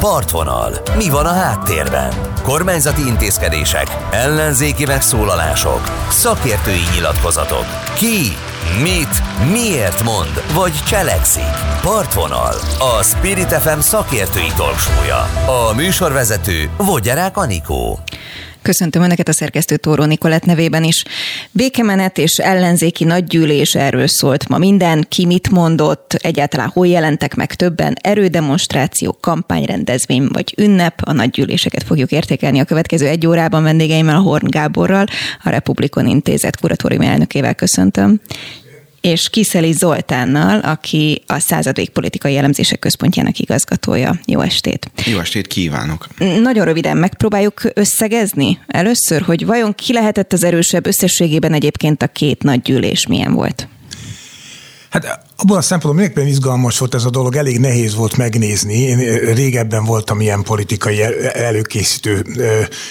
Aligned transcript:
Partvonal. 0.00 0.72
Mi 0.96 1.10
van 1.10 1.26
a 1.26 1.32
háttérben? 1.32 2.12
Kormányzati 2.42 3.06
intézkedések, 3.06 3.86
ellenzéki 4.10 4.84
megszólalások, 4.84 5.80
szakértői 6.10 6.82
nyilatkozatok. 6.94 7.64
Ki, 7.94 8.36
mit, 8.82 9.22
miért 9.52 10.02
mond, 10.02 10.42
vagy 10.54 10.72
cselekszik? 10.88 11.54
Partvonal. 11.82 12.54
A 12.78 13.02
Spirit 13.02 13.52
FM 13.52 13.78
szakértői 13.78 14.52
talksója. 14.56 15.28
A 15.46 15.74
műsorvezető 15.74 16.70
Vogyarák 16.76 17.36
Anikó. 17.36 17.98
Köszöntöm 18.66 19.02
Önöket 19.02 19.28
a 19.28 19.32
szerkesztő 19.32 19.76
Tóró 19.76 20.04
Nikolett 20.04 20.44
nevében 20.44 20.84
is. 20.84 21.04
Békemenet 21.50 22.18
és 22.18 22.36
ellenzéki 22.36 23.04
nagygyűlés 23.04 23.74
erről 23.74 24.06
szólt 24.06 24.48
ma 24.48 24.58
minden, 24.58 25.06
ki 25.08 25.26
mit 25.26 25.50
mondott, 25.50 26.12
egyáltalán 26.12 26.68
hol 26.68 26.86
jelentek 26.86 27.34
meg 27.34 27.54
többen, 27.54 27.96
erődemonstráció, 28.00 29.16
kampányrendezvény 29.20 30.28
vagy 30.32 30.54
ünnep. 30.56 31.00
A 31.02 31.12
nagygyűléseket 31.12 31.82
fogjuk 31.82 32.12
értékelni 32.12 32.58
a 32.58 32.64
következő 32.64 33.06
egy 33.06 33.26
órában 33.26 33.62
vendégeimmel, 33.62 34.16
a 34.16 34.20
Horn 34.20 34.50
Gáborral, 34.50 35.06
a 35.42 35.50
Republikon 35.50 36.06
Intézet 36.06 36.56
kuratórium 36.56 37.02
elnökével. 37.02 37.54
Köszöntöm 37.54 38.20
és 39.06 39.28
Kiszeli 39.28 39.72
Zoltánnal, 39.72 40.60
aki 40.60 41.22
a 41.26 41.38
századvék 41.38 41.88
politikai 41.88 42.36
elemzések 42.36 42.78
központjának 42.78 43.38
igazgatója. 43.38 44.18
Jó 44.24 44.40
estét! 44.40 44.90
Jó 45.04 45.18
estét 45.18 45.46
kívánok! 45.46 46.06
Nagyon 46.18 46.64
röviden 46.64 46.96
megpróbáljuk 46.96 47.62
összegezni 47.74 48.58
először, 48.66 49.22
hogy 49.22 49.46
vajon 49.46 49.74
ki 49.74 49.92
lehetett 49.92 50.32
az 50.32 50.44
erősebb 50.44 50.86
összességében 50.86 51.52
egyébként 51.52 52.02
a 52.02 52.06
két 52.06 52.42
nagy 52.42 52.62
gyűlés 52.62 53.06
milyen 53.06 53.32
volt? 53.32 53.68
Hát 54.90 55.25
abban 55.36 55.56
a 55.56 55.60
szempontból 55.60 55.94
mindenképpen 55.94 56.30
izgalmas 56.32 56.78
volt 56.78 56.94
ez 56.94 57.04
a 57.04 57.10
dolog, 57.10 57.36
elég 57.36 57.58
nehéz 57.58 57.94
volt 57.94 58.16
megnézni. 58.16 58.74
Én 58.74 58.98
régebben 59.34 59.84
voltam 59.84 60.20
ilyen 60.20 60.42
politikai 60.42 61.02
előkészítő 61.32 62.24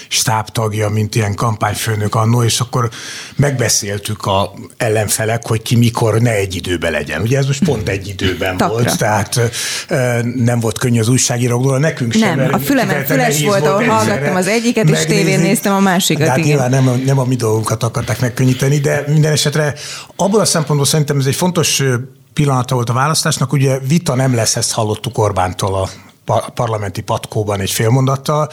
stábtagja, 0.08 0.88
mint 0.88 1.14
ilyen 1.14 1.34
kampányfőnök 1.34 2.14
annó, 2.14 2.42
és 2.42 2.60
akkor 2.60 2.90
megbeszéltük 3.36 4.26
a 4.26 4.52
ellenfelek, 4.76 5.46
hogy 5.46 5.62
ki 5.62 5.76
mikor 5.76 6.20
ne 6.20 6.30
egy 6.30 6.54
időben 6.54 6.92
legyen. 6.92 7.20
Ugye 7.20 7.38
ez 7.38 7.46
most 7.46 7.64
pont 7.64 7.88
egy 7.88 8.08
időben 8.08 8.56
Takra. 8.56 8.74
volt, 8.74 8.98
tehát 8.98 9.40
nem 10.34 10.60
volt 10.60 10.78
könnyű 10.78 11.00
az 11.00 11.08
újságírókról, 11.08 11.78
nekünk 11.78 12.12
sem. 12.12 12.36
Nem, 12.36 12.54
a 12.54 12.58
fülemen 12.58 13.04
füles 13.04 13.42
volt, 13.42 13.66
ahol 13.66 13.84
hallgattam 13.84 14.36
az 14.36 14.46
egyiket, 14.46 14.88
és 14.88 15.04
tévén 15.04 15.40
néztem 15.40 15.74
a 15.74 15.80
másikat. 15.80 16.28
Hát 16.28 16.36
nyilván 16.36 16.70
nem, 16.70 16.88
a, 16.88 16.94
nem 16.94 17.18
a 17.18 17.24
mi 17.24 17.34
dolgunkat 17.36 17.82
akarták 17.82 18.20
megkönnyíteni, 18.20 18.78
de 18.78 19.04
minden 19.08 19.32
esetre 19.32 19.74
abból 20.16 20.40
a 20.40 20.44
szempontból 20.44 20.86
szerintem 20.86 21.18
ez 21.18 21.26
egy 21.26 21.34
fontos 21.34 21.82
pillanata 22.36 22.74
volt 22.74 22.88
a 22.88 22.92
választásnak, 22.92 23.52
ugye 23.52 23.78
vita 23.78 24.14
nem 24.14 24.34
lesz, 24.34 24.56
ezt 24.56 24.72
hallottuk 24.72 25.18
Orbántól 25.18 25.74
a 25.74 25.88
parlamenti 26.54 27.00
patkóban 27.00 27.60
egy 27.60 27.70
félmondattal, 27.70 28.50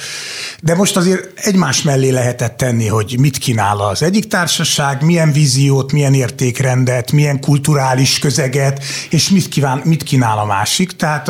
de 0.62 0.76
most 0.76 0.98
azért 0.98 1.40
egymás 1.40 1.82
mellé 1.82 2.10
lehetett 2.10 2.58
tenni, 2.58 2.88
hogy 2.88 3.16
mit 3.20 3.38
kínál 3.38 3.80
az 3.80 4.02
egyik 4.02 4.28
társaság, 4.28 5.02
milyen 5.02 5.32
víziót, 5.32 5.92
milyen 5.92 6.14
értékrendet, 6.14 7.12
milyen 7.12 7.40
kulturális 7.40 8.20
közeget, 8.20 8.84
és 9.10 9.30
mit, 9.30 9.50
kíván, 9.50 9.82
mit 9.86 10.04
kínál 10.04 10.38
a 10.38 10.46
másik. 10.46 10.92
Tehát 10.92 11.28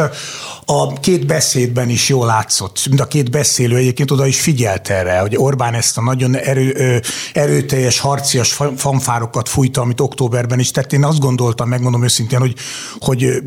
a 0.65 0.93
két 0.99 1.25
beszédben 1.25 1.89
is 1.89 2.09
jól 2.09 2.25
látszott, 2.25 2.87
mind 2.87 2.99
a 2.99 3.07
két 3.07 3.31
beszélő 3.31 3.75
egyébként 3.75 4.11
oda 4.11 4.25
is 4.25 4.41
figyelt 4.41 4.89
erre, 4.89 5.19
hogy 5.19 5.35
Orbán 5.35 5.73
ezt 5.73 5.97
a 5.97 6.01
nagyon 6.01 6.37
erő, 6.37 7.01
erőteljes, 7.33 7.99
harcias 7.99 8.59
fanfárokat 8.75 9.49
fújta, 9.49 9.81
amit 9.81 9.99
októberben 9.99 10.59
is 10.59 10.71
tett. 10.71 10.93
Én 10.93 11.03
azt 11.03 11.19
gondoltam, 11.19 11.69
megmondom 11.69 12.03
őszintén, 12.03 12.39
hogy, 12.39 12.55
hogy 12.99 13.43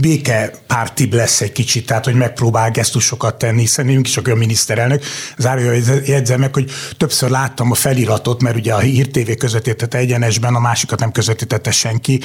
békepártibb 0.00 1.14
lesz 1.14 1.40
egy 1.40 1.52
kicsit, 1.52 1.86
tehát 1.86 2.04
hogy 2.04 2.14
megpróbál 2.38 2.70
gesztusokat 2.70 3.34
tenni, 3.34 3.60
hiszen 3.60 3.88
én 3.88 4.00
is 4.00 4.16
olyan 4.16 4.38
miniszterelnök. 4.38 5.04
Zárja 5.36 5.72
jegyzem 6.04 6.40
meg, 6.40 6.54
hogy 6.54 6.70
többször 6.96 7.30
láttam 7.30 7.70
a 7.70 7.74
feliratot, 7.74 8.42
mert 8.42 8.56
ugye 8.56 8.74
a 8.74 8.78
Hír 8.78 9.10
TV 9.10 9.30
közvetítette 9.38 9.98
egyenesben, 9.98 10.54
a 10.54 10.58
másikat 10.58 10.98
nem 10.98 11.12
közvetítette 11.12 11.70
senki, 11.70 12.20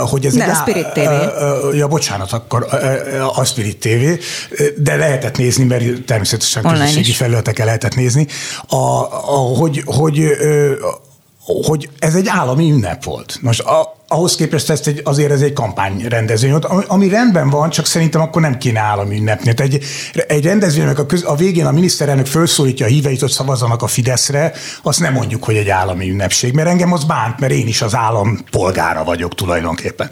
hogy 0.00 0.26
ez 0.26 0.34
ne, 0.34 0.44
egy... 0.44 0.50
a 0.50 0.54
Spirit 0.54 0.86
TV. 0.86 1.76
Ja, 1.76 1.88
bocsánat, 1.88 2.32
akkor 2.32 2.66
a 3.34 3.44
Spirit 3.44 3.78
TV, 3.78 4.24
de 4.76 4.96
lehetett 4.96 5.36
nézni, 5.36 5.64
mert 5.64 6.04
természetesen 6.04 6.64
Online 6.64 6.84
közösségi 6.84 7.12
felületeken 7.12 7.66
lehetett 7.66 7.94
nézni, 7.94 8.26
a, 8.66 8.76
a, 8.76 9.56
hogy, 9.58 9.82
hogy, 9.84 10.26
hogy 11.38 11.88
ez 11.98 12.14
egy 12.14 12.28
állami 12.28 12.70
ünnep 12.70 13.04
volt. 13.04 13.38
Most 13.40 13.60
a, 13.60 13.99
ahhoz 14.12 14.34
képest 14.34 14.70
ezt 14.70 14.86
egy, 14.86 15.00
azért 15.04 15.30
ez 15.30 15.40
egy 15.40 15.52
kampányrendezvény 15.52 16.50
volt, 16.50 16.64
ami, 16.64 16.84
ami 16.86 17.08
rendben 17.08 17.50
van, 17.50 17.70
csak 17.70 17.86
szerintem 17.86 18.20
akkor 18.20 18.42
nem 18.42 18.58
kéne 18.58 18.80
állami 18.80 19.16
ünnepni. 19.16 19.54
Tehát 19.54 19.72
egy, 19.72 19.84
egy 20.26 20.44
rendezvénynek 20.44 20.98
a, 20.98 21.06
a 21.24 21.36
végén 21.36 21.66
a 21.66 21.70
miniszterelnök 21.70 22.26
felszólítja 22.26 22.86
a 22.86 22.88
híveit, 22.88 23.20
hogy 23.20 23.30
szavazzanak 23.30 23.82
a 23.82 23.86
Fideszre, 23.86 24.52
azt 24.82 25.00
nem 25.00 25.12
mondjuk, 25.12 25.44
hogy 25.44 25.56
egy 25.56 25.68
állami 25.68 26.10
ünnepség, 26.10 26.52
mert 26.52 26.68
engem 26.68 26.92
az 26.92 27.04
bánt, 27.04 27.38
mert 27.38 27.52
én 27.52 27.66
is 27.66 27.82
az 27.82 27.94
állam 27.94 28.38
polgára 28.50 29.04
vagyok 29.04 29.34
tulajdonképpen. 29.34 30.10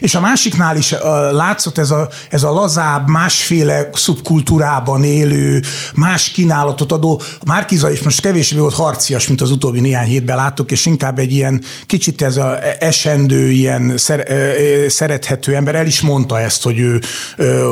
És 0.00 0.14
a 0.14 0.20
másiknál 0.20 0.76
is 0.76 0.92
uh, 0.92 1.00
látszott 1.32 1.78
ez 1.78 1.90
a, 1.90 2.08
ez 2.30 2.42
a 2.42 2.52
lazább, 2.52 3.08
másféle 3.08 3.88
szubkultúrában 3.92 5.04
élő, 5.04 5.62
más 5.94 6.30
kínálatot 6.30 6.92
adó, 6.92 7.20
Márkiza 7.46 7.90
is 7.90 8.02
most 8.02 8.20
kevésbé 8.20 8.58
volt 8.58 8.74
harcias, 8.74 9.28
mint 9.28 9.40
az 9.40 9.50
utóbbi 9.50 9.80
néhány 9.80 10.08
hétben 10.08 10.36
láttuk, 10.36 10.70
és 10.70 10.86
inkább 10.86 11.18
egy 11.18 11.32
ilyen 11.32 11.62
kicsit 11.86 12.22
ez 12.22 12.36
a 12.36 12.58
esendő 12.78 13.39
ilyen 13.48 13.94
szerethető 14.88 15.54
ember, 15.54 15.74
el 15.74 15.86
is 15.86 16.00
mondta 16.00 16.40
ezt, 16.40 16.62
hogy 16.62 16.78
ő, 16.78 17.00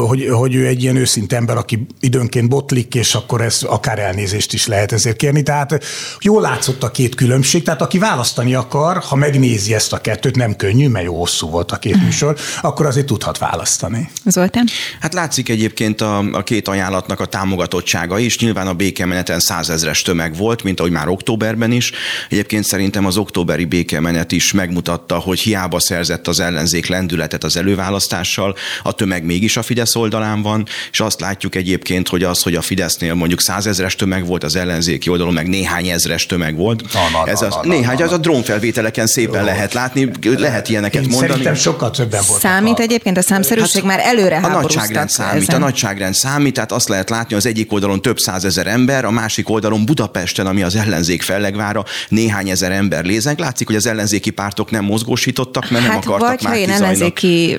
hogy, 0.06 0.28
hogy 0.30 0.54
ő 0.54 0.66
egy 0.66 0.82
ilyen 0.82 0.96
őszinte 0.96 1.36
ember, 1.36 1.56
aki 1.56 1.86
időnként 2.00 2.48
botlik, 2.48 2.94
és 2.94 3.14
akkor 3.14 3.40
ez 3.40 3.62
akár 3.62 3.98
elnézést 3.98 4.52
is 4.52 4.66
lehet 4.66 4.92
ezért 4.92 5.16
kérni. 5.16 5.42
Tehát 5.42 5.84
jól 6.20 6.40
látszott 6.40 6.82
a 6.82 6.90
két 6.90 7.14
különbség, 7.14 7.62
tehát 7.62 7.82
aki 7.82 7.98
választani 7.98 8.54
akar, 8.54 8.96
ha 8.96 9.16
megnézi 9.16 9.74
ezt 9.74 9.92
a 9.92 10.00
kettőt, 10.00 10.36
nem 10.36 10.56
könnyű, 10.56 10.88
mert 10.88 11.04
jó 11.04 11.18
hosszú 11.18 11.50
volt 11.50 11.72
a 11.72 11.76
két 11.76 12.02
műsor, 12.02 12.36
akkor 12.62 12.86
azért 12.86 13.06
tudhat 13.06 13.38
választani. 13.38 14.10
Zoltán? 14.24 14.66
Hát 15.00 15.14
látszik 15.14 15.48
egyébként 15.48 16.00
a, 16.00 16.18
a 16.18 16.42
két 16.42 16.68
ajánlatnak 16.68 17.20
a 17.20 17.26
támogatottsága 17.26 18.18
is. 18.18 18.38
Nyilván 18.38 18.66
a 18.66 18.74
békemeneten 18.74 19.40
százezres 19.40 20.02
tömeg 20.02 20.36
volt, 20.36 20.62
mint 20.62 20.80
ahogy 20.80 20.92
már 20.92 21.08
októberben 21.08 21.72
is. 21.72 21.92
Egyébként 22.28 22.64
szerintem 22.64 23.06
az 23.06 23.16
októberi 23.16 23.64
békemenet 23.64 24.32
is 24.32 24.52
megmutatta, 24.52 25.18
hogy 25.18 25.38
hiába 25.38 25.57
hiába 25.58 25.80
szerzett 25.80 26.28
az 26.28 26.40
ellenzék 26.40 26.86
lendületet 26.86 27.44
az 27.44 27.56
előválasztással, 27.56 28.56
a 28.82 28.92
tömeg 28.92 29.24
mégis 29.24 29.56
a 29.56 29.62
Fidesz 29.62 29.96
oldalán 29.96 30.42
van, 30.42 30.66
és 30.90 31.00
azt 31.00 31.20
látjuk 31.20 31.54
egyébként, 31.54 32.08
hogy 32.08 32.22
az, 32.22 32.42
hogy 32.42 32.54
a 32.54 32.62
Fidesznél 32.62 33.14
mondjuk 33.14 33.40
százezres 33.40 33.94
tömeg 33.94 34.26
volt, 34.26 34.44
az 34.44 34.56
ellenzéki 34.56 35.08
oldalon 35.08 35.32
meg 35.32 35.48
néhány 35.48 35.88
ezres 35.88 36.26
tömeg 36.26 36.56
volt. 36.56 36.92
Na, 36.92 37.00
na, 37.12 37.30
ez 37.30 37.40
na, 37.40 37.46
az, 37.46 37.54
na, 37.54 37.60
néhány, 37.62 37.96
na, 37.96 38.00
na. 38.00 38.04
az 38.04 38.12
a 38.12 38.16
drónfelvételeken 38.16 39.06
szépen 39.06 39.40
Jó. 39.40 39.46
lehet 39.46 39.72
látni, 39.72 40.10
lehet 40.22 40.68
ilyeneket 40.68 41.02
Én 41.02 41.08
mondani. 41.08 41.28
Szerintem 41.28 41.54
sokkal 41.54 41.90
többen 41.90 42.22
volt. 42.28 42.40
Számít 42.40 42.78
a... 42.78 42.82
egyébként 42.82 43.16
a 43.16 43.22
számszerűség, 43.22 43.82
hát, 43.82 43.96
már 43.96 44.00
előre 44.06 44.36
A 44.36 44.48
nagyságrend 44.48 45.10
számít, 45.10 45.42
ezen. 45.42 45.54
a 45.54 45.58
nagyságrend 45.58 46.14
számít, 46.14 46.54
tehát 46.54 46.72
azt 46.72 46.88
lehet 46.88 47.10
látni, 47.10 47.34
az 47.34 47.46
egyik 47.46 47.72
oldalon 47.72 48.02
több 48.02 48.18
százezer 48.18 48.66
ember, 48.66 49.04
a 49.04 49.10
másik 49.10 49.48
oldalon 49.48 49.84
Budapesten, 49.84 50.46
ami 50.46 50.62
az 50.62 50.76
ellenzék 50.76 51.22
fellegvára, 51.22 51.84
néhány 52.08 52.48
ezer 52.48 52.72
ember 52.72 53.04
lézeng. 53.04 53.38
Látszik, 53.38 53.66
hogy 53.66 53.76
az 53.76 53.86
ellenzéki 53.86 54.30
pártok 54.30 54.70
nem 54.70 54.84
mozgósítottak 54.84 55.47
tartottak, 55.50 55.70
mert 55.70 55.84
hát 55.84 56.04
nem 56.04 56.12
akartak 56.12 56.28
vagy, 56.28 56.44
ha 56.44 56.56
én 56.56 56.70
ellenzéki 56.70 57.58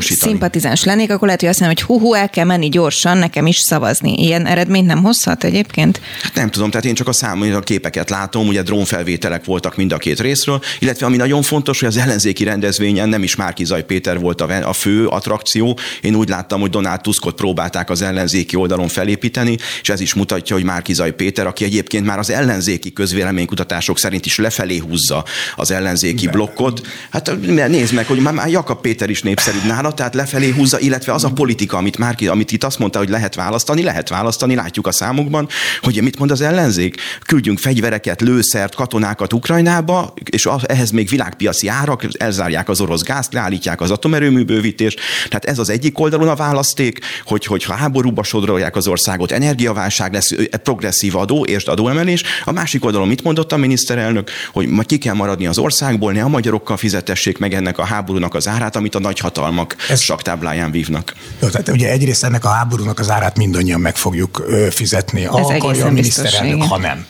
szimpatizáns 0.00 0.84
lennék, 0.84 1.10
akkor 1.10 1.24
lehet, 1.24 1.40
hogy 1.40 1.48
azt 1.48 1.60
mondom, 1.60 1.78
hogy 1.86 1.98
hú, 2.00 2.14
el 2.14 2.30
kell 2.30 2.44
menni 2.44 2.68
gyorsan, 2.68 3.18
nekem 3.18 3.46
is 3.46 3.58
szavazni. 3.58 4.14
Ilyen 4.14 4.46
eredményt 4.46 4.86
nem 4.86 5.02
hozhat 5.02 5.44
egyébként? 5.44 6.00
Hát 6.22 6.34
nem 6.34 6.50
tudom, 6.50 6.70
tehát 6.70 6.86
én 6.86 6.94
csak 6.94 7.08
a 7.08 7.12
számú 7.12 7.54
a 7.54 7.60
képeket 7.60 8.10
látom, 8.10 8.46
ugye 8.46 8.62
drónfelvételek 8.62 9.44
voltak 9.44 9.76
mind 9.76 9.92
a 9.92 9.96
két 9.96 10.20
részről, 10.20 10.60
illetve 10.78 11.06
ami 11.06 11.16
nagyon 11.16 11.42
fontos, 11.42 11.80
hogy 11.80 11.88
az 11.88 11.96
ellenzéki 11.96 12.44
rendezvényen 12.44 13.08
nem 13.08 13.22
is 13.22 13.36
Márki 13.36 13.64
Zaj 13.64 13.84
Péter 13.84 14.20
volt 14.20 14.40
a, 14.40 14.68
a 14.68 14.72
fő 14.72 15.06
attrakció. 15.06 15.78
Én 16.00 16.14
úgy 16.14 16.28
láttam, 16.28 16.60
hogy 16.60 16.70
Donald 16.70 17.00
Tuskot 17.00 17.34
próbálták 17.34 17.90
az 17.90 18.02
ellenzéki 18.02 18.56
oldalon 18.56 18.88
felépíteni, 18.88 19.56
és 19.82 19.88
ez 19.88 20.00
is 20.00 20.14
mutatja, 20.14 20.56
hogy 20.56 20.64
Márki 20.64 20.92
Zaj 20.92 21.12
Péter, 21.12 21.46
aki 21.46 21.64
egyébként 21.64 22.06
már 22.06 22.18
az 22.18 22.30
ellenzéki 22.30 22.92
közvéleménykutatások 22.92 23.98
szerint 23.98 24.26
is 24.26 24.38
lefelé 24.38 24.76
húzza 24.76 25.24
az 25.56 25.70
ellenzéki 25.70 26.28
blokkot, 26.28 26.80
Hát 27.12 27.36
nézd 27.68 27.94
meg, 27.94 28.06
hogy 28.06 28.18
már 28.18 28.48
Jakab 28.48 28.80
Péter 28.80 29.10
is 29.10 29.22
népszerűbb 29.22 29.64
nála, 29.66 29.94
tehát 29.94 30.14
lefelé 30.14 30.50
húzza, 30.50 30.78
illetve 30.78 31.12
az 31.12 31.24
a 31.24 31.32
politika, 31.32 31.76
amit 31.76 31.98
már 31.98 32.16
amit 32.28 32.52
itt 32.52 32.64
azt 32.64 32.78
mondta, 32.78 32.98
hogy 32.98 33.08
lehet 33.08 33.34
választani, 33.34 33.82
lehet 33.82 34.08
választani, 34.08 34.54
látjuk 34.54 34.86
a 34.86 34.92
számokban, 34.92 35.48
hogy 35.80 36.02
mit 36.02 36.18
mond 36.18 36.30
az 36.30 36.40
ellenzék? 36.40 36.96
Küldjünk 37.26 37.58
fegyvereket, 37.58 38.20
lőszert, 38.20 38.74
katonákat 38.74 39.32
Ukrajnába, 39.32 40.14
és 40.30 40.48
ehhez 40.66 40.90
még 40.90 41.08
világpiaci 41.08 41.68
árak, 41.68 42.06
elzárják 42.18 42.68
az 42.68 42.80
orosz 42.80 43.02
gázt, 43.02 43.32
leállítják 43.32 43.80
az 43.80 43.90
atomerőmű 43.90 44.42
bővítést. 44.42 45.00
Tehát 45.28 45.44
ez 45.44 45.58
az 45.58 45.70
egyik 45.70 45.98
oldalon 45.98 46.28
a 46.28 46.34
választék, 46.34 46.98
hogy, 47.24 47.44
hogy 47.44 47.64
ha 47.64 47.74
háborúba 47.74 48.22
sodrolják 48.22 48.76
az 48.76 48.86
országot, 48.86 49.32
energiaválság 49.32 50.12
lesz, 50.12 50.30
progresszív 50.62 51.16
adó 51.16 51.44
és 51.44 51.64
adóemelés. 51.64 52.22
A 52.44 52.52
másik 52.52 52.84
oldalon 52.84 53.08
mit 53.08 53.22
mondott 53.22 53.52
a 53.52 53.56
miniszterelnök, 53.56 54.30
hogy 54.52 54.86
ki 54.86 54.98
kell 54.98 55.14
maradni 55.14 55.46
az 55.46 55.58
országból, 55.58 56.12
ne 56.12 56.22
a 56.22 56.28
magyarokkal 56.28 56.76
fizet 56.76 57.00
fizetessék 57.02 57.38
meg 57.38 57.54
ennek 57.54 57.78
a 57.78 57.84
háborúnak 57.84 58.34
az 58.34 58.48
árát, 58.48 58.76
amit 58.76 58.94
a 58.94 58.98
nagyhatalmak 58.98 59.76
Ez... 59.88 60.00
saktábláján 60.00 60.70
vívnak. 60.70 61.14
Jó, 61.38 61.48
tehát 61.48 61.68
ugye 61.68 61.90
egyrészt 61.90 62.24
ennek 62.24 62.44
a 62.44 62.48
háborúnak 62.48 62.98
az 62.98 63.10
árát 63.10 63.36
mindannyian 63.36 63.80
meg 63.80 63.96
fogjuk 63.96 64.46
fizetni. 64.70 65.24
Ha 65.24 65.38
Ez 65.38 65.46
akarja 65.46 65.86
a 65.86 65.90
miniszterelnök, 65.90 66.62
ha 66.62 66.78
nem. 66.78 67.06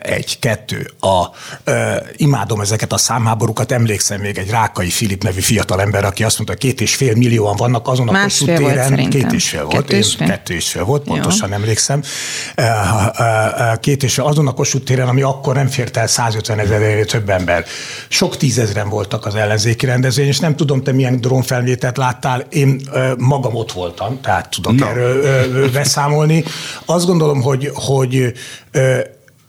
Egy, 0.00 0.38
kettő. 0.38 0.90
A, 1.00 1.24
imádom 2.16 2.60
ezeket 2.60 2.92
a 2.92 2.96
számháborúkat, 2.96 3.72
emlékszem 3.72 4.20
még 4.20 4.38
egy 4.38 4.50
Rákai 4.50 4.90
Filip 4.90 5.22
nevű 5.22 5.40
fiatalember, 5.40 6.04
aki 6.04 6.24
azt 6.24 6.36
mondta, 6.36 6.56
két 6.56 6.80
és 6.80 6.94
fél 6.94 7.14
millióan 7.14 7.56
vannak 7.56 7.88
azon 7.88 8.08
a 8.08 8.22
Kossuth 8.22 8.54
téren. 8.54 9.08
Két 9.08 9.32
és 9.32 9.48
fél 9.48 9.64
volt. 9.64 9.74
Kettő 9.74 9.96
és 9.96 10.14
fél, 10.14 10.26
kettő 10.26 10.54
és 10.54 10.70
fél 10.70 10.84
volt, 10.84 11.02
pontosan 11.02 11.48
Jó. 11.48 11.54
emlékszem. 11.54 12.02
Két 13.80 14.02
és 14.02 14.14
fél 14.14 14.24
azon 14.24 14.46
a 14.46 14.52
Kossuth 14.52 14.84
téren, 14.84 15.08
ami 15.08 15.22
akkor 15.22 15.54
nem 15.54 15.66
fért 15.66 15.96
el 15.96 16.06
150 16.06 16.58
ezer 16.58 17.04
több 17.04 17.28
ember. 17.28 17.64
Sok 18.08 18.36
tízezren 18.36 18.88
voltak 18.94 19.26
az 19.26 19.34
ellenzéki 19.34 19.86
rendezvény, 19.86 20.26
és 20.26 20.38
nem 20.38 20.56
tudom, 20.56 20.82
te 20.82 20.92
milyen 20.92 21.20
drónfelvételt 21.20 21.96
láttál. 21.96 22.44
Én 22.50 22.80
magam 23.18 23.54
ott 23.54 23.72
voltam, 23.72 24.20
tehát 24.20 24.50
tudok 24.50 24.74
Na. 24.74 24.88
erről 24.88 25.70
beszámolni. 25.70 26.44
Azt 26.84 27.06
gondolom, 27.06 27.42
hogy, 27.42 27.70
hogy 27.74 28.32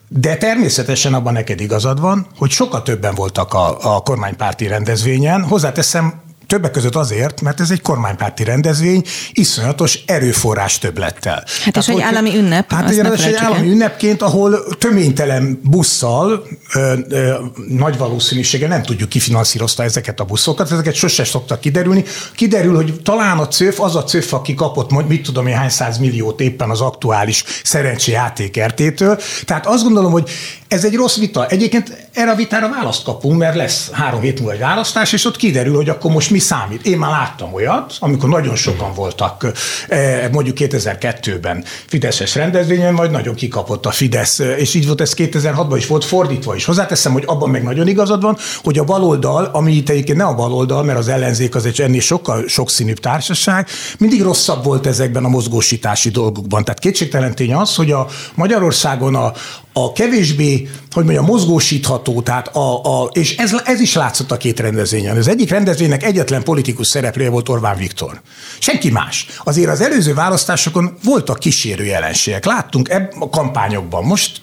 de 0.07 0.36
természetesen 0.38 1.13
abban 1.13 1.33
neked 1.33 1.59
igazad 1.62 2.00
van, 2.00 2.27
hogy 2.38 2.50
sokkal 2.50 2.81
többen 2.81 3.15
voltak 3.15 3.53
a, 3.53 3.95
a 3.95 4.00
kormánypárti 4.00 4.68
rendezvényen. 4.68 5.44
Hozzáteszem, 5.44 6.21
Többek 6.47 6.71
között 6.71 6.95
azért, 6.95 7.42
mert 7.42 7.59
ez 7.59 7.71
egy 7.71 7.81
kormánypárti 7.81 8.44
rendezvény, 8.44 9.03
iszonyatos 9.31 10.00
erőforrás 10.06 10.77
többlettel. 10.77 11.44
Hát 11.63 11.77
és 11.77 11.88
egy 11.88 12.01
állami 12.01 12.36
ünnep. 12.36 12.71
Hát 12.71 12.89
egy, 12.89 13.00
egy 13.00 13.36
állami 13.36 13.69
ünnepként, 13.69 14.21
ahol 14.21 14.75
töménytelen 14.77 15.59
busszal 15.63 16.47
ö, 16.74 16.94
ö, 17.09 17.33
nagy 17.68 17.97
valószínűséggel 17.97 18.69
nem 18.69 18.83
tudjuk 18.83 19.09
kifinanszírozta 19.09 19.83
ezeket 19.83 20.19
a 20.19 20.24
buszokat, 20.24 20.71
ezeket 20.71 20.94
sose 20.94 21.24
szoktak 21.24 21.59
kiderülni. 21.59 22.03
Kiderül, 22.36 22.75
hogy 22.75 23.01
talán 23.03 23.38
a 23.38 23.48
CÖF 23.48 23.80
az 23.80 23.95
a 23.95 24.03
CÖF, 24.03 24.33
aki 24.33 24.53
kapott, 24.53 25.07
mit 25.07 25.24
tudom 25.24 25.48
én, 25.48 25.56
hány 25.56 25.69
száz 25.69 25.98
milliót 25.98 26.39
éppen 26.41 26.69
az 26.69 26.81
aktuális 26.81 27.44
szerencséjáték 27.63 28.63
RT-től. 28.65 29.19
Tehát 29.45 29.65
azt 29.65 29.83
gondolom, 29.83 30.12
hogy 30.12 30.30
ez 30.68 30.86
egy 30.86 30.95
rossz 30.95 31.18
vita. 31.18 31.48
Egyébként 31.48 32.07
erre 32.13 32.31
a 32.31 32.36
vitára 32.36 32.69
választ 32.69 33.03
kapunk, 33.03 33.38
mert 33.38 33.56
lesz 33.56 33.89
három 33.91 34.21
hét 34.21 34.39
múlva 34.39 34.53
egy 34.53 34.59
választás, 34.59 35.13
és 35.13 35.25
ott 35.25 35.38
kiderül, 35.38 35.75
hogy 35.75 35.89
akkor 35.89 36.12
most 36.12 36.31
mi 36.35 36.41
számít. 36.41 36.85
Én 36.85 36.97
már 36.97 37.11
láttam 37.11 37.53
olyat, 37.53 37.95
amikor 37.99 38.29
nagyon 38.29 38.55
sokan 38.55 38.93
voltak 38.93 39.47
eh, 39.87 40.29
mondjuk 40.31 40.57
2002-ben 40.59 41.63
Fideszes 41.85 42.35
rendezvényen, 42.35 42.95
vagy 42.95 43.11
nagyon 43.11 43.35
kikapott 43.35 43.85
a 43.85 43.91
Fidesz, 43.91 44.39
és 44.39 44.73
így 44.73 44.85
volt 44.85 45.01
ez 45.01 45.13
2006-ban 45.17 45.73
is 45.77 45.87
volt 45.87 46.05
fordítva 46.05 46.55
is. 46.55 46.65
Hozzáteszem, 46.65 47.11
hogy 47.11 47.23
abban 47.25 47.49
meg 47.49 47.63
nagyon 47.63 47.87
igazad 47.87 48.21
van, 48.21 48.37
hogy 48.63 48.77
a 48.77 48.83
baloldal, 48.83 49.49
ami 49.53 49.73
itt 49.73 49.89
egyébként 49.89 50.17
ne 50.17 50.23
a 50.23 50.35
baloldal, 50.35 50.83
mert 50.83 50.97
az 50.97 51.07
ellenzék 51.07 51.55
az 51.55 51.65
egy 51.65 51.81
ennél 51.81 52.01
sokkal 52.01 52.47
sokszínűbb 52.47 52.99
társaság, 52.99 53.67
mindig 53.97 54.21
rosszabb 54.21 54.63
volt 54.63 54.88
ezekben 54.88 55.25
a 55.25 55.29
mozgósítási 55.29 56.09
dolgokban. 56.09 56.63
Tehát 56.63 56.79
kétségtelen 56.79 57.35
tény 57.35 57.53
az, 57.53 57.75
hogy 57.75 57.91
a 57.91 58.07
Magyarországon 58.33 59.15
a, 59.15 59.31
a 59.77 59.92
kevésbé, 59.92 60.69
hogy 60.92 61.04
mondjam, 61.04 61.25
mozgósítható, 61.25 62.22
tehát 62.22 62.48
a, 62.48 62.81
a, 62.83 63.10
és 63.13 63.38
ez, 63.38 63.56
ez 63.66 63.80
is 63.80 63.94
látszott 63.94 64.31
a 64.31 64.38
két 64.38 64.60
rendezvényen. 64.60 65.18
Az 65.18 65.27
egyik 65.27 65.50
rendezvénynek 65.50 66.04
egyetlen 66.04 66.44
politikus 66.44 66.88
szereplője 66.88 67.30
volt 67.30 67.50
Orbán 67.50 67.77
Viktor. 67.77 68.22
Senki 68.60 68.89
más. 68.89 69.27
Azért 69.44 69.69
az 69.69 69.81
előző 69.81 70.13
választásokon 70.13 70.98
voltak 71.04 71.39
kísérő 71.39 71.83
jelenségek. 71.83 72.45
Láttunk 72.45 72.89
ebb 72.89 73.13
a 73.19 73.30
kampányokban. 73.30 74.04
Most 74.04 74.42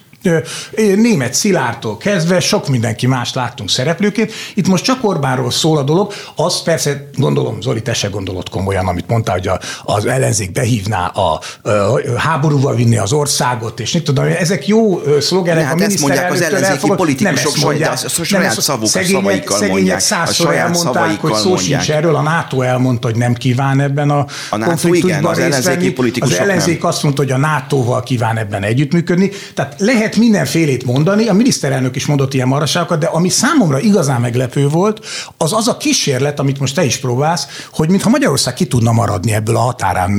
német 0.95 1.33
Szilártól 1.33 1.97
kezdve 1.97 2.39
sok 2.39 2.67
mindenki 2.67 3.07
más 3.07 3.33
láttunk 3.33 3.69
szereplőként. 3.69 4.31
Itt 4.53 4.67
most 4.67 4.83
csak 4.83 5.03
Orbánról 5.03 5.51
szól 5.51 5.77
a 5.77 5.83
dolog. 5.83 6.13
Az 6.35 6.61
persze, 6.61 7.09
gondolom, 7.15 7.61
Zoli, 7.61 7.81
te 7.81 7.93
se 7.93 8.07
gondolod 8.07 8.49
komolyan, 8.49 8.87
amit 8.87 9.07
mondtál, 9.07 9.35
hogy 9.35 9.47
a, 9.47 9.59
az 9.83 10.05
ellenzék 10.05 10.51
behívná 10.51 11.05
a, 11.05 11.39
a, 11.61 11.71
háborúval 12.17 12.75
vinni 12.75 12.97
az 12.97 13.13
országot, 13.13 13.79
és 13.79 13.91
mit 13.91 14.03
tudom, 14.03 14.25
ezek 14.25 14.67
jó 14.67 15.01
szlogenek. 15.19 15.63
Hát 15.63 15.81
a 15.81 15.83
ezt 15.83 15.99
mondják 15.99 16.31
az 16.31 16.41
ellenzéki 16.41 16.71
elfogad, 16.71 16.97
politikusok, 16.97 17.55
nem 17.55 17.63
mondják, 17.63 17.99
de 18.01 18.09
a 18.19 18.23
saját 18.23 18.61
szavuk, 18.61 18.87
szegények, 18.87 19.21
szavaikkal 19.21 19.57
szegények 19.57 19.75
mondják. 19.75 19.99
Százszor 19.99 20.53
elmondták, 20.53 21.19
hogy 21.19 21.33
szó 21.33 21.57
sincs 21.57 21.91
erről, 21.91 22.15
a 22.15 22.21
NATO 22.21 22.61
elmondta, 22.61 23.07
hogy 23.07 23.17
nem 23.17 23.33
kíván 23.33 23.79
ebben 23.79 24.09
a, 24.09 24.25
a 24.49 24.57
NATO 24.57 24.93
igen, 24.93 25.25
az 25.25 25.39
ellenzéki 25.39 25.91
politikusok 25.93 26.39
Az 26.39 26.43
ellenzék 26.43 26.81
nem. 26.81 26.89
azt 26.89 27.03
mondta, 27.03 27.21
hogy 27.21 27.31
a 27.31 27.37
NATO-val 27.37 28.03
kíván 28.03 28.37
ebben 28.37 28.63
együttműködni. 28.63 29.31
Tehát 29.53 29.75
lehet 29.77 30.12
lehet 30.13 30.31
mindenfélét 30.31 30.85
mondani, 30.85 31.27
a 31.27 31.33
miniszterelnök 31.33 31.95
is 31.95 32.05
mondott 32.05 32.33
ilyen 32.33 32.47
maraságokat, 32.47 32.99
de 32.99 33.05
ami 33.05 33.29
számomra 33.29 33.79
igazán 33.79 34.21
meglepő 34.21 34.67
volt, 34.67 35.05
az 35.37 35.53
az 35.53 35.67
a 35.67 35.77
kísérlet, 35.77 36.39
amit 36.39 36.59
most 36.59 36.75
te 36.75 36.83
is 36.83 36.97
próbálsz, 36.97 37.47
hogy 37.71 37.89
mintha 37.89 38.09
Magyarország 38.09 38.53
ki 38.53 38.65
tudna 38.65 38.91
maradni 38.91 39.33
ebből 39.33 39.55
a 39.55 39.59
határán 39.59 40.11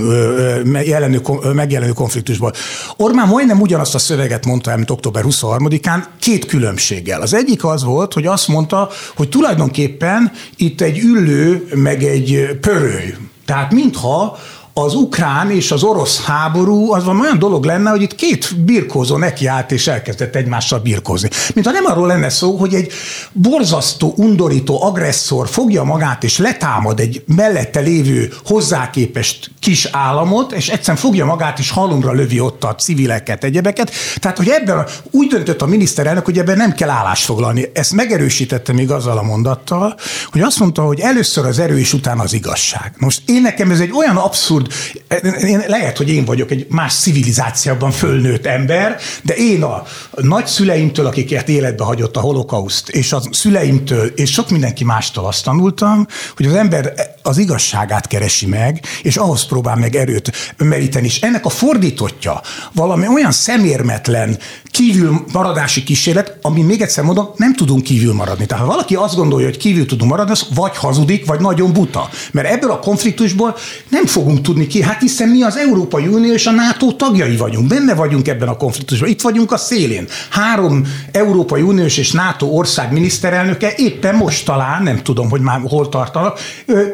megjelenő, 0.65 1.21
megjelenő 1.55 1.93
konfliktusból. 1.93 2.53
Orbán 2.97 3.29
majdnem 3.29 3.61
ugyanazt 3.61 3.95
a 3.95 3.99
szöveget 3.99 4.47
mondta, 4.47 4.77
mint 4.77 4.91
október 4.91 5.25
23-án, 5.27 6.05
két 6.21 6.47
különbséggel. 6.47 7.21
Az 7.21 7.35
egyik 7.35 7.65
az 7.65 7.85
volt, 7.85 8.13
hogy 8.13 8.27
azt 8.27 8.49
mondta, 8.49 8.89
hogy 9.17 9.29
tulajdonképpen 9.29 10.33
itt 10.57 10.81
egy 10.81 10.99
üllő, 10.99 11.69
meg 11.75 12.03
egy 12.03 12.59
pöröly. 12.61 13.15
Tehát 13.45 13.73
mintha 13.73 14.39
az 14.77 14.95
ukrán 14.95 15.51
és 15.51 15.71
az 15.71 15.83
orosz 15.83 16.25
háború 16.25 16.93
az 16.93 17.05
van 17.05 17.21
olyan 17.21 17.39
dolog 17.39 17.65
lenne, 17.65 17.91
hogy 17.91 18.03
itt 18.03 18.15
két 18.15 18.57
birkózó 18.65 19.17
nekiállt 19.17 19.73
és 19.73 19.87
elkezdett 19.87 20.35
egymással 20.35 20.79
birkózni. 20.79 21.29
Mint 21.55 21.67
ha 21.67 21.73
nem 21.73 21.85
arról 21.85 22.07
lenne 22.07 22.29
szó, 22.29 22.57
hogy 22.57 22.75
egy 22.75 22.93
borzasztó, 23.33 24.15
undorító 24.17 24.83
agresszor 24.83 25.49
fogja 25.49 25.83
magát 25.83 26.25
és 26.25 26.39
letámad 26.39 27.01
egy 27.01 27.23
mellette 27.27 27.81
lévő 27.81 28.33
hozzáképest 28.45 29.51
kis 29.61 29.89
államot, 29.93 30.53
és 30.53 30.69
egyszerűen 30.69 30.97
fogja 30.97 31.25
magát 31.25 31.59
és 31.59 31.71
halomra 31.71 32.13
lövi 32.13 32.41
ott 32.41 32.65
a 32.65 32.75
civileket, 32.75 33.45
egyebeket. 33.45 33.93
Tehát, 34.17 34.37
hogy 34.37 34.49
ebben 34.49 34.87
úgy 35.11 35.27
döntött 35.27 35.63
a 35.63 35.67
miniszterelnök, 35.67 36.25
hogy 36.25 36.39
ebben 36.39 36.57
nem 36.57 36.73
kell 36.73 36.91
állást 36.91 37.25
foglalni. 37.25 37.71
Ezt 37.75 37.93
megerősítette 37.93 38.73
még 38.73 38.91
azzal 38.91 39.19
a 39.19 39.23
mondattal, 39.23 39.97
hogy 40.31 40.41
azt 40.41 40.59
mondta, 40.59 40.83
hogy 40.83 41.01
először 41.01 41.47
az 41.47 41.59
erő 41.59 41.79
és 41.79 41.93
utána 41.93 42.23
az 42.23 42.33
igazság. 42.33 42.95
Most 42.99 43.23
én 43.27 43.43
nekem 43.43 43.71
ez 43.71 43.81
egy 43.81 43.93
olyan 43.93 44.17
abszurd 44.17 44.64
abszurd. 44.65 45.45
Én, 45.45 45.63
lehet, 45.67 45.97
hogy 45.97 46.11
én 46.11 46.25
vagyok 46.25 46.51
egy 46.51 46.67
más 46.69 46.95
civilizációban 46.95 47.91
fölnőtt 47.91 48.47
ember, 48.47 48.97
de 49.23 49.35
én 49.35 49.63
a 49.63 49.83
nagyszüleimtől, 50.11 51.07
akiket 51.07 51.49
életbe 51.49 51.85
hagyott 51.85 52.17
a 52.17 52.21
holokauszt, 52.21 52.89
és 52.89 53.13
a 53.13 53.23
szüleimtől, 53.31 54.07
és 54.07 54.33
sok 54.33 54.51
mindenki 54.51 54.85
mástól 54.85 55.27
azt 55.27 55.45
tanultam, 55.45 56.07
hogy 56.37 56.47
az 56.47 56.55
ember 56.55 56.93
az 57.23 57.39
igazságát 57.39 58.07
keresi 58.07 58.47
meg, 58.47 58.81
és 59.03 59.17
ahhoz 59.17 59.47
próbál 59.47 59.77
meg 59.77 59.95
erőt 59.95 60.55
meríteni. 60.57 61.07
És 61.07 61.21
ennek 61.21 61.45
a 61.45 61.49
fordítotja 61.49 62.41
valami 62.73 63.09
olyan 63.09 63.33
szemérmetlen 63.33 64.39
kívül 64.75 65.25
maradási 65.33 65.83
kísérlet, 65.83 66.39
ami 66.43 66.63
még 66.63 66.81
egyszer 66.81 67.05
mondom, 67.05 67.29
nem 67.37 67.55
tudunk 67.55 67.83
kívül 67.83 68.13
maradni. 68.13 68.47
Tehát 68.47 68.65
ha 68.65 68.71
valaki 68.71 68.95
azt 68.95 69.17
gondolja, 69.17 69.47
hogy 69.47 69.57
kívül 69.57 69.87
tudunk 69.87 70.11
maradni, 70.11 70.33
az 70.33 70.47
vagy 70.55 70.77
hazudik, 70.77 71.27
vagy 71.27 71.41
nagyon 71.41 71.73
buta. 71.73 72.09
Mert 72.33 72.49
ebből 72.49 72.71
a 72.71 72.79
konfliktusból 72.79 73.57
nem 73.89 74.07
fogunk 74.07 74.41
tudni 74.41 74.67
ki, 74.67 74.83
hát 74.83 75.01
hiszen 75.01 75.29
mi 75.29 75.43
az 75.43 75.57
Európai 75.57 76.07
Unió 76.07 76.33
és 76.33 76.47
a 76.47 76.51
NATO 76.51 76.93
tagjai 76.93 77.37
vagyunk, 77.37 77.67
benne 77.69 77.95
vagyunk 77.95 78.29
ebben 78.29 78.49
a 78.49 78.57
konfliktusban, 78.57 79.09
itt 79.09 79.21
vagyunk 79.21 79.53
a 79.53 79.57
szélén. 79.57 80.09
Három 80.31 80.87
Európai 81.13 81.63
Uniós 81.63 81.97
és 81.97 82.13
NATO 82.13 82.47
ország 82.47 82.93
miniszterelnöke 82.93 83.73
éppen 83.77 84.15
most 84.15 84.45
talán, 84.45 84.83
nem 84.83 85.03
tudom, 85.03 85.31
hogy 85.31 85.41
már 85.41 85.61
hol 85.65 85.89
tartanak, 85.89 86.39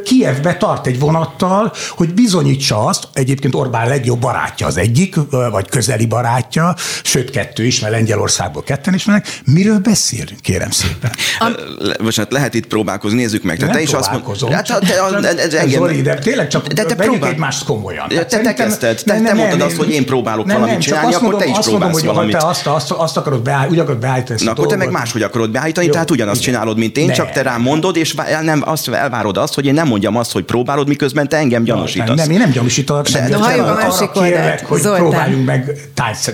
Kievbe 0.05 0.57
tart 0.57 0.87
egy 0.87 0.99
vonattal, 0.99 1.73
hogy 1.91 2.15
bizonyítsa 2.15 2.85
azt, 2.85 3.09
egyébként 3.13 3.55
Orbán 3.55 3.89
legjobb 3.89 4.21
barátja 4.21 4.67
az 4.67 4.77
egyik, 4.77 5.15
vagy 5.51 5.69
közeli 5.69 6.07
barátja, 6.07 6.75
sőt 7.03 7.31
kettő 7.31 7.69
is, 7.71 7.81
mert 7.81 7.93
Lengyelországból 7.93 8.63
ketten 8.63 8.95
ismernek. 8.95 9.41
Miről 9.45 9.79
beszélünk, 9.79 10.41
kérem 10.41 10.71
szépen? 10.71 11.11
Bocsánat, 12.01 12.33
lehet 12.33 12.55
itt 12.55 12.67
próbálkozni, 12.67 13.19
nézzük 13.19 13.43
meg. 13.43 13.59
te 13.59 13.81
is 13.81 13.93
azt 13.93 14.11
mondod, 14.13 14.53
hát, 14.53 14.69
Zoli, 15.69 16.03
de 16.03 16.15
tényleg 16.15 16.49
csak 16.49 16.67
de 16.67 16.85
te 16.85 16.95
próbál... 16.95 17.31
egymást 17.31 17.65
komolyan. 17.65 18.09
te, 18.09 18.25
te 18.25 18.55
kezdted, 18.55 19.03
te, 19.05 19.21
te 19.21 19.35
mondtad 19.35 19.61
azt, 19.61 19.77
hogy 19.77 19.91
én 19.91 20.07
próbálok 20.07 20.47
nem, 20.47 20.61
valamit 20.61 20.81
csinálni, 20.81 21.15
akkor 21.15 21.37
te 21.37 21.45
is 21.45 21.57
azt 21.57 21.69
próbálsz 21.69 21.93
mondom, 21.93 22.15
valamit. 22.15 22.37
Te 22.37 22.47
azt, 22.47 22.67
azt, 22.67 22.91
azt 22.91 23.17
akarod 23.17 23.43
beállítani, 23.43 23.73
úgy 23.73 23.79
akarod 23.79 24.01
beállítani 24.01 24.45
Na, 24.45 24.51
akkor 24.51 24.67
te 24.67 24.77
meg 24.77 24.91
máshogy 24.91 25.23
akarod 25.23 25.51
beállítani, 25.51 25.89
tehát 25.89 26.11
ugyanazt 26.11 26.41
csinálod, 26.41 26.79
mint 26.79 26.97
én, 26.97 27.13
csak 27.13 27.31
te 27.31 27.43
rám 27.43 27.61
mondod, 27.61 27.97
és 27.97 28.15
nem 28.43 28.63
azt 28.65 28.89
elvárod 28.89 29.37
azt, 29.37 29.55
hogy 29.55 29.67
én 29.67 29.75
nem 29.75 29.87
mondjam 29.87 30.17
azt, 30.17 30.33
hogy 30.33 30.45
próbálod, 30.45 30.89
miközben 30.89 31.29
te 31.29 31.37
engem 31.37 31.65
gyanúsítasz. 31.65 32.17
Nem, 32.17 32.31
én 32.31 32.39
nem 32.39 32.51
gyanúsítanak 32.51 33.07
semmit. 33.07 33.31
De 33.31 33.37
halljuk 33.37 33.67
a 33.67 33.75
másik 33.75 34.17
oldalt. 34.17 34.61
hogy 34.61 34.81
próbáljunk 34.81 35.47
meg 35.47 35.73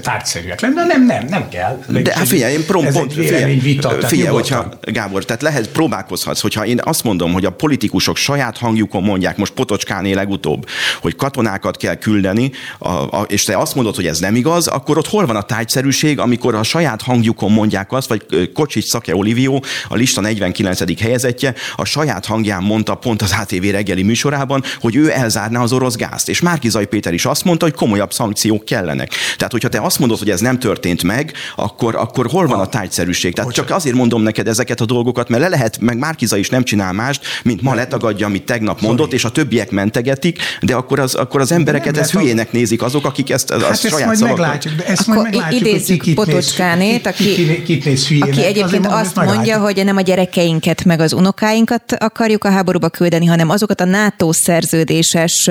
tárgyszerűek 0.03 0.61
lenni. 0.61 0.75
Nem, 0.75 1.07
nem, 1.07 1.26
nem 1.29 1.49
kell. 1.49 1.85
De 1.89 2.15
hát 2.15 2.29
figyelj, 2.29 2.53
én 2.53 2.65
prom, 2.65 2.87
pont, 2.93 3.13
figyelj, 3.13 3.55
vita, 3.55 3.89
figyelj 3.89 4.35
hogyha, 4.35 4.69
Gábor, 4.81 5.25
tehát 5.25 5.43
lehet, 5.43 5.69
próbálkozhatsz, 5.69 6.41
hogyha 6.41 6.67
én 6.67 6.81
azt 6.83 7.05
mondom, 7.05 7.33
hogy 7.33 7.45
a 7.45 7.51
politikusok 7.51 8.17
saját 8.17 8.59
hangjukon 8.59 9.03
mondják, 9.03 9.37
most 9.37 9.53
Potocskáné 9.53 10.13
legutóbb, 10.13 10.67
hogy 11.01 11.17
katonák 11.17 11.57
katonákat 11.57 11.77
kell 11.77 11.95
küldeni, 11.95 12.51
a, 12.79 12.89
a, 12.89 13.27
és 13.29 13.43
te 13.43 13.59
azt 13.59 13.75
mondod, 13.75 13.95
hogy 13.95 14.07
ez 14.07 14.19
nem 14.19 14.35
igaz, 14.35 14.67
akkor 14.67 14.99
ott 14.99 15.07
hol 15.09 15.27
van 15.27 15.37
a 15.37 15.43
tájszerűség, 15.43 16.19
amikor 16.19 16.55
a 16.55 16.63
saját 16.63 17.03
hangjukon 17.03 17.53
mondják 17.53 17.93
azt, 17.93 18.09
vagy 18.09 18.51
Kocsics 18.55 18.85
Szake 18.85 19.17
Olivio, 19.17 19.61
a 19.89 19.95
lista 19.95 20.21
49. 20.21 21.01
helyezettje, 21.01 21.55
a 21.77 21.85
saját 21.85 22.27
hangján 22.27 22.63
mondta 22.63 22.95
pont 22.95 23.23
az 23.23 23.35
ATV 23.41 23.65
reggeli 23.71 24.03
műsorában, 24.03 24.63
hogy 24.81 24.97
ő 24.97 25.11
elzárná 25.11 25.63
az 25.63 25.73
orosz 25.73 25.97
gázt. 25.97 26.29
És 26.29 26.41
Márkizai 26.41 26.87
Péter 26.87 27.13
is 27.13 27.25
azt 27.25 27.45
mondta, 27.45 27.65
hogy 27.65 27.75
komolyabb 27.75 28.13
szankciók 28.13 28.65
kellenek. 28.65 29.11
Tehát, 29.37 29.53
hogyha 29.53 29.69
te 29.69 29.81
azt 29.81 29.99
mondod, 29.99 30.19
hogy 30.19 30.31
ez 30.31 30.41
nem 30.41 30.59
történt 30.59 31.03
meg, 31.03 31.16
akkor, 31.57 31.95
akkor 31.95 32.27
hol 32.27 32.47
van 32.47 32.61
a 32.61 32.67
tájszerűség? 32.67 33.35
Tehát 33.35 33.53
csak 33.53 33.71
azért 33.71 33.97
mondom 33.97 34.23
neked 34.23 34.49
ezeket 34.49 34.81
a 34.81 34.85
dolgokat, 34.85 35.29
mert 35.29 35.43
le 35.43 35.49
lehet, 35.49 35.79
meg 35.81 35.99
Márkiza 35.99 36.37
is 36.37 36.49
nem 36.49 36.63
csinál 36.63 36.93
mást, 36.93 37.25
mint 37.43 37.63
ma 37.63 37.75
letagadja, 37.75 38.27
amit 38.27 38.43
tegnap 38.43 38.81
mondott, 38.81 39.13
és 39.13 39.25
a 39.25 39.31
többiek 39.31 39.71
mentegetik, 39.71 40.39
de 40.61 40.75
akkor 40.75 40.99
az, 40.99 41.15
akkor 41.15 41.41
az 41.41 41.53
embereket 41.53 41.97
ezt 41.97 42.11
hülyének 42.11 42.53
nézik 42.53 42.83
azok, 42.83 43.05
akik 43.07 43.31
ezt, 43.31 43.51
az, 43.51 43.63
hát 43.63 43.71
ezt 43.71 43.89
saját 43.89 44.07
majd 44.07 44.21
meglátjuk, 44.21 44.75
de 44.75 44.87
ezt 44.87 45.01
akkor 45.01 45.15
majd 45.15 45.31
meglátjuk, 45.31 45.61
idézzük 45.61 46.01
ki 46.01 46.13
Potocskánét, 46.13 47.07
aki, 47.07 47.35
ki, 47.35 47.63
kit 47.63 47.85
néz 47.85 48.07
hülyének, 48.07 48.29
aki 48.29 48.45
egyébként 48.45 48.87
azt 48.87 49.17
mondja, 49.17 49.59
hogy 49.59 49.85
nem 49.85 49.97
a 49.97 50.01
gyerekeinket 50.01 50.85
meg 50.85 51.01
az 51.01 51.13
unokáinkat 51.13 51.93
akarjuk 51.99 52.45
a 52.45 52.51
háborúba 52.51 52.89
küldeni, 52.89 53.27
hanem 53.27 53.51
azokat 53.51 53.81
a 53.81 53.85
NATO 53.85 54.33
szerződéses 54.33 55.51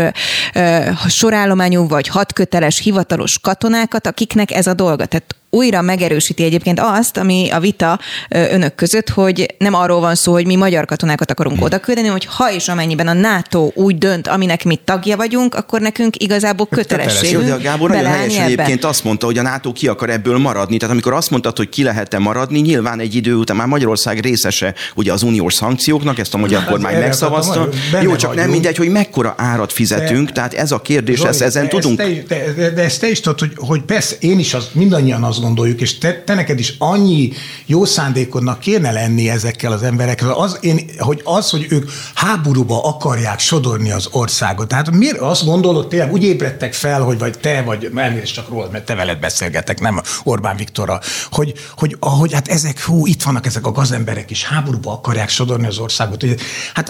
sorállományú 1.08 1.88
vagy 1.88 2.08
hatköteles 2.08 2.80
hivatalos 2.80 3.40
katonákat, 3.40 4.08
akiknek 4.08 4.52
ez 4.52 4.68
a 4.68 4.74
dolga. 4.74 5.06
Tehát 5.06 5.36
újra 5.56 5.82
megerősíti 5.82 6.44
egyébként 6.44 6.80
azt, 6.80 7.18
ami 7.18 7.50
a 7.50 7.60
vita 7.60 8.00
önök 8.30 8.76
között, 8.76 9.10
hogy 9.10 9.56
nem 9.58 9.74
arról 9.74 10.00
van 10.00 10.16
szó, 10.16 10.32
hogy 10.32 10.46
mi 10.46 10.56
magyar 10.56 10.86
katonákat 10.86 11.32
akarunk 11.32 11.64
oda 11.64 11.80
küldeni, 11.80 12.08
hogy 12.08 12.26
ha 12.26 12.52
és 12.52 12.68
amennyiben 12.68 13.08
a 13.08 13.14
NATO 13.14 13.72
úgy 13.74 13.98
dönt, 13.98 14.28
aminek 14.28 14.64
mi 14.64 14.80
tagja 14.84 15.16
vagyunk, 15.16 15.56
akkor 15.56 15.82
nekünk 15.82 16.24
igazából 16.24 16.68
kötelességünk 16.68 17.42
Köteles. 17.42 17.62
de 17.62 17.70
Gábor 17.70 17.90
nagyon 17.90 18.12
helyes 18.12 18.38
egyébként 18.38 18.84
azt 18.84 19.04
mondta, 19.04 19.26
hogy 19.26 19.38
a 19.38 19.42
NATO 19.42 19.72
ki 19.72 19.88
akar 19.88 20.10
ebből 20.10 20.38
maradni. 20.38 20.78
Tehát 20.78 20.94
amikor 20.94 21.14
azt 21.14 21.30
mondtad, 21.30 21.58
hogy 21.58 21.70
ki 21.70 21.84
lehet-e 21.84 22.20
maradni, 22.20 22.60
nyilván 22.60 23.00
egy 23.00 23.16
idő 23.16 23.36
után 23.36 23.56
már 23.56 23.68
Magyarország 23.68 24.20
részese 24.20 24.74
ugye 24.96 25.14
az 25.14 25.24
uniós 25.24 25.54
szankcióknak, 25.54 26.20
ezt 26.20 26.34
a 26.34 26.38
magyar 26.38 26.60
hát, 26.60 26.70
kormány 26.70 27.00
megszavazta. 27.00 27.70
Jó, 28.02 28.16
csak 28.16 28.36
nem 28.36 28.50
mindegy, 28.50 28.78
hogy 28.78 28.90
mekkora 28.90 29.34
árat 29.38 29.74
fizetünk, 29.74 30.28
de, 30.28 30.34
tehát 30.34 30.54
ez 30.54 30.72
a 30.72 30.82
kérdés, 30.82 31.18
Zoli, 31.18 31.30
ezt, 31.30 31.42
ezen 31.42 31.64
de 31.64 31.70
tudunk. 31.70 32.00
Ezt 32.00 32.26
te, 32.28 32.54
de, 32.56 32.70
de 32.70 32.84
ezt 32.84 33.00
te 33.00 33.10
is 33.10 33.20
tudod, 33.20 33.40
hogy, 33.40 33.52
hogy 33.56 33.82
persze 33.82 34.16
én 34.20 34.40
is 34.40 34.54
az, 34.54 34.68
mindannyian 34.72 35.24
azt 35.24 35.42
gondoljuk, 35.46 35.82
és 35.82 35.98
te, 35.98 36.24
te 36.24 36.34
neked 36.34 36.60
is 36.60 36.76
annyi 36.78 37.32
jó 37.66 37.86
szándékodnak 37.86 38.60
kéne 38.60 38.92
lenni 38.92 39.30
ezekkel 39.30 39.72
az 39.72 39.84
emberekkel, 39.84 40.30
az, 40.32 40.58
én, 40.62 40.90
hogy 40.98 41.22
az, 41.24 41.50
hogy 41.50 41.66
ők 41.70 41.90
háborúba 42.14 42.84
akarják 42.84 43.40
sodorni 43.40 43.92
az 43.92 44.08
országot. 44.12 44.68
Tehát 44.68 44.92
miért 44.92 45.18
azt 45.18 45.46
gondolod, 45.46 45.88
tényleg 45.88 46.12
úgy 46.12 46.24
ébredtek 46.24 46.74
fel, 46.74 47.02
hogy 47.02 47.18
vagy 47.18 47.40
te, 47.40 47.62
vagy 47.62 47.92
elnézést 47.96 48.34
csak 48.34 48.50
rólad, 48.50 48.72
mert 48.72 48.86
te 48.86 48.96
veled 48.96 49.20
beszélgetek, 49.20 49.80
nem 49.80 50.02
Orbán 50.24 50.56
Viktorra, 50.56 51.00
hogy, 51.32 51.54
hogy, 51.78 51.96
hogy 52.00 52.34
hát 52.34 52.48
ezek, 52.48 52.82
hú, 52.82 53.06
itt 53.06 53.24
vannak 53.24 53.46
ezek 53.46 53.66
a 53.66 53.72
gazemberek 53.72 54.32
is, 54.32 54.46
háborúba 54.46 54.92
akarják 54.92 55.30
sodorni 55.30 55.68
az 55.68 55.78
országot. 55.78 56.26
Hát 56.74 56.90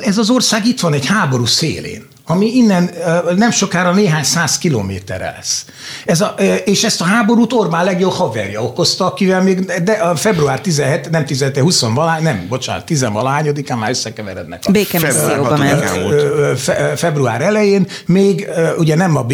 ez 0.00 0.18
az 0.18 0.30
ország 0.30 0.66
itt 0.66 0.80
van 0.80 0.92
egy 0.92 1.06
háború 1.06 1.46
szélén 1.46 2.12
ami 2.26 2.56
innen 2.56 2.90
nem 3.36 3.50
sokára 3.50 3.92
néhány 3.92 4.22
száz 4.22 4.58
kilométerre 4.58 5.34
lesz. 5.36 5.64
Ez 6.04 6.20
a, 6.20 6.34
és 6.64 6.84
ezt 6.84 7.00
a 7.00 7.04
háborút 7.04 7.52
Orbán 7.52 7.84
legjobb 7.84 8.12
haverja 8.12 8.62
okozta, 8.62 9.06
akivel 9.06 9.42
még 9.42 9.64
de 9.64 9.92
a 9.92 10.16
február 10.16 10.60
17, 10.60 11.10
nem 11.10 11.24
17, 11.24 11.62
20 11.62 11.80
valány, 11.80 12.22
nem, 12.22 12.46
bocsánat, 12.48 12.84
10 12.84 13.06
valányodikán 13.12 13.78
már 13.78 13.90
összekeverednek. 13.90 14.62
A 14.66 14.70
Békemisszióba 14.70 15.56
ment. 15.56 15.84
Fe, 16.58 16.96
február 16.96 17.40
elején 17.40 17.86
még 18.06 18.48
ugye 18.76 18.94
nem 18.94 19.16
a, 19.16 19.26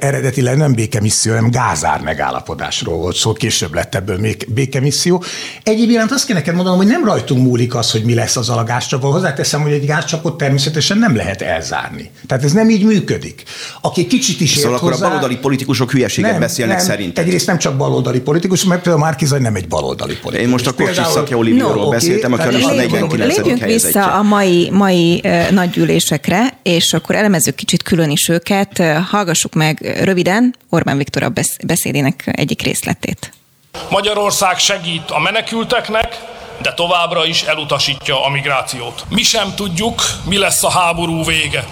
eredetileg 0.00 0.56
nem 0.56 0.72
békemisszió, 0.72 1.34
hanem 1.34 1.50
gázár 1.50 2.00
megállapodásról 2.00 2.96
volt 2.96 3.16
szó, 3.16 3.32
később 3.32 3.74
lett 3.74 3.94
ebből 3.94 4.20
békemisszió. 4.48 5.22
Egyéb 5.62 5.90
iránt 5.90 6.10
azt 6.10 6.26
kell 6.26 6.36
neked 6.36 6.54
mondanom, 6.54 6.78
hogy 6.78 6.88
nem 6.88 7.04
rajtunk 7.04 7.42
múlik 7.42 7.74
az, 7.74 7.90
hogy 7.90 8.04
mi 8.04 8.14
lesz 8.14 8.36
az 8.36 8.48
a 8.48 8.64
gázcsapot. 8.66 9.12
Hozzáteszem, 9.12 9.62
hogy 9.62 9.72
egy 9.72 9.86
gázcsapot 9.86 10.36
természetesen 10.36 10.98
nem 10.98 11.16
lehet 11.16 11.42
elzárni. 11.42 12.10
Tehát 12.26 12.44
ez 12.44 12.52
nem 12.52 12.70
így 12.70 12.84
működik. 12.84 13.42
Aki 13.80 14.06
kicsit 14.06 14.40
is 14.40 14.50
szóval 14.56 14.76
akkor 14.76 14.90
hozzá, 14.90 15.04
a 15.04 15.08
baloldali 15.08 15.36
politikusok 15.36 15.90
hülyeséget 15.90 16.30
nem, 16.30 16.40
beszélnek 16.40 16.76
nem, 16.76 16.86
szerint. 16.86 17.18
Egyrészt 17.18 17.46
nem 17.46 17.58
csak 17.58 17.76
baloldali 17.76 18.20
politikus, 18.20 18.64
mert 18.64 18.82
például 18.82 19.04
Márkizaj 19.04 19.40
nem 19.40 19.54
egy 19.54 19.68
baloldali 19.68 20.16
politikus. 20.22 20.46
Én 20.46 20.48
most 20.48 20.66
a 20.66 20.74
Kocsis 20.74 21.06
Szakja 21.06 21.36
Olivóról 21.36 21.84
no, 21.84 21.90
beszéltem, 21.90 22.32
aki 22.32 22.42
a 22.42 22.50
49. 22.50 23.36
Lépjünk 23.36 23.64
vissza 23.64 24.12
a 24.12 24.22
mai, 24.22 24.70
mai 24.72 25.20
uh, 25.24 25.50
nagygyűlésekre, 25.50 26.58
és 26.62 26.92
akkor 26.92 27.14
elemezzük 27.14 27.54
kicsit 27.54 27.82
külön 27.82 28.10
is 28.10 28.28
őket. 28.28 28.82
Hallgassuk 29.10 29.54
meg 29.54 30.00
röviden 30.04 30.54
Orbán 30.68 30.96
Viktor 30.96 31.22
a 31.22 31.32
beszédének 31.66 32.30
egyik 32.32 32.62
részletét. 32.62 33.32
Magyarország 33.90 34.58
segít 34.58 35.10
a 35.10 35.20
menekülteknek, 35.20 36.18
de 36.62 36.72
továbbra 36.72 37.26
is 37.26 37.42
elutasítja 37.42 38.24
a 38.24 38.30
migrációt. 38.30 39.04
Mi 39.08 39.22
sem 39.22 39.54
tudjuk, 39.56 40.02
mi 40.24 40.38
lesz 40.38 40.64
a 40.64 40.70
háború 40.70 41.24
vége. 41.24 41.64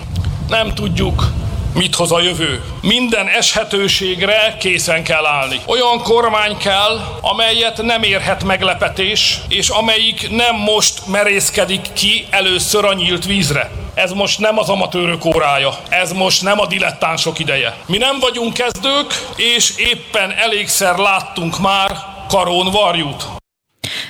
Nem 0.49 0.75
tudjuk, 0.75 1.33
mit 1.75 1.95
hoz 1.95 2.13
a 2.13 2.21
jövő. 2.21 2.63
Minden 2.81 3.29
eshetőségre 3.29 4.57
készen 4.61 5.05
kell 5.05 5.27
állni. 5.27 5.61
Olyan 5.67 6.03
kormány 6.03 6.57
kell, 6.57 7.01
amelyet 7.21 7.83
nem 7.83 8.03
érhet 8.03 8.45
meglepetés, 8.45 9.41
és 9.49 9.69
amelyik 9.69 10.31
nem 10.31 10.57
most 10.57 11.07
merészkedik 11.07 11.93
ki 11.93 12.27
először 12.31 12.85
a 12.85 12.93
nyílt 12.93 13.27
vízre. 13.27 13.71
Ez 13.95 14.13
most 14.13 14.39
nem 14.39 14.59
az 14.59 14.69
amatőrök 14.69 15.25
órája, 15.25 15.77
ez 15.89 16.13
most 16.13 16.43
nem 16.43 16.61
a 16.61 16.67
dilettánsok 16.67 17.39
ideje. 17.39 17.77
Mi 17.87 17.97
nem 17.97 18.19
vagyunk 18.21 18.53
kezdők, 18.53 19.15
és 19.37 19.77
éppen 19.77 20.33
elégszer 20.33 20.97
láttunk 20.97 21.59
már 21.59 21.97
karón 22.29 22.71
varjút. 22.71 23.34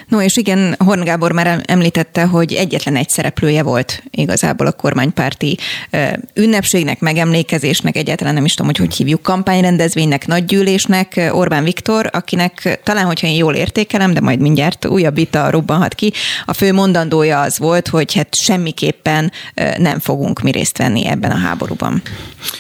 No 0.09 0.21
és 0.21 0.37
igen, 0.37 0.75
Horn 0.79 1.05
Gábor 1.05 1.33
már 1.33 1.63
említette, 1.67 2.25
hogy 2.25 2.53
egyetlen 2.53 2.97
egy 2.97 3.09
szereplője 3.09 3.63
volt 3.63 4.03
igazából 4.11 4.67
a 4.67 4.73
kormánypárti 4.73 5.59
ünnepségnek, 6.35 7.01
megemlékezésnek, 7.01 7.97
egyáltalán 7.97 8.35
nem 8.35 8.45
is 8.45 8.55
tudom, 8.55 8.67
hogy 8.67 8.87
hogy 8.87 8.95
hívjuk, 8.95 9.23
kampányrendezvénynek, 9.23 10.27
nagygyűlésnek, 10.27 11.31
Orbán 11.31 11.65
Viktor, 11.65 12.11
akinek 12.13 12.81
talán, 12.85 13.05
hogyha 13.05 13.27
én 13.27 13.37
jól 13.37 13.55
értékelem, 13.55 14.15
de 14.15 14.21
majd 14.21 14.41
mindjárt 14.41 14.87
újabb 14.87 15.15
vita 15.15 15.51
robbanhat 15.51 15.95
ki, 15.95 16.13
a 16.45 16.53
fő 16.53 16.73
mondandója 16.73 17.41
az 17.41 17.59
volt, 17.59 17.89
hogy 17.89 18.15
hát 18.15 18.35
semmiképpen 18.35 19.33
nem 19.77 19.99
fogunk 19.99 20.41
mi 20.41 20.51
részt 20.51 20.79
venni 20.79 21.07
ebben 21.07 21.31
a 21.31 21.39
háborúban. 21.39 22.03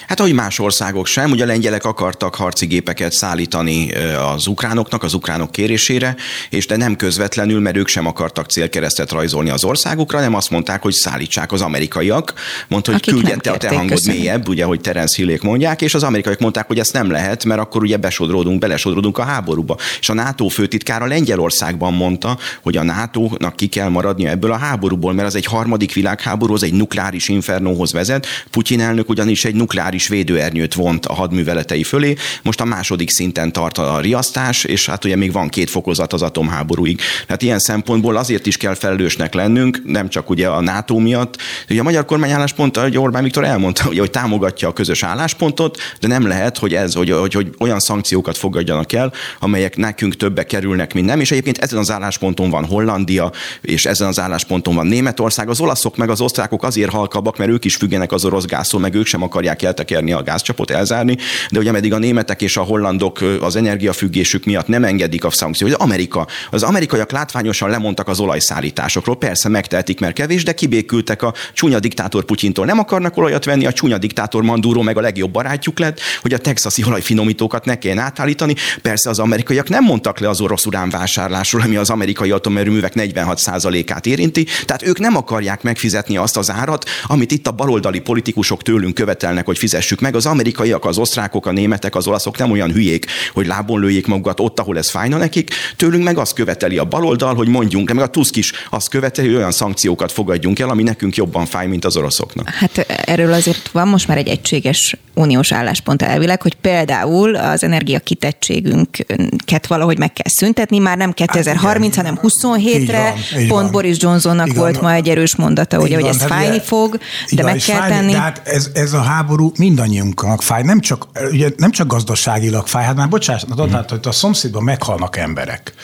Hát 0.06 0.20
ahogy 0.20 0.32
más 0.32 0.58
országok 0.58 1.06
sem, 1.06 1.30
ugye 1.30 1.42
a 1.42 1.46
lengyelek 1.46 1.84
akartak 1.84 2.34
harci 2.34 2.66
gépeket 2.66 3.12
szállítani 3.12 3.92
az 4.34 4.46
ukránoknak, 4.46 5.02
az 5.02 5.14
ukránok 5.14 5.52
kérésére, 5.52 6.16
és 6.50 6.66
de 6.66 6.76
nem 6.76 6.96
közvetlenül, 7.44 7.60
mert 7.60 7.76
ők 7.76 7.88
sem 7.88 8.06
akartak 8.06 8.50
célkeresztet 8.50 9.10
rajzolni 9.10 9.50
az 9.50 9.64
országukra, 9.64 10.20
nem 10.20 10.34
azt 10.34 10.50
mondták, 10.50 10.82
hogy 10.82 10.92
szállítsák 10.92 11.52
az 11.52 11.60
amerikaiak. 11.60 12.34
Mondta, 12.68 12.92
hogy 12.92 13.06
küldjen 13.06 13.38
te 13.38 13.50
a 13.50 13.56
te 13.56 13.68
hangod 13.68 13.88
köszönöm. 13.88 14.18
mélyebb, 14.18 14.48
ugye, 14.48 14.64
hogy 14.64 14.80
Terence 14.80 15.14
Hillék 15.16 15.42
mondják, 15.42 15.82
és 15.82 15.94
az 15.94 16.02
amerikaiak 16.02 16.38
mondták, 16.40 16.66
hogy 16.66 16.78
ezt 16.78 16.92
nem 16.92 17.10
lehet, 17.10 17.44
mert 17.44 17.60
akkor 17.60 17.82
ugye 17.82 17.96
besodródunk, 17.96 18.58
belesodródunk 18.58 19.18
a 19.18 19.22
háborúba. 19.22 19.76
És 20.00 20.08
a 20.08 20.14
NATO 20.14 20.48
főtitkára 20.48 21.06
Lengyelországban 21.06 21.94
mondta, 21.94 22.38
hogy 22.62 22.76
a 22.76 22.82
NATO-nak 22.82 23.56
ki 23.56 23.66
kell 23.66 23.88
maradnia 23.88 24.30
ebből 24.30 24.52
a 24.52 24.56
háborúból, 24.56 25.12
mert 25.12 25.28
az 25.28 25.34
egy 25.34 25.46
harmadik 25.46 25.92
világháború, 25.92 26.54
az 26.54 26.62
egy 26.62 26.72
nukleáris 26.72 27.28
infernóhoz 27.28 27.92
vezet. 27.92 28.26
Putyin 28.50 28.80
elnök 28.80 29.08
ugyanis 29.08 29.44
egy 29.44 29.54
nukleáris 29.54 30.08
védőernyőt 30.08 30.74
vont 30.74 31.06
a 31.06 31.14
hadműveletei 31.14 31.82
fölé. 31.82 32.14
Most 32.42 32.60
a 32.60 32.64
második 32.64 33.10
szinten 33.10 33.52
tart 33.52 33.78
a 33.78 34.00
riasztás, 34.00 34.64
és 34.64 34.86
hát 34.86 35.04
ugye 35.04 35.16
még 35.16 35.32
van 35.32 35.48
két 35.48 35.70
fokozat 35.70 36.12
az 36.12 36.22
atomháborúig. 36.22 37.00
Tehát 37.26 37.42
ilyen 37.42 37.58
szempontból 37.58 38.16
azért 38.16 38.46
is 38.46 38.56
kell 38.56 38.74
felelősnek 38.74 39.34
lennünk, 39.34 39.80
nem 39.84 40.08
csak 40.08 40.30
ugye 40.30 40.48
a 40.48 40.60
NATO 40.60 40.98
miatt. 40.98 41.36
Ugye 41.70 41.80
a 41.80 41.82
magyar 41.82 42.04
kormány 42.04 42.30
álláspontja, 42.30 42.82
hogy 42.82 42.98
Orbán 42.98 43.22
Viktor 43.22 43.44
elmondta, 43.44 43.88
ugye, 43.90 44.00
hogy 44.00 44.10
támogatja 44.10 44.68
a 44.68 44.72
közös 44.72 45.02
álláspontot, 45.02 45.78
de 46.00 46.08
nem 46.08 46.26
lehet, 46.26 46.58
hogy 46.58 46.74
ez, 46.74 46.94
hogy, 46.94 47.10
hogy, 47.10 47.34
hogy 47.34 47.54
olyan 47.58 47.80
szankciókat 47.80 48.36
fogadjanak 48.36 48.92
el, 48.92 49.12
amelyek 49.38 49.76
nekünk 49.76 50.16
többe 50.16 50.44
kerülnek, 50.44 50.94
mint 50.94 51.06
nem. 51.06 51.20
És 51.20 51.30
egyébként 51.30 51.58
ezen 51.58 51.78
az 51.78 51.90
állásponton 51.90 52.50
van 52.50 52.64
Hollandia, 52.64 53.32
és 53.60 53.84
ezen 53.84 54.08
az 54.08 54.20
állásponton 54.20 54.74
van 54.74 54.86
Németország. 54.86 55.48
Az 55.48 55.60
olaszok 55.60 55.96
meg 55.96 56.10
az 56.10 56.20
osztrákok 56.20 56.62
azért 56.62 56.90
halkabbak, 56.90 57.38
mert 57.38 57.50
ők 57.50 57.64
is 57.64 57.76
függenek 57.76 58.12
az 58.12 58.24
orosz 58.24 58.44
gáztól, 58.44 58.80
meg 58.80 58.94
ők 58.94 59.06
sem 59.06 59.22
akarják 59.22 59.62
eltekerni 59.62 60.12
a 60.12 60.22
gázcsapot, 60.22 60.70
elzárni. 60.70 61.16
De 61.50 61.58
ugye 61.58 61.72
meddig 61.72 61.92
a 61.92 61.98
németek 61.98 62.42
és 62.42 62.56
a 62.56 62.62
hollandok 62.62 63.20
az 63.40 63.56
energiafüggésük 63.56 64.44
miatt 64.44 64.66
nem 64.66 64.84
engedik 64.84 65.24
a 65.24 65.30
szankciót, 65.30 65.72
az 65.72 65.80
Amerika, 65.80 66.26
az 66.50 66.62
amerikaiak 66.62 67.10
látványosan 67.14 67.70
lemondtak 67.70 68.08
az 68.08 68.20
olajszállításokról. 68.20 69.16
Persze 69.16 69.48
megtehetik, 69.48 70.00
mert 70.00 70.14
kevés, 70.14 70.44
de 70.44 70.52
kibékültek 70.52 71.22
a 71.22 71.34
csúnya 71.52 71.78
diktátor 71.78 72.24
Putyintól. 72.24 72.66
Nem 72.66 72.78
akarnak 72.78 73.16
olajat 73.16 73.44
venni, 73.44 73.66
a 73.66 73.72
csúnya 73.72 73.98
diktátor 73.98 74.42
Manduro 74.42 74.82
meg 74.82 74.96
a 74.96 75.00
legjobb 75.00 75.30
barátjuk 75.30 75.78
lett, 75.78 76.00
hogy 76.22 76.32
a 76.32 76.38
texasi 76.38 76.84
olajfinomítókat 76.86 77.64
ne 77.64 77.78
kelljen 77.78 77.98
átállítani. 77.98 78.54
Persze 78.82 79.10
az 79.10 79.18
amerikaiak 79.18 79.68
nem 79.68 79.84
mondtak 79.84 80.18
le 80.18 80.28
az 80.28 80.40
orosz 80.40 80.66
uránvásárlásról, 80.66 81.62
ami 81.62 81.76
az 81.76 81.90
amerikai 81.90 82.30
atomerőművek 82.30 82.92
46%-át 82.96 84.06
érinti. 84.06 84.46
Tehát 84.64 84.82
ők 84.82 84.98
nem 84.98 85.16
akarják 85.16 85.62
megfizetni 85.62 86.16
azt 86.16 86.36
az 86.36 86.50
árat, 86.50 86.88
amit 87.06 87.32
itt 87.32 87.46
a 87.46 87.50
baloldali 87.50 88.00
politikusok 88.00 88.62
tőlünk 88.62 88.94
követelnek, 88.94 89.46
hogy 89.46 89.58
fizessük 89.58 90.00
meg. 90.00 90.14
Az 90.14 90.26
amerikaiak, 90.26 90.84
az 90.84 90.98
osztrákok, 90.98 91.46
a 91.46 91.52
németek, 91.52 91.94
az 91.94 92.06
olaszok 92.06 92.38
nem 92.38 92.50
olyan 92.50 92.72
hülyék, 92.72 93.06
hogy 93.32 93.46
lábon 93.46 93.80
lőjék 93.80 94.06
magukat 94.06 94.40
ott, 94.40 94.60
ahol 94.60 94.78
ez 94.78 94.90
fájna 94.90 95.16
nekik. 95.16 95.50
Tőlünk 95.76 96.04
meg 96.04 96.18
azt 96.18 96.34
követeli 96.34 96.78
a 96.78 96.84
baloldal, 97.04 97.34
hogy 97.34 97.48
mondjunk, 97.48 97.92
meg 97.92 98.04
a 98.04 98.06
Tusk 98.06 98.36
is 98.36 98.52
azt 98.70 98.88
követeli, 98.88 99.28
hogy 99.28 99.36
olyan 99.36 99.52
szankciókat 99.52 100.12
fogadjunk 100.12 100.58
el, 100.58 100.68
ami 100.68 100.82
nekünk 100.82 101.16
jobban 101.16 101.46
fáj, 101.46 101.66
mint 101.66 101.84
az 101.84 101.96
oroszoknak. 101.96 102.48
Hát 102.48 102.78
erről 103.06 103.32
azért 103.32 103.68
van 103.72 103.88
most 103.88 104.08
már 104.08 104.16
egy 104.16 104.28
egységes 104.28 104.96
uniós 105.14 105.52
álláspont 105.52 106.02
elvileg, 106.02 106.42
hogy 106.42 106.54
például 106.54 107.34
az 107.34 107.62
energia 107.62 107.98
kitettségünket 107.98 109.66
valahogy 109.66 109.98
meg 109.98 110.12
kell 110.12 110.28
szüntetni, 110.28 110.78
már 110.78 110.96
nem 110.96 111.12
2030, 111.12 111.94
hát, 111.94 112.04
hanem 112.04 112.20
27-re. 112.22 113.14
Pont 113.48 113.48
van. 113.48 113.70
Boris 113.70 113.96
Johnsonnak 114.00 114.46
igen, 114.46 114.58
volt 114.58 114.80
ma 114.80 114.92
egy 114.92 115.08
erős 115.08 115.36
mondata, 115.36 115.78
ugye, 115.78 115.94
hogy 115.94 116.04
ez 116.04 116.18
hát 116.18 116.28
fájni 116.28 116.60
fog, 116.60 116.98
de 117.30 117.42
meg 117.42 117.56
kell 117.56 117.78
fájni, 117.78 117.94
tenni. 117.94 118.12
Tehát 118.12 118.42
ez, 118.44 118.70
ez 118.74 118.92
a 118.92 119.00
háború 119.00 119.52
mindannyiunknak 119.56 120.42
fáj, 120.42 120.62
nem 120.62 120.80
csak, 120.80 121.06
ugye, 121.30 121.48
nem 121.56 121.70
csak 121.70 121.86
gazdaságilag 121.86 122.66
fáj, 122.66 122.84
hát 122.84 122.96
már 122.96 123.08
bocsánat, 123.08 123.42
hmm. 123.42 123.84
hogy 123.88 124.00
a 124.02 124.12
szomszédban 124.12 124.62
meghalnak 124.62 125.16
emberek. 125.16 125.74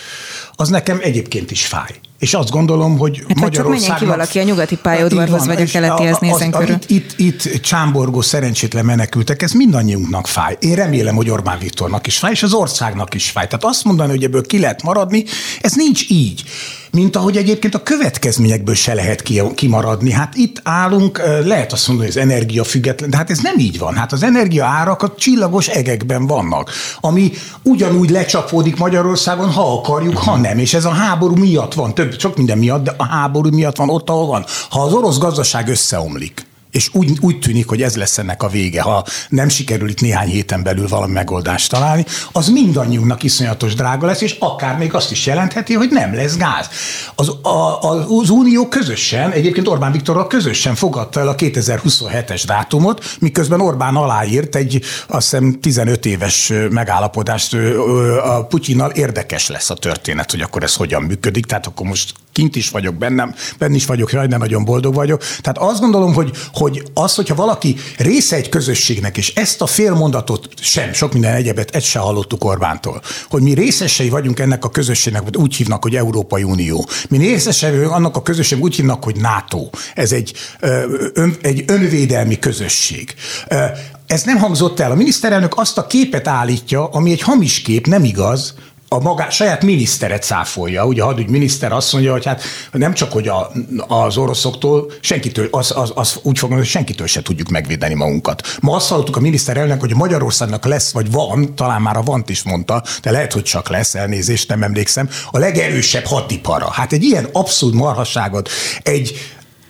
Az 0.60 0.68
nekem 0.68 0.98
egyébként 1.02 1.50
is 1.50 1.66
fáj. 1.66 2.00
És 2.20 2.34
azt 2.34 2.50
gondolom, 2.50 2.98
hogy 2.98 3.24
hát 3.28 3.40
Magyarországnak... 3.40 3.98
Csak 3.98 3.98
ki 3.98 4.04
valaki 4.04 4.38
a 4.38 4.42
nyugati 4.42 4.76
pályaudvarhoz, 4.76 5.46
vagy 5.46 5.60
a 5.60 5.64
keletihez 5.64 6.18
nézen 6.18 6.50
körül. 6.50 6.76
Itt, 6.86 7.10
itt, 7.18 7.44
itt 7.44 7.60
csámborgó 7.60 8.20
szerencsétlen 8.20 8.84
menekültek, 8.84 9.42
ez 9.42 9.52
mindannyiunknak 9.52 10.26
fáj. 10.26 10.56
Én 10.60 10.74
remélem, 10.74 11.14
hogy 11.14 11.30
Orbán 11.30 11.58
Viktornak 11.58 12.06
is 12.06 12.18
fáj, 12.18 12.30
és 12.30 12.42
az 12.42 12.52
országnak 12.52 13.14
is 13.14 13.30
fáj. 13.30 13.46
Tehát 13.46 13.64
azt 13.64 13.84
mondani, 13.84 14.10
hogy 14.10 14.24
ebből 14.24 14.46
ki 14.46 14.58
lehet 14.58 14.82
maradni, 14.82 15.24
ez 15.60 15.72
nincs 15.72 16.10
így 16.10 16.44
mint 16.92 17.16
ahogy 17.16 17.36
egyébként 17.36 17.74
a 17.74 17.82
következményekből 17.82 18.74
se 18.74 18.94
lehet 18.94 19.22
kimaradni. 19.54 20.12
Hát 20.12 20.34
itt 20.36 20.60
állunk, 20.64 21.22
lehet 21.44 21.72
azt 21.72 21.88
mondani, 21.88 22.08
hogy 22.08 22.18
az 22.18 22.28
energia 22.28 22.64
független, 22.64 23.10
de 23.10 23.16
hát 23.16 23.30
ez 23.30 23.38
nem 23.38 23.58
így 23.58 23.78
van. 23.78 23.94
Hát 23.94 24.12
az 24.12 24.22
energia 24.22 24.64
árak 24.64 25.02
a 25.02 25.14
csillagos 25.14 25.68
egekben 25.68 26.26
vannak, 26.26 26.70
ami 27.00 27.32
ugyanúgy 27.62 28.10
lecsapódik 28.10 28.76
Magyarországon, 28.76 29.50
ha 29.50 29.72
akarjuk, 29.72 30.16
ha 30.16 30.36
nem. 30.36 30.58
És 30.58 30.74
ez 30.74 30.84
a 30.84 30.90
háború 30.90 31.34
miatt 31.34 31.74
van, 31.74 31.94
több, 31.94 32.09
sok 32.18 32.36
minden 32.36 32.58
miatt, 32.58 32.84
de 32.84 32.94
a 32.96 33.04
háború 33.04 33.50
miatt 33.50 33.76
van 33.76 33.88
ott, 33.88 34.10
ahol 34.10 34.26
van. 34.26 34.44
Ha 34.70 34.82
az 34.82 34.92
orosz 34.92 35.18
gazdaság 35.18 35.68
összeomlik, 35.68 36.46
és 36.70 36.90
úgy, 36.92 37.18
úgy 37.20 37.38
tűnik, 37.38 37.68
hogy 37.68 37.82
ez 37.82 37.96
lesz 37.96 38.18
ennek 38.18 38.42
a 38.42 38.48
vége, 38.48 38.82
ha 38.82 39.04
nem 39.28 39.48
sikerül 39.48 39.88
itt 39.88 40.00
néhány 40.00 40.28
héten 40.28 40.62
belül 40.62 40.88
valami 40.88 41.12
megoldást 41.12 41.70
találni, 41.70 42.04
az 42.32 42.48
mindannyiunknak 42.48 43.22
iszonyatos 43.22 43.74
drága 43.74 44.06
lesz, 44.06 44.20
és 44.20 44.36
akár 44.38 44.78
még 44.78 44.94
azt 44.94 45.10
is 45.10 45.26
jelentheti, 45.26 45.74
hogy 45.74 45.88
nem 45.90 46.14
lesz 46.14 46.36
gáz. 46.36 46.68
Az, 47.14 47.28
a, 47.28 47.80
az 48.20 48.30
Unió 48.30 48.68
közösen, 48.68 49.30
egyébként 49.30 49.68
Orbán 49.68 49.92
Viktorral 49.92 50.26
közösen 50.26 50.74
fogadta 50.74 51.20
el 51.20 51.28
a 51.28 51.34
2027-es 51.34 52.42
dátumot, 52.46 53.04
miközben 53.20 53.60
Orbán 53.60 53.96
aláírt 53.96 54.56
egy 54.56 54.84
azt 55.06 55.30
hiszem 55.30 55.60
15 55.60 56.06
éves 56.06 56.52
megállapodást 56.70 57.54
a 58.24 58.46
Putyinnal. 58.48 58.90
Érdekes 58.90 59.48
lesz 59.48 59.70
a 59.70 59.74
történet, 59.74 60.30
hogy 60.30 60.40
akkor 60.40 60.62
ez 60.62 60.74
hogyan 60.74 61.02
működik, 61.02 61.46
tehát 61.46 61.66
akkor 61.66 61.86
most 61.86 62.12
kint 62.32 62.56
is 62.56 62.70
vagyok 62.70 62.94
bennem, 62.94 63.34
benne 63.58 63.74
is 63.74 63.86
vagyok, 63.86 64.12
jaj, 64.12 64.26
de 64.26 64.36
nagyon 64.36 64.64
boldog 64.64 64.94
vagyok. 64.94 65.22
Tehát 65.40 65.58
azt 65.58 65.80
gondolom, 65.80 66.12
hogy, 66.12 66.30
hogy 66.60 66.82
az, 66.94 67.14
hogyha 67.14 67.34
valaki 67.34 67.76
része 67.96 68.36
egy 68.36 68.48
közösségnek, 68.48 69.16
és 69.16 69.34
ezt 69.34 69.62
a 69.62 69.66
fél 69.66 69.94
mondatot 69.94 70.48
sem, 70.60 70.92
sok 70.92 71.12
minden 71.12 71.34
egyebet, 71.34 71.74
ezt 71.74 71.86
se 71.86 71.98
hallottuk 71.98 72.44
Orbántól, 72.44 73.02
hogy 73.28 73.42
mi 73.42 73.52
részesei 73.52 74.08
vagyunk 74.08 74.38
ennek 74.38 74.64
a 74.64 74.70
közösségnek, 74.70 75.22
vagy 75.22 75.36
úgy 75.36 75.54
hívnak, 75.54 75.82
hogy 75.82 75.96
Európai 75.96 76.42
Unió. 76.42 76.88
Mi 77.08 77.18
részesei 77.18 77.70
vagyunk 77.70 77.92
annak 77.92 78.16
a 78.16 78.22
közösségnek, 78.22 78.66
úgy 78.66 78.74
hívnak, 78.74 79.04
hogy 79.04 79.16
NATO. 79.16 79.68
Ez 79.94 80.12
egy, 80.12 80.32
ön, 81.12 81.36
egy 81.42 81.64
önvédelmi 81.66 82.38
közösség. 82.38 83.14
Ez 84.06 84.22
nem 84.22 84.38
hangzott 84.38 84.80
el. 84.80 84.90
A 84.90 84.94
miniszterelnök 84.94 85.58
azt 85.58 85.78
a 85.78 85.86
képet 85.86 86.28
állítja, 86.28 86.86
ami 86.86 87.10
egy 87.10 87.20
hamis 87.20 87.62
kép, 87.62 87.86
nem 87.86 88.04
igaz, 88.04 88.54
a 88.92 89.00
maga, 89.00 89.30
saját 89.30 89.62
miniszteret 89.62 90.22
száfolja. 90.22 90.86
Ugye 90.86 91.02
a 91.02 91.14
miniszter 91.26 91.72
azt 91.72 91.92
mondja, 91.92 92.12
hogy 92.12 92.24
hát 92.24 92.42
nem 92.72 92.94
csak, 92.94 93.12
hogy 93.12 93.28
a, 93.28 93.50
az 93.88 94.16
oroszoktól, 94.16 94.92
senkitől, 95.00 95.48
az, 95.50 95.72
az, 95.76 95.92
az 95.94 96.18
úgy 96.22 96.38
fogom, 96.38 96.56
hogy 96.56 96.66
senkitől 96.66 97.06
se 97.06 97.22
tudjuk 97.22 97.48
megvédeni 97.48 97.94
magunkat. 97.94 98.56
Ma 98.60 98.74
azt 98.74 98.88
hallottuk 98.88 99.16
a 99.16 99.20
miniszterelnök, 99.20 99.80
hogy 99.80 99.94
Magyarországnak 99.94 100.64
lesz, 100.64 100.92
vagy 100.92 101.10
van, 101.10 101.54
talán 101.54 101.82
már 101.82 101.96
a 101.96 102.02
Vant 102.02 102.28
is 102.28 102.42
mondta, 102.42 102.82
de 103.02 103.10
lehet, 103.10 103.32
hogy 103.32 103.42
csak 103.42 103.68
lesz, 103.68 103.94
elnézést, 103.94 104.48
nem 104.48 104.62
emlékszem, 104.62 105.08
a 105.30 105.38
legerősebb 105.38 106.04
hadipara. 106.04 106.70
Hát 106.70 106.92
egy 106.92 107.02
ilyen 107.02 107.28
abszurd 107.32 107.74
marhasságot, 107.74 108.48
egy 108.82 109.18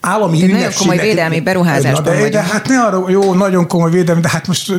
állami 0.01 0.39
de 0.39 0.53
Nagyon 0.53 0.73
komoly 0.79 0.99
védelmi 0.99 1.41
beruházásban 1.41 2.03
de, 2.03 2.29
de, 2.29 2.43
hát 2.43 2.69
ne 2.69 2.81
arra, 2.81 3.11
jó, 3.11 3.35
nagyon 3.35 3.67
komoly 3.67 3.91
védelmi, 3.91 4.21
de 4.21 4.29
hát 4.29 4.47
most 4.47 4.73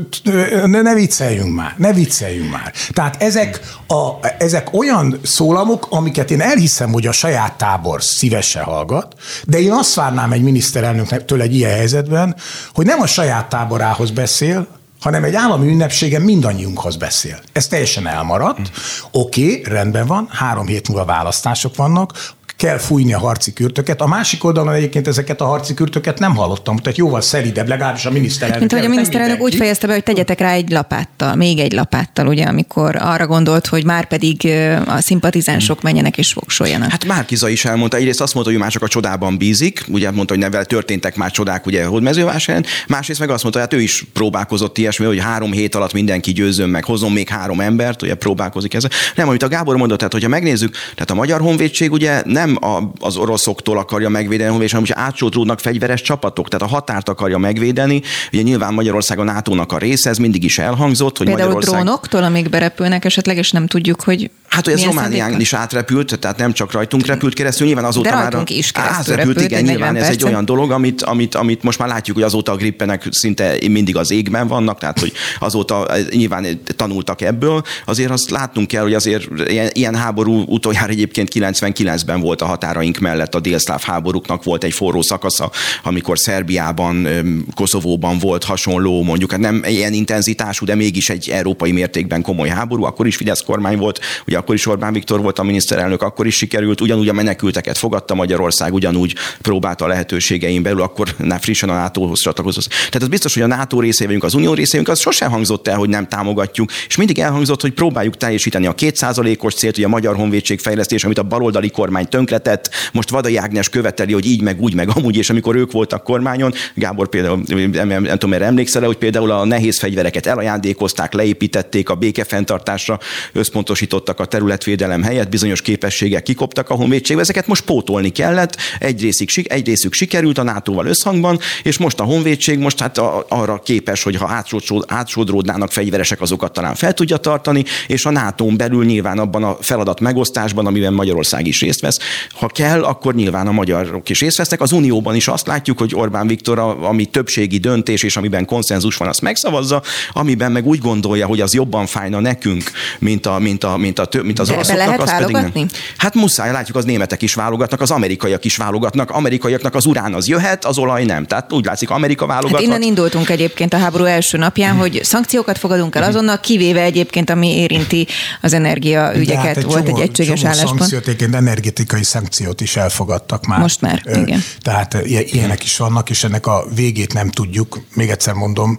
ne, 0.66 0.82
ne 0.82 0.94
vicceljünk 0.94 1.56
már, 1.56 1.74
ne 1.78 1.94
vicceljünk 1.94 2.52
már. 2.52 2.74
Tehát 2.90 3.22
ezek, 3.22 3.60
a, 3.88 4.28
ezek 4.38 4.74
olyan 4.74 5.20
szólamok, 5.24 5.88
amiket 5.90 6.32
én 6.32 6.42
elhiszem, 6.42 6.92
hogy 6.92 7.08
a 7.08 7.12
saját 7.12 7.54
tábor 7.54 8.04
szívesen 8.04 8.64
hallgat, 8.64 9.16
de 9.46 9.60
én 9.60 9.72
azt 9.72 9.94
várnám 9.94 10.32
egy 10.32 10.42
miniszterelnöktől 10.42 11.42
egy 11.42 11.56
ilyen 11.56 11.72
helyzetben, 11.72 12.36
hogy 12.74 12.86
nem 12.86 13.02
a 13.02 13.08
saját 13.08 13.50
táborához 13.50 14.12
beszél, 14.12 14.68
hanem 15.02 15.24
egy 15.24 15.36
állami 15.36 15.68
ünnepségen 15.68 16.22
mindannyiunkhoz 16.22 16.96
beszél. 16.96 17.40
Ez 17.52 17.68
teljesen 17.68 18.08
elmaradt. 18.08 18.72
Oké, 19.12 19.44
okay, 19.44 19.74
rendben 19.74 20.06
van, 20.06 20.28
három 20.30 20.68
hét 20.68 20.88
múlva 20.88 21.06
választások 21.06 21.76
vannak, 21.76 22.14
kell 22.62 22.78
fújni 22.78 23.14
a 23.14 23.20
harci 23.20 23.54
kürtöket. 23.54 24.02
A 24.02 24.08
másik 24.08 24.44
oldalon 24.44 24.74
egyébként 24.74 25.08
ezeket 25.08 25.42
a 25.42 25.46
harci 25.46 25.74
kürtöket 25.74 26.20
nem 26.20 26.36
hallottam, 26.36 26.78
tehát 26.78 26.98
jóval 26.98 27.22
szelidebb, 27.22 27.68
legalábbis 27.68 28.06
a 28.06 28.12
miniszterelnök. 28.12 28.60
Mint 28.60 28.72
hogy 28.72 28.86
a 28.86 28.90
miniszterelnök 28.90 29.42
úgy 29.42 29.56
fejezte 29.56 29.88
be, 29.88 29.94
hogy 29.94 30.04
tegyetek 30.04 30.40
rá 30.40 30.52
egy 30.52 30.70
lapáttal, 30.70 31.36
még 31.36 31.60
egy 31.60 31.72
lapáttal, 31.72 32.28
ugye, 32.28 32.46
amikor 32.46 32.96
arra 32.96 33.28
gondolt, 33.28 33.68
hogy 33.68 33.86
már 33.86 34.08
pedig 34.08 34.48
a 34.86 35.02
szimpatizánsok 35.02 35.82
menjenek 35.82 36.18
és 36.18 36.34
voksoljanak. 36.34 36.92
Hát 36.92 37.06
Márkiza 37.06 37.50
is 37.50 37.66
elmondta, 37.66 37.98
egyrészt 37.98 38.22
azt 38.22 38.34
mondta, 38.34 38.52
hogy 38.52 38.62
már 38.62 38.72
csak 38.72 38.84
a 38.84 38.88
csodában 38.88 39.38
bízik, 39.38 39.86
ugye 39.88 40.12
mondta, 40.12 40.34
hogy 40.34 40.44
nevel 40.44 40.66
történtek 40.66 41.16
már 41.16 41.32
csodák, 41.32 41.66
ugye, 41.66 41.86
hogy 41.86 42.02
mezővásárhelyen, 42.02 42.66
másrészt 42.88 43.20
meg 43.20 43.30
azt 43.30 43.44
mondta, 43.44 43.62
hogy 43.62 43.70
hát 43.72 43.80
ő 43.80 43.84
is 43.84 44.06
próbálkozott 44.14 44.78
ilyesmi, 44.78 45.06
hogy 45.06 45.20
három 45.20 45.52
hét 45.52 45.76
alatt 45.76 45.94
mindenki 45.94 46.32
győzön 46.32 46.70
meg, 46.70 46.84
hozom 46.84 47.14
még 47.14 47.30
három 47.30 47.60
embert, 47.60 48.02
ugye 48.02 48.16
próbálkozik 48.16 48.74
ezzel. 48.74 48.90
Nem, 49.16 49.28
amit 49.28 49.44
a 49.44 49.48
Gábor 49.48 49.78
mondott, 49.78 49.98
tehát 49.98 50.14
hogyha 50.14 50.30
megnézzük, 50.30 50.76
tehát 50.94 51.12
a 51.12 51.16
Magyar 51.16 51.42
Honvédség 51.42 51.92
ugye 51.92 52.22
nem 52.26 52.51
nem 52.52 52.72
a, 52.72 52.92
az 53.00 53.18
oroszoktól 53.18 53.78
akarja 53.78 54.10
megvédeni, 54.10 54.50
hanem 54.50 54.70
hogy 54.70 54.92
átsódródnak 54.94 55.60
fegyveres 55.60 56.02
csapatok, 56.02 56.48
tehát 56.48 56.68
a 56.68 56.70
határt 56.76 57.10
akarja 57.10 57.38
megvédeni. 57.38 58.02
Ugye 58.32 58.42
nyilván 58.42 58.74
Magyarország 58.74 59.20
a 59.20 59.24
NATO-nak 59.24 59.72
a 59.72 59.78
része, 59.78 60.10
ez 60.10 60.18
mindig 60.18 60.44
is 60.44 60.60
elhangzott, 60.60 61.18
hogy 61.18 61.28
Például 61.28 61.48
Magyarország... 61.48 61.84
drónoktól, 61.84 62.24
amíg 62.24 62.50
berepülnek 62.50 63.06
esetleg, 63.06 63.38
és 63.38 63.52
nem 63.52 63.68
tudjuk, 63.68 64.02
hogy 64.02 64.32
Hát, 64.52 64.66
hogy 64.66 64.74
ez 64.74 64.84
Románián 64.84 65.40
is 65.40 65.54
átrepült, 65.54 66.20
tehát 66.20 66.38
nem 66.38 66.54
csak 66.54 66.72
rajtunk 66.72 67.06
repült 67.06 67.34
keresztül, 67.34 67.68
nyilván 67.68 67.86
azóta 67.86 68.10
De 68.10 68.16
már 68.16 68.44
is 68.46 68.72
átrepült, 68.74 69.18
repült, 69.18 69.42
igen, 69.42 69.64
nyilván 69.64 69.96
ez 69.96 70.10
egy 70.10 70.24
olyan 70.24 70.46
dolog, 70.46 70.72
amit, 70.72 71.02
amit, 71.02 71.36
amit 71.36 71.64
most 71.64 71.80
már 71.80 71.88
látjuk, 71.88 72.16
hogy 72.16 72.26
azóta 72.26 72.52
a 72.52 72.56
grippenek 72.56 73.08
szinte 73.10 73.56
mindig 73.70 73.98
az 73.98 74.12
égben 74.12 74.48
vannak, 74.48 74.80
tehát 74.80 75.00
hogy 75.00 75.14
azóta 75.40 75.88
nyilván 76.10 76.62
tanultak 76.76 77.22
ebből. 77.22 77.64
Azért 77.86 78.12
azt 78.12 78.30
látnunk 78.30 78.68
kell, 78.68 78.82
hogy 78.82 78.94
azért 78.94 79.28
ilyen, 79.48 79.70
ilyen 79.74 79.96
háború 79.96 80.44
utoljára 80.48 80.92
egyébként 80.92 81.30
99-ben 81.34 82.20
volt 82.20 82.31
a 82.40 82.46
határaink 82.46 82.98
mellett 82.98 83.36
a 83.36 83.40
délszláv 83.40 83.82
háborúknak 83.82 84.44
volt 84.44 84.64
egy 84.64 84.74
forró 84.74 85.02
szakasza, 85.02 85.52
amikor 85.84 86.20
Szerbiában, 86.20 87.08
Koszovóban 87.56 88.18
volt 88.18 88.44
hasonló, 88.44 89.04
mondjuk 89.04 89.32
hát 89.32 89.40
nem 89.40 89.64
ilyen 89.68 89.94
intenzitású, 89.94 90.66
de 90.66 90.76
mégis 90.76 91.10
egy 91.10 91.30
európai 91.30 91.72
mértékben 91.72 92.22
komoly 92.22 92.50
háború, 92.50 92.84
akkor 92.84 93.08
is 93.08 93.16
Fidesz 93.16 93.42
kormány 93.42 93.78
volt, 93.78 94.00
ugye 94.28 94.38
akkor 94.38 94.56
is 94.56 94.68
Orbán 94.68 94.94
Viktor 94.94 95.22
volt 95.22 95.40
a 95.40 95.44
miniszterelnök, 95.44 96.02
akkor 96.02 96.28
is 96.28 96.36
sikerült, 96.36 96.82
ugyanúgy 96.82 97.10
a 97.10 97.14
menekülteket 97.14 97.78
fogadta 97.78 98.16
Magyarország, 98.16 98.74
ugyanúgy 98.74 99.16
próbálta 99.42 99.86
a 99.86 99.88
lehetőségeim 99.88 100.64
belül, 100.64 100.82
akkor 100.82 101.16
frissen 101.40 101.70
a 101.70 101.74
NATO-hoz 101.74 102.22
csatlakozott. 102.22 102.68
Tehát 102.68 103.02
az 103.02 103.08
biztos, 103.08 103.34
hogy 103.34 103.44
a 103.44 103.48
NATO 103.48 103.80
részé 103.80 104.06
vagyunk, 104.06 104.24
az 104.24 104.34
Unió 104.34 104.54
részé 104.54 104.78
vagyunk, 104.78 104.90
az 104.90 105.00
sosem 105.00 105.32
hangzott 105.32 105.68
el, 105.68 105.78
hogy 105.78 105.90
nem 105.90 106.08
támogatjuk, 106.08 106.72
és 106.88 106.96
mindig 106.96 107.20
elhangzott, 107.20 107.62
hogy 107.62 107.74
próbáljuk 107.74 108.18
teljesíteni 108.18 108.66
a 108.66 108.76
kétszázalékos 108.76 109.54
célt, 109.54 109.76
hogy 109.76 109.84
a 109.84 109.88
Magyar 109.88 110.16
Honvédség 110.16 110.60
fejlesztés, 110.60 111.04
amit 111.04 111.18
a 111.18 111.24
baloldali 111.24 111.70
kormány 111.70 112.08
tönkretett, 112.22 112.70
most 112.94 113.10
Vadai 113.10 113.38
Ágnes 113.38 113.70
követeli, 113.70 114.14
hogy 114.14 114.26
így, 114.26 114.42
meg 114.42 114.62
úgy, 114.62 114.74
meg 114.74 114.90
amúgy, 114.96 115.16
és 115.16 115.30
amikor 115.30 115.56
ők 115.56 115.72
voltak 115.72 116.04
kormányon, 116.04 116.54
Gábor 116.76 117.10
például, 117.10 117.44
nem, 117.72 117.88
nem, 117.88 118.04
tudom, 118.04 118.34
emlékszel 118.34 118.84
hogy 118.84 118.98
például 118.98 119.32
a 119.32 119.46
nehéz 119.46 119.80
fegyvereket 119.80 120.26
elajándékozták, 120.26 121.14
leépítették, 121.14 121.90
a 121.90 121.96
békefenntartásra 121.96 123.00
összpontosítottak 123.34 124.20
a 124.20 124.26
területvédelem 124.26 125.04
helyett 125.04 125.30
bizonyos 125.30 125.62
képességek 125.62 126.24
kikoptak 126.24 126.70
a 126.70 126.74
honvédségbe, 126.74 127.22
ezeket 127.22 127.48
most 127.48 127.64
pótolni 127.64 128.10
kellett, 128.10 128.58
egy, 128.80 129.02
részig, 129.02 129.30
egy 129.48 129.66
részük 129.66 129.94
sikerült 129.94 130.38
a 130.38 130.44
NATO-val 130.44 130.86
összhangban, 130.86 131.40
és 131.64 131.78
most 131.78 132.00
a 132.00 132.04
honvédség 132.04 132.60
most 132.60 132.80
hát 132.80 132.98
arra 133.28 133.60
képes, 133.60 134.04
hogy 134.04 134.16
ha 134.16 134.44
átsodródnának 134.88 135.72
fegyveresek, 135.72 136.22
azokat 136.22 136.54
talán 136.54 136.76
fel 136.76 136.94
tudja 136.94 137.18
tartani, 137.18 137.64
és 137.88 138.06
a 138.06 138.10
nato 138.10 138.46
belül 138.46 138.86
nyilván 138.86 139.20
abban 139.20 139.44
a 139.44 139.58
feladat 139.62 140.00
megosztásban, 140.00 140.66
amiben 140.66 140.94
Magyarország 140.94 141.48
is 141.48 141.62
részt 141.62 141.82
vesz, 141.82 142.00
ha 142.40 142.48
kell, 142.48 142.84
akkor 142.84 143.16
nyilván 143.16 143.48
a 143.48 143.52
magyarok 143.52 144.10
is 144.10 144.20
részt 144.20 144.38
vesznek. 144.38 144.62
Az 144.62 144.72
Unióban 144.72 145.16
is 145.16 145.28
azt 145.28 145.48
látjuk, 145.48 145.78
hogy 145.78 145.96
Orbán 145.96 146.28
Viktor, 146.28 146.60
ami 146.60 147.06
többségi 147.06 147.58
döntés, 147.58 148.04
és 148.04 148.18
amiben 148.18 148.46
konszenzus 148.46 148.98
van, 148.98 149.08
azt 149.08 149.22
megszavazza, 149.22 149.82
amiben 150.14 150.52
meg 150.52 150.66
úgy 150.66 150.80
gondolja, 150.80 151.26
hogy 151.26 151.42
az 151.42 151.54
jobban 151.54 151.86
fájna 151.86 152.20
nekünk, 152.20 152.72
mint, 153.00 153.26
a, 153.26 153.40
mint, 153.40 153.64
a, 153.64 153.78
mint, 153.78 154.00
a, 154.00 154.08
mint 154.24 154.40
az 154.40 154.50
oroszoknak. 154.50 154.86
Lehet 154.86 155.02
az 155.02 155.18
pedig 155.18 155.36
nem. 155.36 155.68
Hát 155.98 156.14
muszáj, 156.14 156.52
látjuk, 156.52 156.78
az 156.78 156.86
németek 156.86 157.22
is 157.22 157.34
válogatnak, 157.34 157.82
az 157.82 157.92
amerikaiak 157.92 158.46
is 158.46 158.56
válogatnak, 158.56 159.10
amerikaiaknak 159.10 159.76
az 159.76 159.86
urán 159.86 160.14
az 160.14 160.28
jöhet, 160.28 160.66
az 160.66 160.78
olaj 160.78 161.04
nem. 161.04 161.26
Tehát 161.26 161.54
úgy 161.54 161.66
látszik, 161.66 161.90
Amerika 161.90 162.26
válogathat. 162.26 162.60
Hát 162.60 162.70
innen 162.70 162.82
indultunk 162.82 163.30
egyébként 163.30 163.74
a 163.74 163.78
háború 163.78 164.04
első 164.04 164.38
napján, 164.38 164.76
hogy 164.76 165.00
szankciókat 165.04 165.58
fogadunk 165.58 165.96
el 165.96 166.04
azonnal, 166.04 166.40
kivéve 166.40 166.82
egyébként, 166.82 167.30
ami 167.30 167.58
érinti 167.58 168.08
az 168.42 168.54
energiaügyeket. 168.54 169.46
Hát 169.46 169.58
egy 169.58 169.64
Volt 169.64 169.86
csomó, 169.86 169.98
egy 169.98 170.04
egységes 170.04 170.44
álláspont. 170.44 170.78
Szankciót, 170.78 171.08
egyébként 171.08 171.36
energetikai 171.36 172.01
szankciót 172.04 172.62
is 172.62 172.76
elfogadtak 172.76 173.46
már. 173.46 173.60
Most 173.60 173.82
már, 173.82 174.02
igen. 174.06 174.42
Tehát 174.60 174.94
ilyenek 175.04 175.64
is 175.64 175.78
vannak, 175.78 176.10
és 176.10 176.24
ennek 176.24 176.48
a 176.48 176.66
végét 176.76 177.14
nem 177.14 177.30
tudjuk. 177.30 177.80
Még 177.94 178.10
egyszer 178.10 178.34
mondom, 178.34 178.78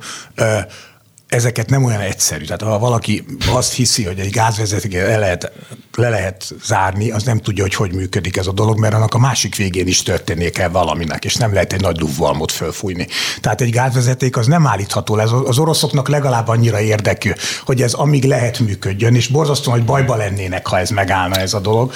ezeket 1.32 1.70
nem 1.70 1.84
olyan 1.84 2.00
egyszerű. 2.00 2.44
Tehát 2.44 2.62
ha 2.62 2.78
valaki 2.78 3.24
azt 3.52 3.72
hiszi, 3.72 4.04
hogy 4.04 4.18
egy 4.18 4.30
gázvezetéket 4.30 5.06
le 5.06 5.18
lehet, 5.18 5.52
le 5.96 6.08
lehet 6.08 6.54
zárni, 6.64 7.10
az 7.10 7.22
nem 7.22 7.38
tudja, 7.38 7.62
hogy 7.62 7.74
hogy 7.74 7.94
működik 7.94 8.36
ez 8.36 8.46
a 8.46 8.52
dolog, 8.52 8.78
mert 8.78 8.94
annak 8.94 9.14
a 9.14 9.18
másik 9.18 9.56
végén 9.56 9.86
is 9.86 10.02
történnie 10.02 10.50
kell 10.50 10.68
valaminek, 10.68 11.24
és 11.24 11.34
nem 11.34 11.52
lehet 11.52 11.72
egy 11.72 11.80
nagy 11.80 11.96
duvvalmot 11.96 12.52
fölfújni. 12.52 13.06
Tehát 13.40 13.60
egy 13.60 13.70
gázvezeték 13.70 14.36
az 14.36 14.46
nem 14.46 14.66
állítható 14.66 15.16
le. 15.16 15.22
Az 15.22 15.58
oroszoknak 15.58 16.08
legalább 16.08 16.48
annyira 16.48 16.80
érdekű, 16.80 17.32
hogy 17.64 17.82
ez 17.82 17.92
amíg 17.92 18.24
lehet 18.24 18.58
működjön, 18.58 19.14
és 19.14 19.28
borzasztóan, 19.28 19.76
hogy 19.76 19.86
bajba 19.86 20.16
lennének, 20.16 20.66
ha 20.66 20.78
ez 20.78 20.90
megállna 20.90 21.36
ez 21.36 21.54
a 21.54 21.60
dolog. 21.60 21.92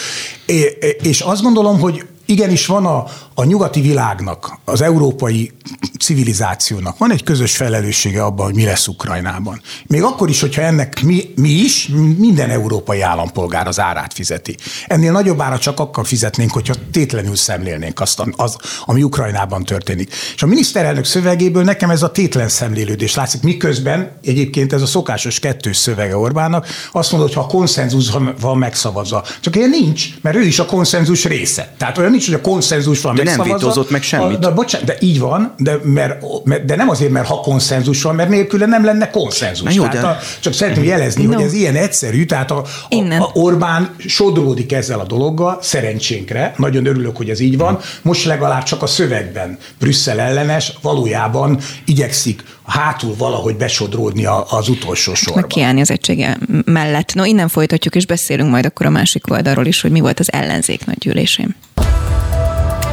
És 1.03 1.21
azt 1.21 1.43
gondolom, 1.43 1.81
hogy 1.81 2.07
igenis 2.27 2.67
van 2.67 2.87
a, 2.87 3.05
a 3.39 3.45
nyugati 3.45 3.81
világnak, 3.81 4.59
az 4.65 4.81
európai 4.81 5.53
civilizációnak 5.99 6.99
van 6.99 7.13
egy 7.13 7.23
közös 7.23 7.57
felelőssége 7.57 8.25
abban, 8.25 8.45
hogy 8.45 8.55
mi 8.55 8.65
lesz 8.65 8.87
Ukrajnában. 8.87 9.61
Még 9.87 10.03
akkor 10.03 10.29
is, 10.29 10.41
hogyha 10.41 10.63
ennek 10.63 11.03
mi, 11.03 11.33
mi 11.37 11.49
is, 11.49 11.89
minden 12.19 12.51
európai 12.51 13.01
állampolgár 13.01 13.67
az 13.67 13.81
árát 13.81 14.13
fizeti. 14.13 14.57
Ennél 14.87 15.13
nagyobb 15.13 15.41
árat 15.41 15.61
csak 15.61 15.81
akkor 15.81 16.07
fizetnénk, 16.07 16.51
hogyha 16.51 16.75
tétlenül 16.91 17.37
szemlélnénk 17.37 18.01
azt, 18.01 18.23
az, 18.37 18.57
ami 18.85 19.03
Ukrajnában 19.03 19.65
történik. 19.65 20.15
És 20.35 20.43
a 20.43 20.47
miniszterelnök 20.47 21.05
szövegéből 21.05 21.65
nekem 21.65 21.91
ez 21.91 22.03
a 22.03 22.11
tétlen 22.11 22.49
szemlélődés 22.49 23.15
látszik, 23.15 23.43
miközben 23.43 24.11
egyébként 24.23 24.73
ez 24.73 24.83
a 24.83 24.87
szokásos 24.87 25.39
kettős 25.39 25.77
szövege 25.77 26.17
Orbánnak 26.17 26.67
azt 26.93 27.11
mondod, 27.11 27.29
hogy 27.29 27.39
ha 27.39 27.45
a 27.45 27.53
konszenzus 27.53 28.11
van 28.41 28.59
megszavazva. 28.59 29.25
Csak 29.41 29.57
ilyen 29.57 29.71
nincs, 29.71 30.09
mert 30.21 30.37
ő 30.37 30.43
is 30.43 30.59
a 30.59 30.67
konszenzus 30.67 31.25
része. 31.25 31.75
Tehát 31.79 31.99
olyan 31.99 32.11
nincs, 32.11 32.25
hogy 32.25 32.35
a 32.35 32.41
konszenzus 32.41 33.01
van 33.01 33.25
nem 33.27 33.43
vitózott 33.43 33.91
meg 33.91 34.03
semmit. 34.03 34.39
De, 34.39 34.51
bocsánat, 34.51 34.87
de 34.87 34.97
így 35.01 35.19
van, 35.19 35.55
de, 35.59 35.79
mert, 35.83 36.65
de 36.65 36.77
nem 36.77 36.89
azért, 36.89 37.11
mert 37.11 37.27
ha 37.27 37.35
konszenzus 37.35 38.03
van, 38.03 38.15
mert 38.15 38.29
nélküle 38.29 38.67
nem 38.67 38.85
lenne 38.85 39.11
konszenzus. 39.11 39.75
jó, 39.75 39.83
tehát 39.83 40.01
de... 40.01 40.07
a, 40.07 40.19
csak 40.41 40.53
szeretném 40.53 40.85
jelezni, 40.85 41.25
no. 41.25 41.35
hogy 41.35 41.45
ez 41.45 41.53
ilyen 41.53 41.75
egyszerű, 41.75 42.25
tehát 42.25 42.51
a, 42.51 42.65
a, 42.89 43.15
a 43.19 43.31
Orbán 43.33 43.95
sodródik 43.99 44.73
ezzel 44.73 45.01
a 45.01 45.05
dologgal, 45.05 45.59
szerencsénkre, 45.61 46.55
nagyon 46.57 46.87
örülök, 46.87 47.17
hogy 47.17 47.31
ez 47.31 47.41
így 47.41 47.57
van, 47.57 47.79
most 48.03 48.25
legalább 48.25 48.63
csak 48.63 48.83
a 48.83 48.87
szövegben 48.87 49.59
Brüsszel 49.79 50.21
ellenes, 50.21 50.73
valójában 50.83 51.59
igyekszik 51.85 52.43
hátul 52.67 53.15
valahogy 53.19 53.57
besodródni 53.57 54.25
az 54.49 54.69
utolsó 54.69 55.15
sorba. 55.15 55.41
Meg 55.41 55.49
kiállni 55.49 55.81
az 55.81 55.91
egysége 55.91 56.39
mellett. 56.65 57.15
No, 57.15 57.25
innen 57.25 57.49
folytatjuk, 57.49 57.95
és 57.95 58.07
beszélünk 58.07 58.51
majd 58.51 58.65
akkor 58.65 58.87
a 58.87 58.91
másik 58.91 59.31
oldalról 59.31 59.67
is, 59.67 59.81
hogy 59.81 59.91
mi 59.91 60.01
volt 60.01 60.21
az 60.21 60.33
ellenzék 60.33 60.87
nagy 60.87 60.99
gyűlésén. 60.99 61.55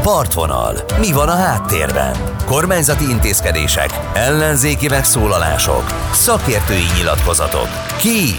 Partvonal. 0.04 0.76
Mi 1.00 1.12
van 1.12 1.28
a 1.28 1.36
háttérben? 1.36 2.16
Kormányzati 2.46 3.10
intézkedések, 3.10 3.90
ellenzéki 4.14 4.88
megszólalások, 4.88 5.84
szakértői 6.12 6.86
nyilatkozatok. 6.98 7.68
Ki, 7.98 8.36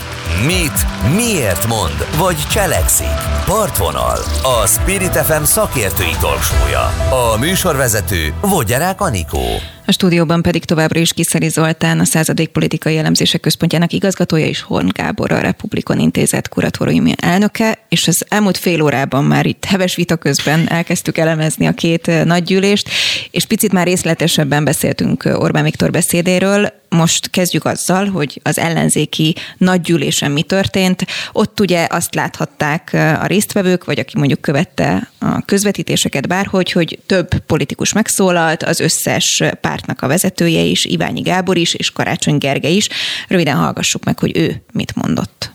mit, 0.46 0.87
miért 1.16 1.66
mond, 1.66 2.18
vagy 2.18 2.37
cselekszik? 2.50 3.18
Partvonal. 3.44 4.18
A 4.42 4.66
Spirit 4.66 5.16
FM 5.16 5.42
szakértői 5.42 6.14
talksója. 6.20 6.80
A 7.10 7.38
műsorvezető 7.38 8.34
Vogyarák 8.40 9.00
Anikó. 9.00 9.44
A 9.87 9.92
stúdióban 9.92 10.42
pedig 10.42 10.64
továbbra 10.64 11.00
is 11.00 11.12
Kiszeri 11.12 11.48
Zoltán, 11.48 12.00
a 12.00 12.04
századék 12.04 12.48
politikai 12.48 12.96
elemzések 12.96 13.40
központjának 13.40 13.92
igazgatója 13.92 14.46
és 14.46 14.60
Horn 14.60 14.88
Gábor, 14.92 15.32
a 15.32 15.40
Republikon 15.40 15.98
Intézet 15.98 16.48
kuratóriumi 16.48 17.14
elnöke, 17.16 17.78
és 17.88 18.08
az 18.08 18.24
elmúlt 18.28 18.56
fél 18.56 18.82
órában 18.82 19.24
már 19.24 19.46
itt 19.46 19.64
heves 19.64 19.94
vita 19.94 20.16
közben 20.16 20.70
elkezdtük 20.70 21.18
elemezni 21.18 21.66
a 21.66 21.72
két 21.72 22.24
nagygyűlést, 22.24 22.88
és 23.30 23.46
picit 23.46 23.72
már 23.72 23.87
részletesebben 23.87 24.64
beszéltünk 24.64 25.24
Orbán 25.34 25.64
Viktor 25.64 25.90
beszédéről, 25.90 26.72
most 26.94 27.30
kezdjük 27.30 27.64
azzal, 27.64 28.07
hogy 28.07 28.40
az 28.42 28.59
ellenzéki 28.59 29.35
nagygyűlésen 29.59 30.30
mi 30.30 30.42
történt. 30.42 31.07
Ott 31.33 31.61
ugye 31.61 31.87
azt 31.90 32.14
láthatták 32.14 32.90
a 32.92 33.26
résztvevők, 33.26 33.85
vagy 33.85 33.98
aki 33.98 34.18
mondjuk 34.18 34.40
követte 34.40 35.11
a 35.18 35.44
közvetítéseket 35.44 36.28
bárhogy, 36.28 36.72
hogy 36.72 36.98
több 37.07 37.38
politikus 37.38 37.92
megszólalt, 37.92 38.62
az 38.62 38.80
összes 38.80 39.42
pártnak 39.61 40.02
a 40.02 40.07
vezetője 40.07 40.61
is, 40.61 40.85
Iványi 40.85 41.20
Gábor 41.20 41.57
is, 41.57 41.74
és 41.74 41.90
Karácsony 41.90 42.38
Gergely 42.38 42.74
is. 42.74 42.88
Röviden 43.28 43.57
hallgassuk 43.57 44.04
meg, 44.04 44.18
hogy 44.18 44.37
ő 44.37 44.62
mit 44.72 44.94
mondott. 44.94 45.52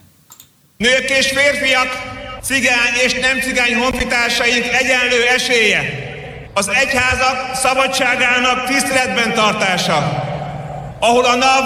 Nők 0.76 1.10
és 1.18 1.26
férfiak, 1.26 1.88
cigány 2.42 2.94
és 3.04 3.12
nem 3.12 3.40
cigány 3.40 3.74
honfitársaink 3.74 4.64
egyenlő 4.64 5.26
esélye. 5.34 6.08
Az 6.54 6.68
egyházak 6.68 7.54
szabadságának 7.54 8.66
tiszteletben 8.66 9.34
tartása 9.34 10.28
ahol 11.00 11.24
a 11.24 11.34
NAV 11.34 11.64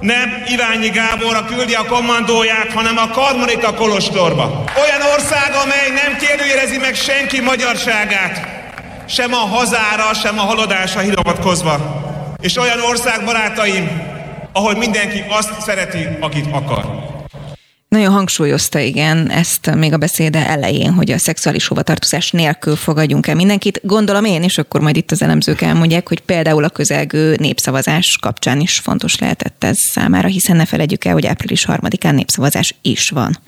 nem 0.00 0.42
Iványi 0.46 0.88
Gáborra 0.88 1.44
küldi 1.44 1.74
a 1.74 1.86
kommandóját, 1.86 2.72
hanem 2.74 2.96
a 2.96 3.08
Karmarita 3.08 3.74
Kolostorba. 3.74 4.64
Olyan 4.82 5.00
ország, 5.14 5.52
amely 5.64 6.02
nem 6.04 6.16
kérdőjelezi 6.16 6.78
meg 6.78 6.94
senki 6.94 7.40
magyarságát, 7.40 8.46
sem 9.06 9.32
a 9.32 9.36
hazára, 9.36 10.14
sem 10.14 10.38
a 10.38 10.42
haladásra 10.42 11.00
hivatkozva. 11.00 11.76
És 12.40 12.56
olyan 12.56 12.80
ország, 12.80 13.24
barátaim, 13.24 14.02
ahol 14.52 14.74
mindenki 14.74 15.24
azt 15.28 15.60
szereti, 15.60 16.08
akit 16.20 16.46
akar. 16.52 16.84
Nagyon 17.88 18.12
hangsúlyozta, 18.12 18.78
igen, 18.78 19.30
ezt 19.30 19.74
még 19.74 19.92
a 19.92 19.96
beszéde 19.96 20.48
elején, 20.48 20.92
hogy 20.92 21.10
a 21.10 21.18
szexuális 21.18 21.66
hovatartozás 21.66 22.30
nélkül 22.30 22.76
fogadjunk 22.76 23.26
el 23.26 23.34
mindenkit. 23.34 23.80
Gondolom 23.82 24.24
én, 24.24 24.42
és 24.42 24.58
akkor 24.58 24.80
majd 24.80 24.96
itt 24.96 25.10
az 25.10 25.22
elemzők 25.22 25.60
elmondják, 25.60 26.08
hogy 26.08 26.20
például 26.20 26.64
a 26.64 26.68
közelgő 26.68 27.36
népszavazás 27.38 28.18
kapcsán 28.20 28.60
is 28.60 28.78
fontos 28.78 29.18
lehetett 29.18 29.64
ez 29.64 29.76
számára, 29.78 30.28
hiszen 30.28 30.56
ne 30.56 30.64
felejtjük 30.64 31.04
el, 31.04 31.12
hogy 31.12 31.26
április 31.26 31.64
harmadikán 31.64 32.14
népszavazás 32.14 32.74
is 32.82 33.08
van. 33.08 33.38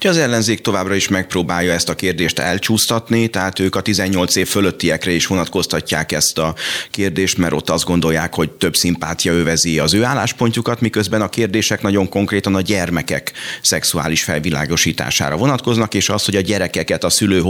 Az 0.00 0.16
ellenzék 0.16 0.60
továbbra 0.60 0.94
is 0.94 1.08
megpróbálja 1.08 1.72
ezt 1.72 1.88
a 1.88 1.94
kérdést 1.94 2.38
elcsúsztatni, 2.38 3.28
tehát 3.28 3.58
ők 3.58 3.74
a 3.74 3.80
18 3.80 4.36
év 4.36 4.48
fölöttiekre 4.48 5.10
is 5.10 5.26
vonatkoztatják 5.26 6.12
ezt 6.12 6.38
a 6.38 6.54
kérdést, 6.90 7.38
mert 7.38 7.52
ott 7.52 7.70
azt 7.70 7.84
gondolják, 7.84 8.34
hogy 8.34 8.50
több 8.50 8.74
szimpátia 8.74 9.32
övezi 9.32 9.78
az 9.78 9.94
ő 9.94 10.04
álláspontjukat, 10.04 10.80
miközben 10.80 11.22
a 11.22 11.28
kérdések 11.28 11.82
nagyon 11.82 12.08
konkrétan 12.08 12.54
a 12.54 12.60
gyermekek 12.60 13.32
szexuális 13.62 14.22
felvilágosítására 14.22 15.36
vonatkoznak, 15.36 15.94
és 15.94 16.08
az, 16.08 16.24
hogy 16.24 16.36
a 16.36 16.40
gyerekeket 16.40 17.04
a 17.04 17.10
szülő 17.10 17.42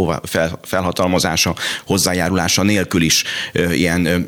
felhatalmazása, 0.62 1.54
hozzájárulása 1.85 2.62
nélkül 2.62 3.02
is 3.02 3.24
ilyen 3.72 4.26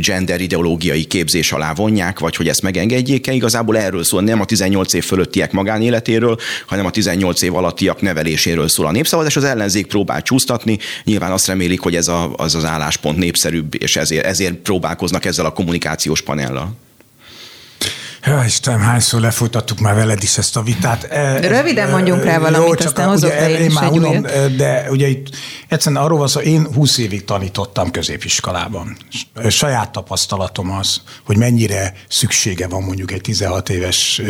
gender 0.00 0.40
ideológiai 0.40 1.04
képzés 1.04 1.52
alá 1.52 1.74
vonják, 1.74 2.18
vagy 2.18 2.36
hogy 2.36 2.48
ezt 2.48 2.62
megengedjék-e. 2.62 3.32
Igazából 3.32 3.78
erről 3.78 4.04
szól, 4.04 4.22
nem 4.22 4.40
a 4.40 4.44
18 4.44 4.92
év 4.92 5.04
fölöttiek 5.04 5.52
magánéletéről, 5.52 6.38
hanem 6.66 6.86
a 6.86 6.90
18 6.90 7.42
év 7.42 7.54
alattiak 7.54 8.00
neveléséről 8.00 8.68
szól 8.68 8.86
a 8.86 8.90
népszavazás. 8.90 9.36
Az 9.36 9.44
ellenzék 9.44 9.86
próbál 9.86 10.22
csúsztatni, 10.22 10.78
nyilván 11.04 11.32
azt 11.32 11.46
remélik, 11.46 11.80
hogy 11.80 11.96
ez 11.96 12.08
a, 12.08 12.34
az, 12.36 12.54
az 12.54 12.64
álláspont 12.64 13.18
népszerűbb, 13.18 13.82
és 13.82 13.96
ezért, 13.96 14.24
ezért 14.24 14.54
próbálkoznak 14.54 15.24
ezzel 15.24 15.46
a 15.46 15.52
kommunikációs 15.52 16.22
panellal. 16.22 16.72
Ja, 18.24 18.42
Istenem, 18.44 18.80
hányszor 18.80 19.20
lefolytattuk 19.20 19.78
már 19.78 19.94
veled 19.94 20.22
is 20.22 20.38
ezt 20.38 20.56
a 20.56 20.62
vitát. 20.62 21.08
De 21.08 21.48
röviden 21.48 21.90
mondjunk 21.90 22.24
rá 22.24 22.38
valamit, 22.38 22.68
jó, 22.68 22.74
csak 22.74 22.86
aztán 22.86 23.08
hozott 23.08 23.30
ugye, 23.30 23.50
én, 23.50 23.56
én 23.56 23.70
már 23.72 23.90
unom, 23.90 24.22
de 24.56 24.86
ugye 24.90 25.08
itt 25.08 25.26
egyszerűen 25.68 26.02
arról 26.02 26.18
van 26.18 26.28
szó, 26.28 26.40
én 26.40 26.66
20 26.74 26.98
évig 26.98 27.24
tanítottam 27.24 27.90
középiskolában. 27.90 28.96
Saját 29.48 29.92
tapasztalatom 29.92 30.70
az, 30.70 31.02
hogy 31.24 31.36
mennyire 31.36 31.94
szüksége 32.08 32.68
van 32.68 32.82
mondjuk 32.82 33.12
egy 33.12 33.20
16 33.20 33.68
éves 33.68 34.22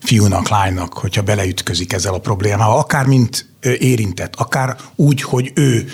fiúnak, 0.00 0.48
lánynak, 0.48 0.92
hogyha 0.92 1.22
beleütközik 1.22 1.92
ezzel 1.92 2.14
a 2.14 2.18
problémával, 2.18 2.78
akár 2.78 3.06
mint 3.06 3.46
érintett, 3.78 4.34
akár 4.36 4.76
úgy, 4.96 5.22
hogy 5.22 5.52
ő 5.54 5.86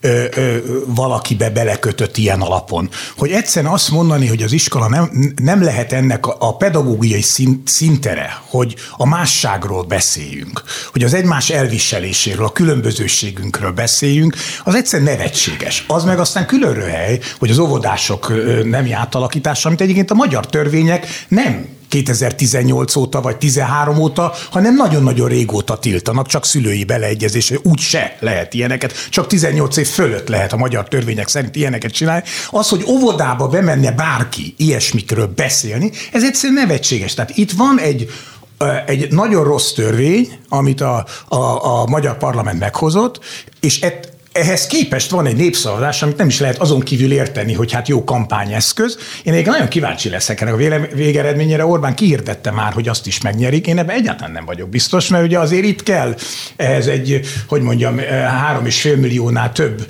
ö, 0.00 0.24
ö, 0.34 0.56
valakibe 0.86 1.50
belekötött 1.50 2.16
ilyen 2.16 2.40
alapon. 2.40 2.90
Hogy 3.16 3.30
egyszerűen 3.30 3.72
azt 3.72 3.90
mondani, 3.90 4.26
hogy 4.26 4.42
az 4.42 4.52
iskola 4.52 4.88
nem, 4.88 5.34
nem 5.42 5.62
lehet 5.62 5.92
ennek 5.92 6.26
a, 6.26 6.56
pedagógiai 6.56 7.20
szint, 7.20 7.68
szintere, 7.68 8.42
hogy 8.44 8.74
a 8.96 9.06
másságról 9.06 9.82
beszéljünk, 9.82 10.62
hogy 10.92 11.04
az 11.04 11.14
egymás 11.14 11.50
elviseléséről, 11.50 12.44
a 12.44 12.52
különbözőségünkről 12.52 13.72
beszéljünk, 13.72 14.36
az 14.64 14.74
egyszerűen 14.74 15.16
nevetséges. 15.16 15.84
Az 15.88 16.04
meg 16.04 16.18
aztán 16.18 16.46
külön 16.46 16.80
hely, 16.80 17.18
hogy 17.38 17.50
az 17.50 17.58
óvodások 17.58 18.32
nem 18.64 18.88
átalakítása, 18.92 19.68
amit 19.68 19.80
egyébként 19.80 20.10
a 20.10 20.14
magyar 20.14 20.46
törvények 20.46 21.06
nem 21.28 21.77
2018 21.88 22.96
óta 22.96 23.20
vagy 23.20 23.36
13 23.36 23.98
óta, 23.98 24.32
hanem 24.50 24.74
nagyon-nagyon 24.74 25.28
régóta 25.28 25.78
tiltanak, 25.78 26.26
csak 26.26 26.44
szülői 26.44 26.84
beleegyezése, 26.84 27.56
úgy 27.62 27.78
se 27.78 28.16
lehet 28.20 28.54
ilyeneket, 28.54 29.08
csak 29.10 29.26
18 29.26 29.76
év 29.76 29.86
fölött 29.86 30.28
lehet 30.28 30.52
a 30.52 30.56
magyar 30.56 30.88
törvények 30.88 31.28
szerint 31.28 31.56
ilyeneket 31.56 31.92
csinálni. 31.92 32.22
Az, 32.50 32.68
hogy 32.68 32.84
óvodába 32.88 33.48
bemenne 33.48 33.92
bárki 33.92 34.54
ilyesmikről 34.56 35.32
beszélni, 35.36 35.90
ez 36.12 36.24
egyszerűen 36.24 36.66
nevetséges. 36.66 37.14
Tehát 37.14 37.36
itt 37.36 37.52
van 37.52 37.78
egy 37.80 38.10
egy 38.86 39.12
nagyon 39.12 39.44
rossz 39.44 39.72
törvény, 39.72 40.38
amit 40.48 40.80
a, 40.80 41.06
a, 41.28 41.36
a 41.80 41.86
magyar 41.86 42.16
parlament 42.16 42.58
meghozott, 42.58 43.20
és 43.60 43.80
ett, 43.80 44.12
ehhez 44.38 44.66
képest 44.66 45.10
van 45.10 45.26
egy 45.26 45.36
népszavazás, 45.36 46.02
amit 46.02 46.16
nem 46.16 46.26
is 46.26 46.40
lehet 46.40 46.58
azon 46.58 46.80
kívül 46.80 47.12
érteni, 47.12 47.52
hogy 47.52 47.72
hát 47.72 47.88
jó 47.88 48.04
kampányeszköz. 48.04 48.98
Én 49.22 49.32
még 49.32 49.46
nagyon 49.46 49.68
kíváncsi 49.68 50.08
leszek 50.08 50.40
ennek 50.40 50.54
a 50.54 50.56
végeredményére. 50.94 51.66
Orbán 51.66 51.94
kihirdette 51.94 52.50
már, 52.50 52.72
hogy 52.72 52.88
azt 52.88 53.06
is 53.06 53.20
megnyerik. 53.20 53.66
Én 53.66 53.78
ebben 53.78 53.96
egyáltalán 53.96 54.32
nem 54.32 54.44
vagyok 54.44 54.68
biztos, 54.68 55.08
mert 55.08 55.24
ugye 55.24 55.38
azért 55.38 55.64
itt 55.64 55.82
kell 55.82 56.14
ez 56.56 56.86
egy, 56.86 57.20
hogy 57.48 57.62
mondjam, 57.62 57.98
három 58.26 58.66
és 58.66 58.80
fél 58.80 58.96
milliónál 58.96 59.52
több 59.52 59.86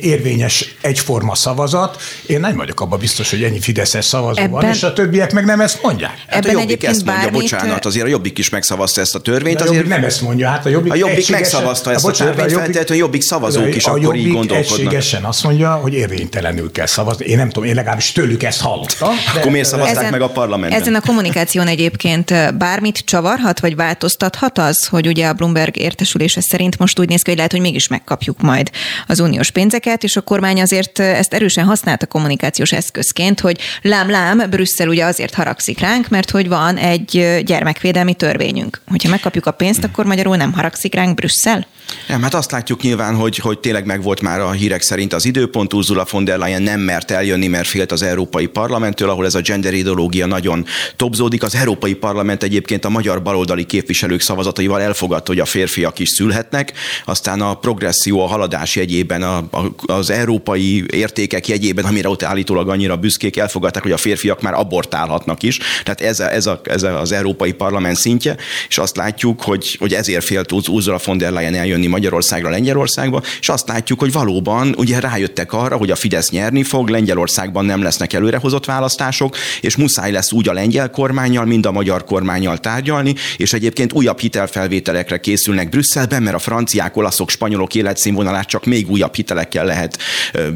érvényes 0.00 0.76
egyforma 0.80 1.34
szavazat. 1.34 1.96
Én 2.26 2.40
nem 2.40 2.56
vagyok 2.56 2.80
abban 2.80 2.98
biztos, 2.98 3.30
hogy 3.30 3.42
ennyi 3.42 3.60
Fideszes 3.60 4.04
szavazó 4.04 4.40
ebben, 4.40 4.50
van, 4.50 4.64
és 4.64 4.82
a 4.82 4.92
többiek 4.92 5.32
meg 5.32 5.44
nem 5.44 5.60
ezt 5.60 5.82
mondják. 5.82 6.24
Hát 6.26 6.44
ebben 6.44 6.56
a 6.56 6.60
Jobbik 6.60 6.84
ezt 6.84 7.04
mondja, 7.04 7.22
bármit... 7.22 7.40
bocsánat, 7.40 7.84
azért 7.84 8.04
a 8.04 8.08
Jobbik 8.08 8.38
is 8.38 8.48
megszavazta 8.48 9.00
ezt 9.00 9.14
a 9.14 9.20
törvényt. 9.20 9.60
a 9.60 9.64
Jobbik 9.64 9.86
nem 9.86 10.04
ezt 10.04 10.20
mondja, 10.20 10.48
hát 10.48 10.66
a 10.66 10.68
Jobbik, 10.68 10.92
a 10.92 10.96
Jobbik 10.96 11.30
megszavazta 11.30 11.92
ezt 11.92 12.04
a, 12.04 12.08
bocsánat, 12.08 12.34
a 12.34 12.36
törvényt, 12.36 12.76
a 12.76 12.78
jobbik 12.78 12.95
szavazók 13.20 13.74
is 13.74 13.84
a 13.84 13.90
akkor 13.90 14.02
jobbik 14.02 14.20
így 14.20 14.32
gondolkodnak. 14.32 14.78
egységesen 14.78 15.24
azt 15.24 15.42
mondja, 15.42 15.74
hogy 15.74 15.94
érvénytelenül 15.94 16.72
kell 16.72 16.86
szavazni. 16.86 17.26
Én 17.26 17.36
nem 17.36 17.48
tudom, 17.48 17.68
én 17.68 17.74
legalábbis 17.74 18.12
tőlük 18.12 18.42
ezt 18.42 18.60
hallottam. 18.60 19.14
Akkor 19.36 19.50
miért 19.50 19.68
szavazták 19.68 19.96
ezen, 19.96 20.10
meg 20.10 20.20
a 20.20 20.28
parlamentben? 20.28 20.80
Ezen 20.80 20.94
a 20.94 21.00
kommunikáción 21.00 21.66
egyébként 21.66 22.56
bármit 22.58 22.98
csavarhat, 22.98 23.60
vagy 23.60 23.76
változtathat 23.76 24.58
az, 24.58 24.86
hogy 24.86 25.06
ugye 25.06 25.26
a 25.26 25.32
Bloomberg 25.32 25.76
értesülése 25.76 26.40
szerint 26.40 26.78
most 26.78 26.98
úgy 26.98 27.08
néz 27.08 27.22
ki, 27.22 27.28
hogy 27.28 27.36
lehet, 27.36 27.52
hogy 27.52 27.60
mégis 27.60 27.88
megkapjuk 27.88 28.40
majd 28.40 28.70
az 29.06 29.20
uniós 29.20 29.50
pénzeket, 29.50 30.02
és 30.02 30.16
a 30.16 30.20
kormány 30.20 30.60
azért 30.60 30.98
ezt 30.98 31.34
erősen 31.34 31.64
használta 31.64 32.06
kommunikációs 32.06 32.72
eszközként, 32.72 33.40
hogy 33.40 33.58
lám-lám, 33.82 34.42
Brüsszel 34.50 34.88
ugye 34.88 35.04
azért 35.04 35.34
haragszik 35.34 35.80
ránk, 35.80 36.08
mert 36.08 36.30
hogy 36.30 36.48
van 36.48 36.76
egy 36.76 37.40
gyermekvédelmi 37.44 38.14
törvényünk. 38.14 38.80
Hogyha 38.86 39.08
megkapjuk 39.08 39.46
a 39.46 39.50
pénzt, 39.50 39.84
akkor 39.84 40.04
magyarul 40.04 40.36
nem 40.36 40.52
haragszik 40.52 40.94
ránk 40.94 41.14
Brüsszel? 41.14 41.66
Nem, 42.08 42.22
hát 42.22 42.34
azt 42.34 42.50
látjuk 42.50 42.75
nyilván, 42.82 43.14
hogy, 43.14 43.36
hogy 43.36 43.58
tényleg 43.58 43.86
megvolt 43.86 44.20
már 44.20 44.40
a 44.40 44.50
hírek 44.50 44.82
szerint 44.82 45.12
az 45.12 45.24
időpont. 45.24 45.74
Ursula 45.74 46.06
von 46.10 46.24
der 46.24 46.38
Leyen 46.38 46.62
nem 46.62 46.80
mert 46.80 47.10
eljönni, 47.10 47.46
mert 47.46 47.68
félt 47.68 47.92
az 47.92 48.02
Európai 48.02 48.46
Parlamenttől, 48.46 49.10
ahol 49.10 49.24
ez 49.24 49.34
a 49.34 49.40
gender 49.40 49.74
ideológia 49.74 50.26
nagyon 50.26 50.64
topzódik. 50.96 51.42
Az 51.42 51.54
Európai 51.54 51.94
Parlament 51.94 52.42
egyébként 52.42 52.84
a 52.84 52.88
magyar 52.88 53.22
baloldali 53.22 53.64
képviselők 53.64 54.20
szavazataival 54.20 54.80
elfogadta, 54.80 55.32
hogy 55.32 55.40
a 55.40 55.44
férfiak 55.44 55.98
is 55.98 56.08
szülhetnek. 56.08 56.72
Aztán 57.04 57.40
a 57.40 57.54
progresszió, 57.54 58.20
a 58.20 58.26
haladás 58.26 58.76
jegyében, 58.76 59.22
a, 59.22 59.36
a, 59.36 59.74
az 59.86 60.10
európai 60.10 60.84
értékek 60.92 61.48
jegyében, 61.48 61.84
amire 61.84 62.08
ott 62.08 62.22
állítólag 62.22 62.68
annyira 62.68 62.96
büszkék, 62.96 63.36
elfogadták, 63.36 63.82
hogy 63.82 63.92
a 63.92 63.96
férfiak 63.96 64.42
már 64.42 64.54
abortálhatnak 64.54 65.42
is. 65.42 65.58
Tehát 65.82 66.00
ez, 66.00 66.20
a, 66.20 66.32
ez, 66.32 66.46
a, 66.46 66.60
ez 66.64 66.82
az 66.82 67.12
Európai 67.12 67.52
Parlament 67.52 67.96
szintje, 67.96 68.36
és 68.68 68.78
azt 68.78 68.96
látjuk, 68.96 69.42
hogy, 69.42 69.76
hogy 69.78 69.94
ezért 69.94 70.24
félt 70.24 70.52
Ursula 70.52 71.00
von 71.04 71.18
der 71.18 71.32
Leyen 71.32 71.54
eljönni 71.54 71.74
jönni 71.76 71.86
Magyarországra, 71.86 72.48
Lengyelországba, 72.66 73.22
és 73.40 73.48
azt 73.48 73.68
látjuk, 73.68 74.00
hogy 74.00 74.12
valóban 74.12 74.74
ugye 74.78 75.00
rájöttek 75.00 75.52
arra, 75.52 75.76
hogy 75.76 75.90
a 75.90 75.96
Fidesz 75.96 76.30
nyerni 76.30 76.62
fog, 76.62 76.88
Lengyelországban 76.88 77.64
nem 77.64 77.82
lesznek 77.82 78.12
előrehozott 78.12 78.64
választások, 78.64 79.36
és 79.60 79.76
muszáj 79.76 80.12
lesz 80.12 80.32
úgy 80.32 80.48
a 80.48 80.52
lengyel 80.52 80.90
kormányjal, 80.90 81.44
mind 81.44 81.66
a 81.66 81.72
magyar 81.72 82.04
kormányjal 82.04 82.58
tárgyalni, 82.58 83.14
és 83.36 83.52
egyébként 83.52 83.92
újabb 83.92 84.18
hitelfelvételekre 84.18 85.20
készülnek 85.20 85.68
Brüsszelben, 85.68 86.22
mert 86.22 86.36
a 86.36 86.38
franciák, 86.38 86.96
olaszok, 86.96 87.30
spanyolok 87.30 87.74
életszínvonalát 87.74 88.48
csak 88.48 88.64
még 88.64 88.90
újabb 88.90 89.14
hitelekkel 89.14 89.64
lehet 89.64 89.98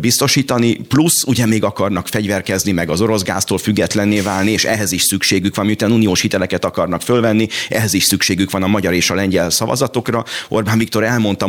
biztosítani, 0.01 0.77
plusz 0.77 1.23
ugye 1.27 1.47
még 1.47 1.65
akarnak 1.65 2.09
fegyverkezni, 2.09 2.73
meg 2.73 2.91
az 2.91 3.01
orosz 3.01 3.23
gáztól 3.23 3.59
függetlenné 3.59 4.21
válni, 4.21 4.51
és 4.51 4.65
ehhez 4.65 4.93
is 4.93 5.03
szükségük 5.03 5.57
van, 5.57 5.67
miután 5.67 5.93
uniós 5.93 6.21
hiteleket 6.21 6.65
akarnak 6.65 7.03
fölvenni, 7.03 7.49
ehhez 7.69 7.95
is 7.95 8.05
szükségük 8.05 8.51
van 8.51 8.63
a 8.63 8.67
magyar 8.67 8.93
és 8.93 9.11
a 9.11 9.15
lengyel 9.15 9.51
szavazatokra. 9.51 10.25
Orbán 10.49 10.79
Viktor 10.79 11.05
elmondta, 11.05 11.47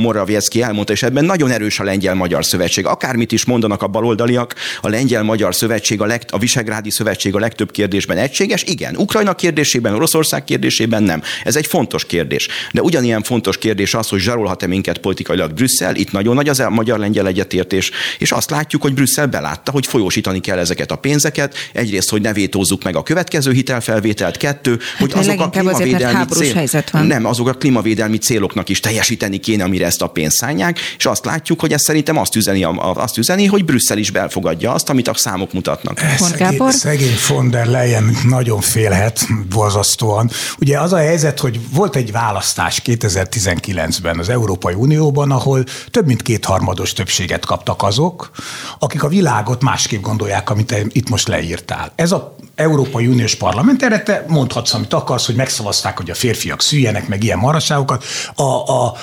Morawiecki 0.51 0.61
elmondta, 0.61 0.93
és 0.93 1.03
ebben 1.03 1.25
nagyon 1.25 1.51
erős 1.51 1.79
a 1.79 1.83
lengyel-magyar 1.83 2.45
szövetség. 2.45 2.85
Akármit 2.85 3.31
is 3.31 3.45
mondanak 3.45 3.81
a 3.81 3.87
baloldaliak, 3.87 4.55
a 4.81 4.89
lengyel-magyar 4.89 5.55
szövetség, 5.55 6.01
a, 6.01 6.05
leg, 6.05 6.21
a 6.29 6.37
Visegrádi 6.37 6.89
szövetség 6.89 7.35
a 7.35 7.39
legtöbb 7.39 7.71
kérdésben 7.71 8.17
egységes. 8.17 8.63
Igen, 8.63 8.95
Ukrajna 8.95 9.33
kérdésében, 9.33 9.93
Oroszország 9.93 10.43
kérdésében 10.43 11.03
nem. 11.03 11.21
Ez 11.43 11.55
egy 11.55 11.67
fontos 11.67 12.05
kérdés. 12.05 12.47
De 12.71 12.81
ugyanilyen 12.81 13.23
fontos 13.23 13.57
kérdés 13.57 13.93
az, 13.93 14.09
hogy 14.09 14.19
zsarolhat-e 14.19 14.67
minket 14.67 14.97
politikailag 14.97 15.53
Brüsszel. 15.53 15.95
Itt 15.95 16.11
nagyon 16.11 16.35
nagy 16.35 16.49
az 16.49 16.59
a 16.59 16.69
magyar-lengyel 16.69 17.27
egyetértés, 17.27 17.91
és 18.17 18.31
azt 18.31 18.49
látjuk, 18.49 18.81
hogy 18.81 18.93
Brüsszel 18.93 19.27
belátta, 19.27 19.71
hogy 19.71 19.85
folyósítani 19.85 20.39
kell 20.39 20.57
ezeket 20.57 20.91
a 20.91 20.95
pénzeket. 20.95 21.55
Egyrészt, 21.73 22.09
hogy 22.09 22.21
ne 22.21 22.33
vétózzuk 22.33 22.83
meg 22.83 22.95
a 22.95 23.03
következő 23.03 23.51
hitelfelvételt, 23.51 24.37
kettő, 24.37 24.79
hogy 24.99 25.13
hát 25.13 25.21
azok 25.21 25.39
a 25.39 25.49
klímavédelmi 25.49 26.25
cél... 26.25 26.67
nem, 26.91 27.25
azok 27.25 27.47
a 27.47 27.53
klímavédelmi 27.53 28.17
céloknak 28.17 28.69
is 28.69 28.79
teljesíteni 28.79 29.37
kéne, 29.37 29.63
amire 29.63 29.85
ezt 29.85 30.01
a 30.01 30.07
pénzt 30.07 30.40
szánják, 30.41 30.79
és 30.97 31.05
azt 31.05 31.25
látjuk, 31.25 31.59
hogy 31.59 31.73
ez 31.73 31.81
szerintem 31.81 32.17
azt 32.17 32.35
üzeni, 32.35 32.63
azt 32.79 33.17
üzeni 33.17 33.45
hogy 33.45 33.65
Brüsszel 33.65 33.97
is 33.97 34.11
belfogadja 34.11 34.71
azt, 34.71 34.89
amit 34.89 35.07
a 35.07 35.13
számok 35.13 35.53
mutatnak. 35.53 35.99
Szegény, 36.17 36.69
szegény 36.69 37.15
von 37.27 37.49
der 37.49 37.65
Leyen 37.65 38.17
nagyon 38.27 38.61
félhet, 38.61 39.27
borzasztóan. 39.49 40.29
Ugye 40.59 40.79
az 40.79 40.93
a 40.93 40.97
helyzet, 40.97 41.39
hogy 41.39 41.59
volt 41.73 41.95
egy 41.95 42.11
választás 42.11 42.81
2019-ben 42.85 44.19
az 44.19 44.29
Európai 44.29 44.73
Unióban, 44.73 45.31
ahol 45.31 45.63
több 45.91 46.05
mint 46.05 46.21
kétharmados 46.21 46.93
többséget 46.93 47.45
kaptak 47.45 47.83
azok, 47.83 48.31
akik 48.79 49.03
a 49.03 49.07
világot 49.07 49.61
másképp 49.61 50.01
gondolják, 50.01 50.49
amit 50.49 50.75
itt 50.87 51.09
most 51.09 51.27
leírtál. 51.27 51.91
Ez 51.95 52.11
a 52.11 52.35
Európai 52.55 53.07
Uniós 53.07 53.35
Parlament, 53.35 53.83
erre 53.83 54.03
te 54.03 54.25
mondhatsz, 54.27 54.73
amit 54.73 54.93
akarsz, 54.93 55.25
hogy 55.25 55.35
megszavazták, 55.35 55.97
hogy 55.97 56.09
a 56.09 56.15
férfiak 56.15 56.61
szüljenek, 56.61 57.07
meg 57.07 57.23
ilyen 57.23 57.37
maraságokat. 57.37 58.03
A, 58.35 58.43
a, 58.43 58.95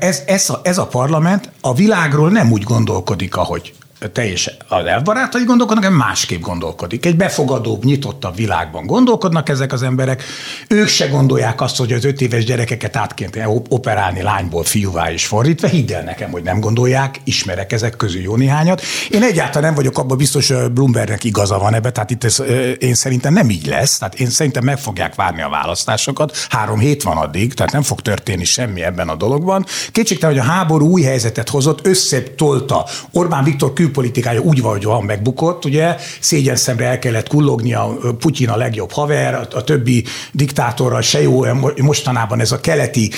ez, 0.00 0.22
ez, 0.26 0.50
a, 0.50 0.60
ez 0.62 0.78
a 0.78 0.83
parlament 0.86 1.50
a 1.60 1.74
világról 1.74 2.30
nem 2.30 2.52
úgy 2.52 2.62
gondolkodik, 2.62 3.36
ahogy 3.36 3.74
teljesen 4.12 4.54
az 4.68 4.84
elbarátai 4.84 5.44
gondolkodnak, 5.44 5.84
hanem 5.84 5.98
másképp 5.98 6.40
gondolkodik. 6.40 7.06
Egy 7.06 7.16
befogadóbb, 7.16 7.84
nyitottabb 7.84 8.36
világban 8.36 8.86
gondolkodnak 8.86 9.48
ezek 9.48 9.72
az 9.72 9.82
emberek. 9.82 10.22
Ők 10.68 10.88
se 10.88 11.06
gondolják 11.06 11.60
azt, 11.60 11.76
hogy 11.76 11.92
az 11.92 12.04
öt 12.04 12.20
éves 12.20 12.44
gyerekeket 12.44 12.96
át 12.96 13.14
kéne 13.14 13.48
operálni 13.68 14.22
lányból 14.22 14.64
fiúvá 14.64 15.12
és 15.12 15.26
fordítva. 15.26 15.68
Hidd 15.68 15.92
el 15.92 16.02
nekem, 16.02 16.30
hogy 16.30 16.42
nem 16.42 16.60
gondolják, 16.60 17.20
ismerek 17.24 17.72
ezek 17.72 17.96
közül 17.96 18.22
jó 18.22 18.36
néhányat. 18.36 18.82
Én 19.10 19.22
egyáltalán 19.22 19.62
nem 19.62 19.74
vagyok 19.74 19.98
abban 19.98 20.16
biztos, 20.16 20.48
hogy 20.48 20.72
Bloombergnek 20.72 21.24
igaza 21.24 21.58
van 21.58 21.74
ebbe, 21.74 21.90
tehát 21.90 22.10
itt 22.10 22.24
ez, 22.24 22.42
én 22.78 22.94
szerintem 22.94 23.32
nem 23.32 23.50
így 23.50 23.66
lesz. 23.66 23.98
Tehát 23.98 24.20
én 24.20 24.30
szerintem 24.30 24.64
meg 24.64 24.78
fogják 24.78 25.14
várni 25.14 25.42
a 25.42 25.48
választásokat. 25.48 26.36
Három 26.48 26.78
hét 26.78 27.02
van 27.02 27.16
addig, 27.16 27.54
tehát 27.54 27.72
nem 27.72 27.82
fog 27.82 28.00
történni 28.00 28.44
semmi 28.44 28.82
ebben 28.82 29.08
a 29.08 29.14
dologban. 29.14 29.64
Kétségtelen, 29.92 30.36
hogy 30.36 30.44
a 30.44 30.50
háború 30.50 30.88
új 30.88 31.02
helyzetet 31.02 31.48
hozott, 31.48 31.86
összetolta 31.86 32.86
Orbán 33.12 33.44
Viktor 33.44 33.72
kül 33.72 33.90
külpolitikája 33.94 34.40
úgy 34.40 34.62
van, 34.62 34.72
hogy 34.72 34.84
van 34.84 35.04
megbukott, 35.04 35.64
ugye? 35.64 35.96
Szégyen 36.20 36.56
szemre 36.56 36.86
el 36.86 36.98
kellett 36.98 37.28
kullognia, 37.28 37.98
Putyin 38.18 38.48
a 38.48 38.56
legjobb 38.56 38.92
haver, 38.92 39.48
a, 39.52 39.64
többi 39.64 40.04
diktátorral 40.32 41.00
se 41.00 41.22
jó, 41.22 41.44
mostanában 41.82 42.40
ez 42.40 42.52
a 42.52 42.60
keleti, 42.60 43.10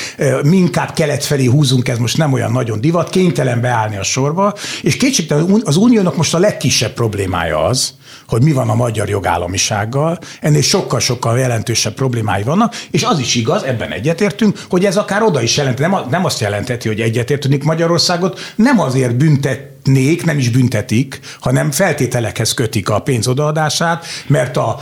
minkább 0.42 0.92
kelet 0.92 1.24
felé 1.24 1.44
húzunk, 1.44 1.88
ez 1.88 1.98
most 1.98 2.16
nem 2.16 2.32
olyan 2.32 2.52
nagyon 2.52 2.80
divat, 2.80 3.10
kénytelen 3.10 3.60
beállni 3.60 3.96
a 3.96 4.02
sorba, 4.02 4.54
és 4.82 4.96
kétségtelen 4.96 5.62
az 5.64 5.76
uniónak 5.76 6.16
most 6.16 6.34
a 6.34 6.38
legkisebb 6.38 6.92
problémája 6.92 7.64
az, 7.64 7.94
hogy 8.28 8.42
mi 8.42 8.52
van 8.52 8.68
a 8.68 8.74
magyar 8.74 9.08
jogállamisággal, 9.08 10.18
ennél 10.40 10.62
sokkal-sokkal 10.62 11.38
jelentősebb 11.38 11.94
problémái 11.94 12.42
vannak, 12.42 12.74
és 12.90 13.02
az 13.02 13.18
is 13.18 13.34
igaz, 13.34 13.62
ebben 13.62 13.92
egyetértünk, 13.92 14.58
hogy 14.68 14.84
ez 14.84 14.96
akár 14.96 15.22
oda 15.22 15.42
is 15.42 15.56
jelent, 15.56 15.78
nem, 15.78 15.96
nem 16.10 16.24
azt 16.24 16.40
jelenteti, 16.40 16.88
hogy 16.88 17.00
egyetértünk 17.00 17.62
Magyarországot, 17.62 18.40
nem 18.56 18.80
azért 18.80 19.16
büntet 19.16 19.75
büntetnék, 19.86 20.24
nem 20.24 20.38
is 20.38 20.50
büntetik, 20.50 21.20
hanem 21.40 21.70
feltételekhez 21.70 22.54
kötik 22.54 22.88
a 22.88 22.98
pénz 22.98 23.28
odaadását, 23.28 24.04
mert 24.26 24.56
a 24.56 24.78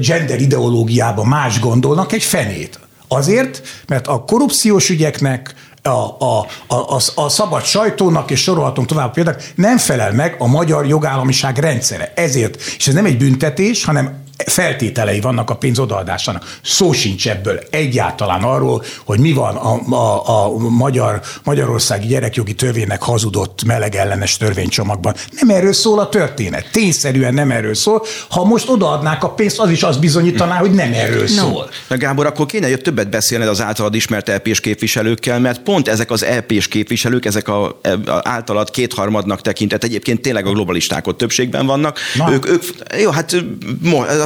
gender 0.00 0.40
ideológiában 0.40 1.26
más 1.26 1.60
gondolnak 1.60 2.12
egy 2.12 2.22
fenét. 2.22 2.78
Azért, 3.08 3.62
mert 3.86 4.06
a 4.06 4.24
korrupciós 4.24 4.90
ügyeknek, 4.90 5.54
a, 5.82 6.16
a, 6.18 6.46
a, 6.74 7.00
a 7.14 7.28
szabad 7.28 7.64
sajtónak, 7.64 8.30
és 8.30 8.42
sorolhatom 8.42 8.86
tovább 8.86 9.12
például, 9.12 9.36
nem 9.54 9.78
felel 9.78 10.12
meg 10.12 10.36
a 10.38 10.46
magyar 10.46 10.86
jogállamiság 10.86 11.58
rendszere. 11.58 12.12
Ezért, 12.16 12.62
és 12.76 12.86
ez 12.86 12.94
nem 12.94 13.04
egy 13.04 13.16
büntetés, 13.16 13.84
hanem 13.84 14.24
feltételei 14.44 15.20
vannak 15.20 15.50
a 15.50 15.56
pénz 15.56 15.78
odaadásának. 15.78 16.58
Szó 16.62 16.92
sincs 16.92 17.28
ebből 17.28 17.60
egyáltalán 17.70 18.42
arról, 18.42 18.82
hogy 19.04 19.18
mi 19.18 19.32
van 19.32 19.56
a, 19.56 19.94
a, 19.94 20.44
a 20.44 20.58
magyar, 20.58 21.20
Magyarországi 21.44 22.06
gyerekjogi 22.06 22.54
törvénynek 22.54 23.02
hazudott 23.02 23.64
melegellenes 23.64 24.36
törvénycsomagban. 24.36 25.14
Nem 25.30 25.56
erről 25.56 25.72
szól 25.72 25.98
a 25.98 26.08
történet. 26.08 26.68
Tényszerűen 26.72 27.34
nem 27.34 27.50
erről 27.50 27.74
szól. 27.74 28.02
Ha 28.30 28.44
most 28.44 28.68
odaadnák 28.68 29.24
a 29.24 29.30
pénzt, 29.30 29.58
az 29.58 29.70
is 29.70 29.82
azt 29.82 30.00
bizonyítaná, 30.00 30.56
hogy 30.56 30.72
nem 30.72 30.92
erről 30.92 31.20
no. 31.20 31.26
szól. 31.26 31.70
Na 31.88 31.96
Gábor, 31.96 32.26
akkor 32.26 32.46
kéne, 32.46 32.68
hogy 32.68 32.80
többet 32.80 33.10
beszélned 33.10 33.48
az 33.48 33.60
általad 33.60 33.94
ismert 33.94 34.28
EP-s 34.28 34.60
képviselőkkel, 34.60 35.40
mert 35.40 35.62
pont 35.62 35.88
ezek 35.88 36.10
az 36.10 36.24
EP-s 36.24 36.68
képviselők, 36.68 37.24
ezek 37.24 37.48
a, 37.48 37.64
a 37.64 38.20
általad 38.22 38.70
kétharmadnak 38.70 39.40
tekintett, 39.40 39.84
egyébként 39.84 40.20
tényleg 40.20 40.46
a 40.46 40.52
globalisták 40.52 41.06
ott 41.06 41.18
többségben 41.18 41.66
vannak. 41.66 41.98
Na. 42.14 42.32
Ők, 42.32 42.48
ők, 42.48 42.62
jó, 43.00 43.10
hát 43.10 43.36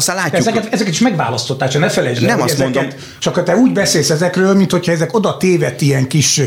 aztán 0.01 0.17
látjuk. 0.17 0.35
Ezeket, 0.35 0.73
ezeket 0.73 0.93
is 0.93 1.01
megválasztották, 1.01 1.69
csak 1.69 1.81
ne 1.81 1.89
felejtsd 1.89 2.23
Nem 2.23 2.41
azt 2.41 2.53
ezeket, 2.53 2.75
mondom. 2.75 2.99
Csak 3.19 3.43
te 3.43 3.57
úgy 3.57 3.73
beszélsz 3.73 4.11
ezekről, 4.11 4.55
mint 4.55 4.71
hogyha 4.71 4.93
ezek 4.93 5.15
oda 5.15 5.37
tévedt 5.37 5.81
ilyen 5.81 6.09
kis, 6.09 6.43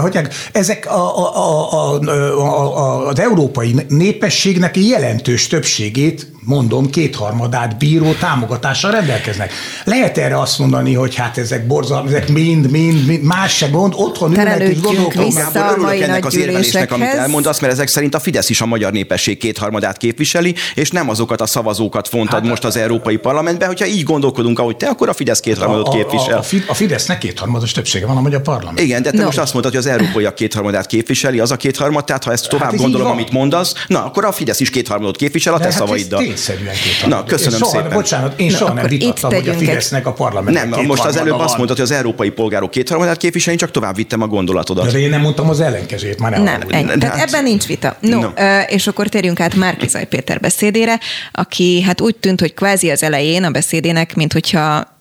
hogy 0.00 0.18
ezek 0.52 0.86
a, 0.86 1.18
a, 1.18 1.36
a, 1.36 1.98
a, 1.98 2.76
a, 2.76 3.06
az 3.06 3.18
európai 3.18 3.74
népességnek 3.88 4.76
jelentős 4.76 5.46
többségét 5.46 6.26
mondom, 6.48 6.90
kétharmadát 6.90 7.78
bíró 7.78 8.12
támogatással 8.12 8.90
rendelkeznek. 8.90 9.52
Lehet 9.84 10.18
erre 10.18 10.40
azt 10.40 10.58
mondani, 10.58 10.94
hogy 10.94 11.14
hát 11.14 11.38
ezek 11.38 11.66
borzalmas, 11.66 12.10
ezek 12.10 12.28
mind, 12.28 12.70
mind, 12.70 13.06
mind 13.06 13.22
más 13.22 13.56
se 13.56 13.68
gond, 13.68 13.92
otthon 13.96 14.30
ülnek 14.30 14.60
és 14.60 14.80
gondolkodnak. 14.80 15.54
Örülök 15.72 16.00
ennek 16.00 16.24
az 16.24 16.36
érvelésnek, 16.36 16.92
amit 16.92 17.08
elmondasz, 17.08 17.60
mert 17.60 17.72
ezek 17.72 17.88
szerint 17.88 18.14
a 18.14 18.20
Fidesz 18.20 18.50
is 18.50 18.60
a 18.60 18.66
magyar 18.66 18.92
népesség 18.92 19.38
kétharmadát 19.38 19.96
képviseli, 19.96 20.54
és 20.74 20.90
nem 20.90 21.08
azokat 21.08 21.40
a 21.40 21.46
szavazókat 21.46 22.08
fontad 22.08 22.40
hát, 22.40 22.48
most 22.48 22.64
az 22.64 22.76
Európai 22.76 23.16
Parlamentbe. 23.16 23.66
Hogyha 23.66 23.86
így 23.86 24.02
gondolkodunk, 24.02 24.58
ahogy 24.58 24.76
te, 24.76 24.86
akkor 24.86 25.08
a 25.08 25.12
Fidesz 25.12 25.40
kétharmadot 25.40 25.88
képvisel. 25.88 26.38
A, 26.38 26.44
a, 26.50 26.56
a 26.66 26.74
Fidesznek 26.74 27.18
kétharmados 27.18 27.72
többsége 27.72 28.06
van 28.06 28.16
a 28.16 28.20
magyar 28.20 28.42
parlament. 28.42 28.80
Igen, 28.80 29.02
de 29.02 29.10
te 29.10 29.16
no. 29.16 29.24
most 29.24 29.38
azt 29.38 29.52
mondtad, 29.52 29.74
hogy 29.74 29.84
az 29.84 29.90
európaiak 29.90 30.34
kétharmadát 30.34 30.86
képviseli, 30.86 31.38
az 31.38 31.50
a 31.50 31.56
kétharmad, 31.56 32.04
tehát 32.04 32.24
ha 32.24 32.32
ezt 32.32 32.48
tovább 32.48 32.70
hát 32.70 32.80
gondolom, 32.80 33.10
amit 33.10 33.30
mondasz, 33.30 33.74
na 33.86 34.04
akkor 34.04 34.24
a 34.24 34.32
Fidesz 34.32 34.60
is 34.60 34.70
kétharmadot 34.70 35.16
képvisel 35.16 35.54
a 35.54 35.58
te 35.58 35.64
hát 35.64 35.72
szavaiddal 35.72 36.36
tényszerűen 36.46 36.74
Na, 37.06 37.24
köszönöm 37.24 37.58
soha, 37.58 37.70
szépen. 37.70 37.90
Bocsánat, 37.90 38.40
én 38.40 38.50
Na, 38.50 38.56
soha 38.56 38.72
nem 38.72 38.86
vitattam, 38.86 39.34
hogy 39.34 39.48
a 39.48 39.52
Fidesznek 39.52 40.06
a 40.06 40.12
parlament. 40.12 40.70
Nem, 40.70 40.84
most 40.84 41.04
az 41.04 41.16
előbb 41.16 41.36
van. 41.36 41.40
azt 41.40 41.56
mondtad, 41.56 41.76
hogy 41.76 41.86
az 41.86 41.92
európai 41.92 42.30
polgárok 42.30 42.70
kétharmadát 42.70 43.16
képviselni, 43.16 43.58
csak 43.58 43.70
tovább 43.70 43.94
vittem 43.94 44.22
a 44.22 44.26
gondolatodat. 44.26 44.92
De 44.92 44.98
én 44.98 45.10
nem 45.10 45.20
mondtam 45.20 45.48
az 45.48 45.60
ellenkezőjét, 45.60 46.18
már 46.18 46.30
nem. 46.30 46.42
Nem, 46.42 46.60
ennyi. 46.68 46.98
Tehát 46.98 47.16
hát... 47.16 47.28
ebben 47.28 47.42
nincs 47.42 47.66
vita. 47.66 47.96
No, 48.00 48.20
no. 48.20 48.28
és 48.66 48.86
akkor 48.86 49.08
térjünk 49.08 49.40
át 49.40 49.54
Márkizaj 49.54 50.06
Péter 50.06 50.40
beszédére, 50.40 51.00
aki 51.32 51.82
hát 51.82 52.00
úgy 52.00 52.16
tűnt, 52.16 52.40
hogy 52.40 52.54
kvázi 52.54 52.90
az 52.90 53.02
elején 53.02 53.44
a 53.44 53.50
beszédének, 53.50 54.14
mint 54.14 54.32
hogyha 54.32 54.96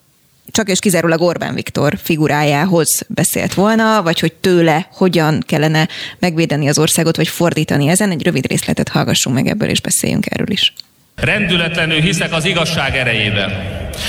csak 0.51 0.69
és 0.69 0.79
kizárólag 0.79 1.21
Orbán 1.21 1.53
Viktor 1.53 1.97
figurájához 2.03 3.05
beszélt 3.07 3.53
volna, 3.53 4.01
vagy 4.03 4.19
hogy 4.19 4.33
tőle 4.33 4.87
hogyan 4.91 5.43
kellene 5.47 5.87
megvédeni 6.19 6.67
az 6.67 6.79
országot, 6.79 7.15
vagy 7.15 7.27
fordítani 7.27 7.87
ezen. 7.87 8.11
Egy 8.11 8.23
rövid 8.23 8.47
részletet 8.47 8.89
hallgassunk 8.89 9.35
meg 9.35 9.47
ebből, 9.47 9.69
és 9.69 9.81
beszéljünk 9.81 10.25
erről 10.29 10.49
is. 10.49 10.73
Rendületlenül 11.21 12.01
hiszek 12.01 12.33
az 12.33 12.45
igazság 12.45 12.95
erejében. 12.95 13.51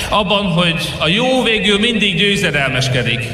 Abban, 0.08 0.44
hogy 0.44 0.94
a 0.98 1.08
jó 1.08 1.42
végül 1.42 1.78
mindig 1.78 2.16
győzedelmeskedik. 2.16 3.28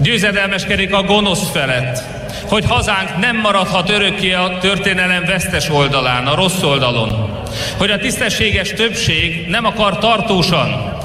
Győzedelmeskedik 0.00 0.92
a 0.92 1.02
gonosz 1.02 1.50
felett. 1.50 2.02
Hogy 2.48 2.64
hazánk 2.66 3.18
nem 3.18 3.36
maradhat 3.36 3.90
örökké 3.90 4.32
a 4.32 4.58
történelem 4.60 5.24
vesztes 5.24 5.68
oldalán, 5.70 6.26
a 6.26 6.34
rossz 6.34 6.62
oldalon. 6.62 7.42
Hogy 7.78 7.90
a 7.90 7.98
tisztességes 7.98 8.68
többség 8.72 9.46
nem 9.48 9.64
akar 9.64 9.98
tartósan 9.98 10.96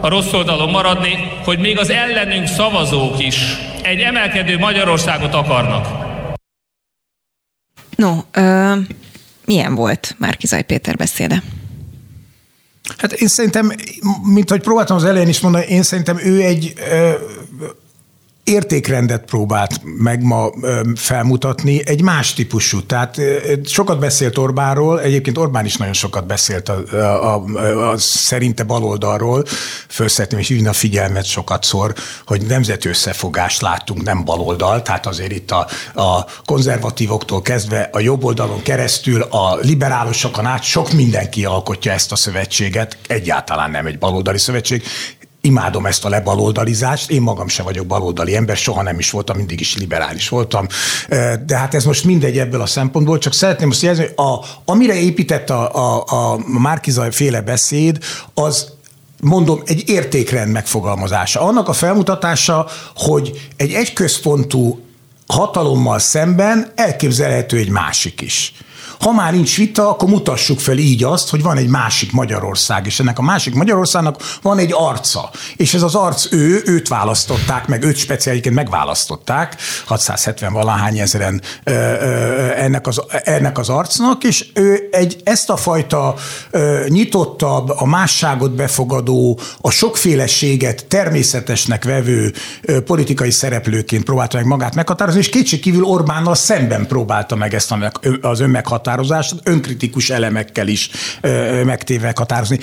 a 0.00 0.08
rossz 0.08 0.32
oldalon 0.32 0.70
maradni, 0.70 1.32
hogy 1.44 1.58
még 1.58 1.78
az 1.78 1.90
ellenünk 1.90 2.46
szavazók 2.46 3.24
is 3.24 3.36
egy 3.82 4.00
emelkedő 4.00 4.58
Magyarországot 4.58 5.34
akarnak. 5.34 5.88
No, 7.96 8.10
milyen 9.44 9.74
volt 9.74 10.14
Márkizaj 10.18 10.62
Péter 10.62 10.96
beszéde? 10.96 11.42
Hát 12.98 13.12
én 13.12 13.28
szerintem, 13.28 13.72
mint 14.22 14.50
hogy 14.50 14.60
próbáltam 14.60 14.96
az 14.96 15.04
elején 15.04 15.28
is 15.28 15.40
mondani, 15.40 15.64
én 15.64 15.82
szerintem 15.82 16.18
ő 16.18 16.42
egy 16.42 16.74
értékrendet 18.44 19.24
próbált 19.24 19.80
meg 19.82 20.22
ma 20.22 20.50
felmutatni, 20.94 21.86
egy 21.86 22.02
más 22.02 22.34
típusú. 22.34 22.82
Tehát 22.82 23.20
sokat 23.64 23.98
beszélt 23.98 24.38
Orbánról, 24.38 25.00
egyébként 25.00 25.38
Orbán 25.38 25.64
is 25.64 25.76
nagyon 25.76 25.92
sokat 25.92 26.26
beszélt 26.26 26.68
a, 26.68 26.82
a, 26.92 27.44
a, 27.44 27.90
a 27.90 27.98
szerinte 27.98 28.62
baloldalról, 28.62 29.44
felszetném 29.88 30.40
és 30.40 30.48
hívni 30.48 30.66
a 30.66 30.72
figyelmet 30.72 31.24
sokat 31.24 31.64
szor, 31.64 31.94
hogy 32.26 32.42
nemzeti 32.46 32.88
összefogást 32.88 33.60
láttunk, 33.60 34.02
nem 34.02 34.24
baloldal, 34.24 34.82
tehát 34.82 35.06
azért 35.06 35.32
itt 35.32 35.50
a, 35.50 35.66
a 35.94 36.24
konzervatívoktól 36.44 37.42
kezdve 37.42 37.88
a 37.92 38.00
jobb 38.00 38.24
oldalon 38.24 38.62
keresztül 38.62 39.22
a 39.22 39.56
liberálosokon 39.56 40.46
át 40.46 40.62
sok 40.62 40.92
mindenki 40.92 41.44
alkotja 41.44 41.92
ezt 41.92 42.12
a 42.12 42.16
szövetséget, 42.16 42.96
egyáltalán 43.06 43.70
nem 43.70 43.86
egy 43.86 43.98
baloldali 43.98 44.38
szövetség, 44.38 44.82
imádom 45.44 45.86
ezt 45.86 46.04
a 46.04 46.08
lebaloldalizást, 46.08 47.10
én 47.10 47.22
magam 47.22 47.48
sem 47.48 47.64
vagyok 47.64 47.86
baloldali 47.86 48.36
ember, 48.36 48.56
soha 48.56 48.82
nem 48.82 48.98
is 48.98 49.10
voltam, 49.10 49.36
mindig 49.36 49.60
is 49.60 49.76
liberális 49.76 50.28
voltam, 50.28 50.66
de 51.46 51.56
hát 51.56 51.74
ez 51.74 51.84
most 51.84 52.04
mindegy 52.04 52.38
ebből 52.38 52.60
a 52.60 52.66
szempontból, 52.66 53.18
csak 53.18 53.32
szeretném 53.32 53.66
most 53.68 53.82
jelzni, 53.82 54.04
hogy 54.04 54.26
a, 54.26 54.44
amire 54.64 54.94
épített 54.94 55.50
a, 55.50 55.74
a, 55.74 56.04
a 56.06 56.38
Márkizaj 56.46 57.12
féle 57.12 57.40
beszéd, 57.40 57.98
az 58.34 58.72
mondom, 59.20 59.62
egy 59.64 59.88
értékrend 59.88 60.52
megfogalmazása. 60.52 61.40
Annak 61.40 61.68
a 61.68 61.72
felmutatása, 61.72 62.66
hogy 62.94 63.50
egy 63.56 63.72
egyközpontú 63.72 64.80
hatalommal 65.26 65.98
szemben 65.98 66.72
elképzelhető 66.74 67.56
egy 67.56 67.70
másik 67.70 68.20
is. 68.20 68.52
Ha 69.02 69.12
már 69.12 69.32
nincs 69.32 69.56
vita, 69.56 69.88
akkor 69.88 70.08
mutassuk 70.08 70.60
fel 70.60 70.78
így 70.78 71.04
azt, 71.04 71.30
hogy 71.30 71.42
van 71.42 71.56
egy 71.56 71.68
másik 71.68 72.12
Magyarország, 72.12 72.86
és 72.86 73.00
ennek 73.00 73.18
a 73.18 73.22
másik 73.22 73.54
Magyarországnak 73.54 74.16
van 74.42 74.58
egy 74.58 74.72
arca. 74.74 75.30
És 75.56 75.74
ez 75.74 75.82
az 75.82 75.94
arc 75.94 76.32
ő, 76.32 76.62
őt 76.64 76.88
választották 76.88 77.66
meg, 77.66 77.82
őt 77.82 77.96
speciáliként 77.96 78.54
megválasztották, 78.54 79.56
670 79.86 80.52
valahány 80.52 80.98
ezeren 80.98 81.40
ö, 81.64 81.72
ö, 81.72 82.50
ennek, 82.56 82.86
az, 82.86 83.02
ennek 83.08 83.58
az 83.58 83.68
arcnak, 83.68 84.24
és 84.24 84.46
ő 84.54 84.88
egy, 84.90 85.20
ezt 85.24 85.50
a 85.50 85.56
fajta 85.56 86.14
ö, 86.50 86.84
nyitottabb, 86.88 87.68
a 87.68 87.86
másságot 87.86 88.54
befogadó, 88.54 89.38
a 89.60 89.70
sokféleséget 89.70 90.86
természetesnek 90.86 91.84
vevő 91.84 92.32
ö, 92.62 92.80
politikai 92.80 93.30
szereplőként 93.30 94.04
próbálta 94.04 94.36
meg 94.36 94.46
magát 94.46 94.74
meghatározni, 94.74 95.20
és 95.20 95.28
kétségkívül 95.28 95.84
Orbánnal 95.84 96.34
szemben 96.34 96.86
próbálta 96.86 97.36
meg 97.36 97.54
ezt 97.54 97.74
az 98.20 98.40
önmeghatározást 98.40 98.90
meghatározást 98.92 99.34
önkritikus 99.44 100.10
elemekkel 100.10 100.68
is 100.68 100.90
megtéve 101.64 102.12
határozni. 102.16 102.58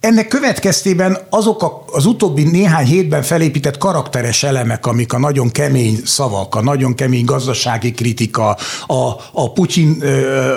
Ennek 0.00 0.28
következtében 0.28 1.18
azok 1.30 1.62
a, 1.62 1.84
az 1.92 2.06
utóbbi 2.06 2.42
néhány 2.42 2.86
hétben 2.86 3.22
felépített 3.22 3.78
karakteres 3.78 4.42
elemek, 4.42 4.86
amik 4.86 5.12
a 5.12 5.18
nagyon 5.18 5.50
kemény 5.50 6.00
szavak, 6.04 6.54
a 6.54 6.62
nagyon 6.62 6.94
kemény 6.94 7.24
gazdasági 7.24 7.92
kritika, 7.92 8.56
a, 8.86 8.94
a 9.32 9.52
Putyin 9.52 10.02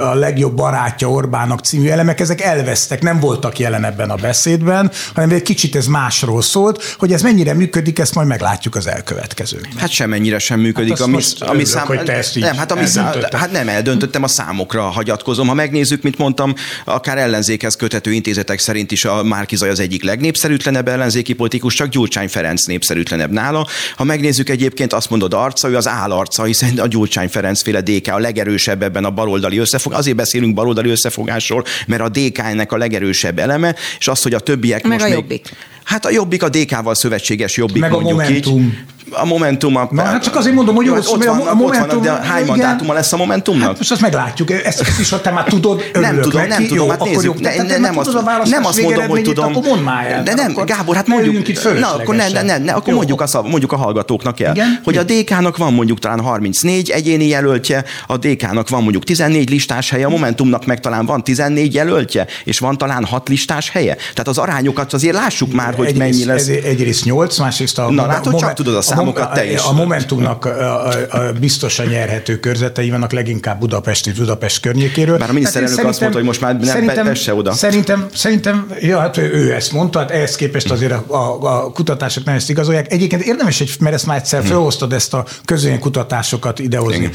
a 0.01 0.13
legjobb 0.13 0.55
barátja 0.55 1.09
Orbának 1.09 1.59
című 1.59 1.89
elemek, 1.89 2.19
ezek 2.19 2.41
elvesztek, 2.41 3.01
nem 3.01 3.19
voltak 3.19 3.59
jelen 3.59 3.83
ebben 3.83 4.09
a 4.09 4.15
beszédben, 4.15 4.91
hanem 5.13 5.29
egy 5.29 5.41
kicsit 5.41 5.75
ez 5.75 5.85
másról 5.85 6.41
szólt, 6.41 6.95
hogy 6.99 7.13
ez 7.13 7.21
mennyire 7.21 7.53
működik, 7.53 7.99
ezt 7.99 8.15
majd 8.15 8.27
meglátjuk 8.27 8.75
az 8.75 8.87
elkövetkezőkben. 8.87 9.77
Hát 9.77 9.89
semennyire 9.89 10.39
sem 10.39 10.59
működik. 10.59 10.97
Hát 10.97 11.07
ami, 11.07 11.21
ami 11.39 11.65
szám, 11.65 11.85
hogy 11.85 12.03
te 12.03 12.13
ezt 12.13 12.39
nem, 12.39 12.55
hát, 12.55 12.71
ami 12.71 12.85
szám, 12.85 13.13
hát 13.31 13.51
nem 13.51 13.69
eldöntöttem, 13.69 14.23
a 14.23 14.27
számokra 14.27 14.81
hagyatkozom. 14.81 15.47
Ha 15.47 15.53
megnézzük, 15.53 16.03
mint 16.03 16.17
mondtam, 16.17 16.53
akár 16.85 17.17
ellenzékhez 17.17 17.75
kötető 17.75 18.11
intézetek 18.11 18.59
szerint 18.59 18.91
is 18.91 19.05
a 19.05 19.29
Márkizaj 19.31 19.69
az 19.69 19.79
egyik 19.79 20.03
legnépszerűtlenebb 20.03 20.87
ellenzéki 20.87 21.33
politikus, 21.33 21.73
csak 21.73 21.87
Gyurcsány 21.87 22.27
Ferenc 22.29 22.65
népszerűtlenebb 22.65 23.31
nála. 23.31 23.67
Ha 23.95 24.03
megnézzük 24.03 24.49
egyébként, 24.49 24.93
azt 24.93 25.09
mondod 25.09 25.33
arca, 25.33 25.69
ő 25.69 25.75
az 25.75 25.87
állarca, 25.87 26.43
hiszen 26.43 26.79
a 26.79 26.87
Gyurcsány 26.87 27.29
Ferenc 27.29 27.61
féle 27.61 27.81
DK 27.81 28.07
a 28.07 28.19
legerősebb 28.19 28.83
ebben 28.83 29.05
a 29.05 29.09
baloldali 29.09 29.57
összefog. 29.57 29.93
Azért 29.93 30.15
beszélünk 30.15 30.53
baloldali 30.53 30.89
összefogásról, 30.89 31.63
mert 31.87 32.01
a 32.01 32.09
DK-nek 32.09 32.71
a 32.71 32.77
legerősebb 32.77 33.39
eleme, 33.39 33.75
és 33.99 34.07
az, 34.07 34.21
hogy 34.21 34.33
a 34.33 34.39
többiek 34.39 34.83
Meg 34.83 34.91
most 34.91 35.03
a 35.03 35.07
még... 35.07 35.17
jobbik. 35.17 35.55
Hát 35.83 36.05
a 36.05 36.09
jobbik 36.09 36.43
a 36.43 36.49
DK-val 36.49 36.95
szövetséges 36.95 37.57
jobbik 37.57 37.81
Meg 37.81 37.91
a 37.91 37.99
mondjuk 37.99 38.17
Momentum. 38.21 38.59
így. 38.59 38.77
A 39.11 39.25
Momentum. 39.25 39.75
A, 39.75 39.87
Na, 39.91 40.01
hát 40.01 40.23
csak 40.23 40.35
azért 40.35 40.55
mondom, 40.55 40.75
hogy 40.75 40.85
jó, 40.85 40.93
hát 40.93 41.07
ott, 41.07 41.17
mert 41.17 41.29
a 41.29 41.33
vannak, 41.33 41.53
Momentum- 41.55 41.93
ott 41.93 42.05
vannak, 42.05 42.21
de 42.21 42.27
hány 42.27 42.43
igen. 42.43 42.55
mandátuma 42.57 42.93
lesz 42.93 43.13
a 43.13 43.17
Momentumnak? 43.17 43.67
Hát 43.67 43.77
most 43.77 43.91
azt 43.91 44.01
meglátjuk. 44.01 44.51
Ezt, 44.51 44.81
ezt 44.81 44.99
is, 44.99 45.09
te 45.21 45.31
már 45.31 45.43
tudod, 45.43 45.83
nem 45.93 46.21
tudom, 46.21 46.47
nem 46.47 46.67
tudom, 46.67 46.89
hát 46.89 47.03
nézzük, 47.03 47.39
nem, 47.79 47.97
azt, 47.97 48.13
a 48.15 48.41
nem 48.49 48.65
azt 48.65 48.81
mondom, 48.81 49.07
hogy 49.07 49.21
tudom. 49.21 49.45
Akkor 49.45 49.63
mondd 49.63 49.81
már 49.81 50.11
el. 50.11 50.23
De 50.23 50.33
nem, 50.33 50.53
Gábor, 50.65 50.95
hát 50.95 51.07
mondjuk, 51.07 51.47
itt 51.47 51.79
na, 51.79 51.93
akkor 51.93 52.15
ne, 52.15 52.29
ne, 52.29 52.41
ne, 52.41 52.57
ne, 52.57 52.71
akkor 52.71 52.93
mondjuk, 52.93 53.21
azt, 53.21 53.35
a- 53.35 53.41
mondjuk 53.41 53.71
a 53.71 53.75
hallgatóknak 53.75 54.39
el, 54.39 54.55
hogy 54.83 54.97
a 54.97 55.03
DK-nak 55.03 55.57
van 55.57 55.73
mondjuk 55.73 55.99
talán 55.99 56.19
34 56.21 56.89
egyéni 56.89 57.27
jelöltje, 57.27 57.83
a 58.07 58.17
DK-nak 58.17 58.69
van 58.69 58.81
mondjuk 58.81 59.03
14 59.03 59.49
listás 59.49 59.89
helye, 59.89 60.05
a 60.05 60.09
Momentumnak 60.09 60.65
meg 60.65 60.79
talán 60.79 61.05
van 61.05 61.23
14 61.23 61.73
jelöltje, 61.73 62.25
és 62.43 62.59
van 62.59 62.77
talán 62.77 63.05
6 63.05 63.29
listás 63.29 63.69
helye. 63.69 63.93
Tehát 63.95 64.27
az 64.27 64.37
arányokat 64.37 64.93
azért 64.93 65.15
lássuk 65.15 65.53
már, 65.53 65.73
hogy 65.75 65.95
mennyi 65.95 66.25
lesz. 66.25 66.47
Egyrészt 66.47 67.05
8, 67.05 67.37
másrészt 67.39 67.79
a, 67.79 67.91
Na, 67.91 68.05
látod, 68.05 68.35
csak 68.39 68.53
tudod 68.53 68.75
a 68.75 68.81
számokat 69.01 69.23
mom- 69.23 69.35
te 69.35 69.51
is. 69.51 69.59
A 69.63 69.73
Momentumnak 69.73 70.45
a, 70.45 70.87
a, 70.87 70.93
a 71.09 71.31
biztosan 71.39 71.85
nyerhető 71.85 72.39
körzetei 72.39 72.89
vannak 72.89 73.11
leginkább 73.11 73.59
Budapest 73.59 74.07
és 74.07 74.13
Budapest 74.13 74.59
környékéről. 74.59 75.17
Bár 75.17 75.29
a 75.29 75.33
miniszterelnök 75.33 75.79
én 75.79 75.85
azt 75.85 75.99
mondta, 75.99 76.17
hogy 76.17 76.27
most 76.27 76.41
már 76.41 76.53
nem 76.53 76.63
szerintem, 76.63 77.05
Pest 77.05 77.29
oda. 77.29 77.53
Szerintem, 77.53 78.07
szerintem, 78.13 78.71
ja, 78.79 78.99
hát 78.99 79.17
ő, 79.17 79.31
ő 79.33 79.53
ezt 79.53 79.71
mondta, 79.71 79.99
hát 79.99 80.11
ehhez 80.11 80.35
képest 80.35 80.71
azért 80.71 80.91
a, 80.91 81.03
a, 81.07 81.63
a 81.63 81.71
kutatások 81.71 82.23
nem 82.23 82.35
ezt 82.35 82.49
igazolják. 82.49 82.91
Egyébként 82.91 83.21
érdemes, 83.21 83.61
egy, 83.61 83.75
mert 83.79 83.95
ezt 83.95 84.05
már 84.05 84.17
egyszer 84.17 84.43
felhoztad 84.43 84.93
ezt 84.93 85.13
a 85.13 85.25
közöny 85.45 85.79
kutatásokat 85.79 86.59
idehozni. 86.59 86.97
Igen. 86.97 87.11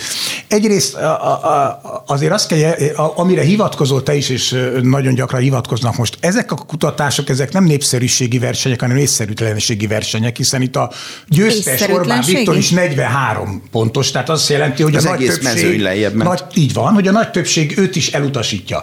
Egyrészt 0.49 0.95
a, 0.95 1.25
a, 1.25 1.49
a, 1.49 2.03
azért 2.07 2.33
azt 2.33 2.49
kell, 2.49 2.73
a, 2.97 3.13
amire 3.17 3.43
hivatkozol 3.43 4.03
te 4.03 4.15
is, 4.15 4.29
és 4.29 4.57
nagyon 4.83 5.15
gyakran 5.15 5.41
hivatkoznak 5.41 5.97
most, 5.97 6.17
ezek 6.21 6.53
a 6.53 6.55
kutatások, 6.55 7.29
ezek 7.29 7.53
nem 7.53 7.65
népszerűségi 7.65 8.39
versenyek, 8.39 8.81
hanem 8.81 8.97
észszerűtlenségi 8.97 9.87
versenyek, 9.87 10.37
hiszen 10.37 10.63
itt 10.63 10.77
a 10.77 10.91
győztes 11.29 11.76
Orbán 11.81 12.19
Észszerűtlenségi? 12.19 12.37
Viktor 12.37 12.57
is 12.57 12.71
43 12.71 13.63
pontos, 13.71 14.11
tehát 14.11 14.29
azt 14.29 14.49
jelenti, 14.49 14.83
hogy 14.83 14.95
Az 14.95 15.05
a 15.05 15.09
nagy 15.09 15.23
egész 15.23 15.35
többség, 15.35 15.55
mezőny 15.55 15.83
lejjebb 15.83 16.15
ment. 16.15 16.31
nagy, 16.31 16.43
így 16.55 16.73
van, 16.73 16.93
hogy 16.93 17.09
a 17.09 17.13
nagy 17.13 17.31
többség 17.31 17.79
őt 17.79 17.97
is 17.97 18.13
elutasítja. 18.13 18.83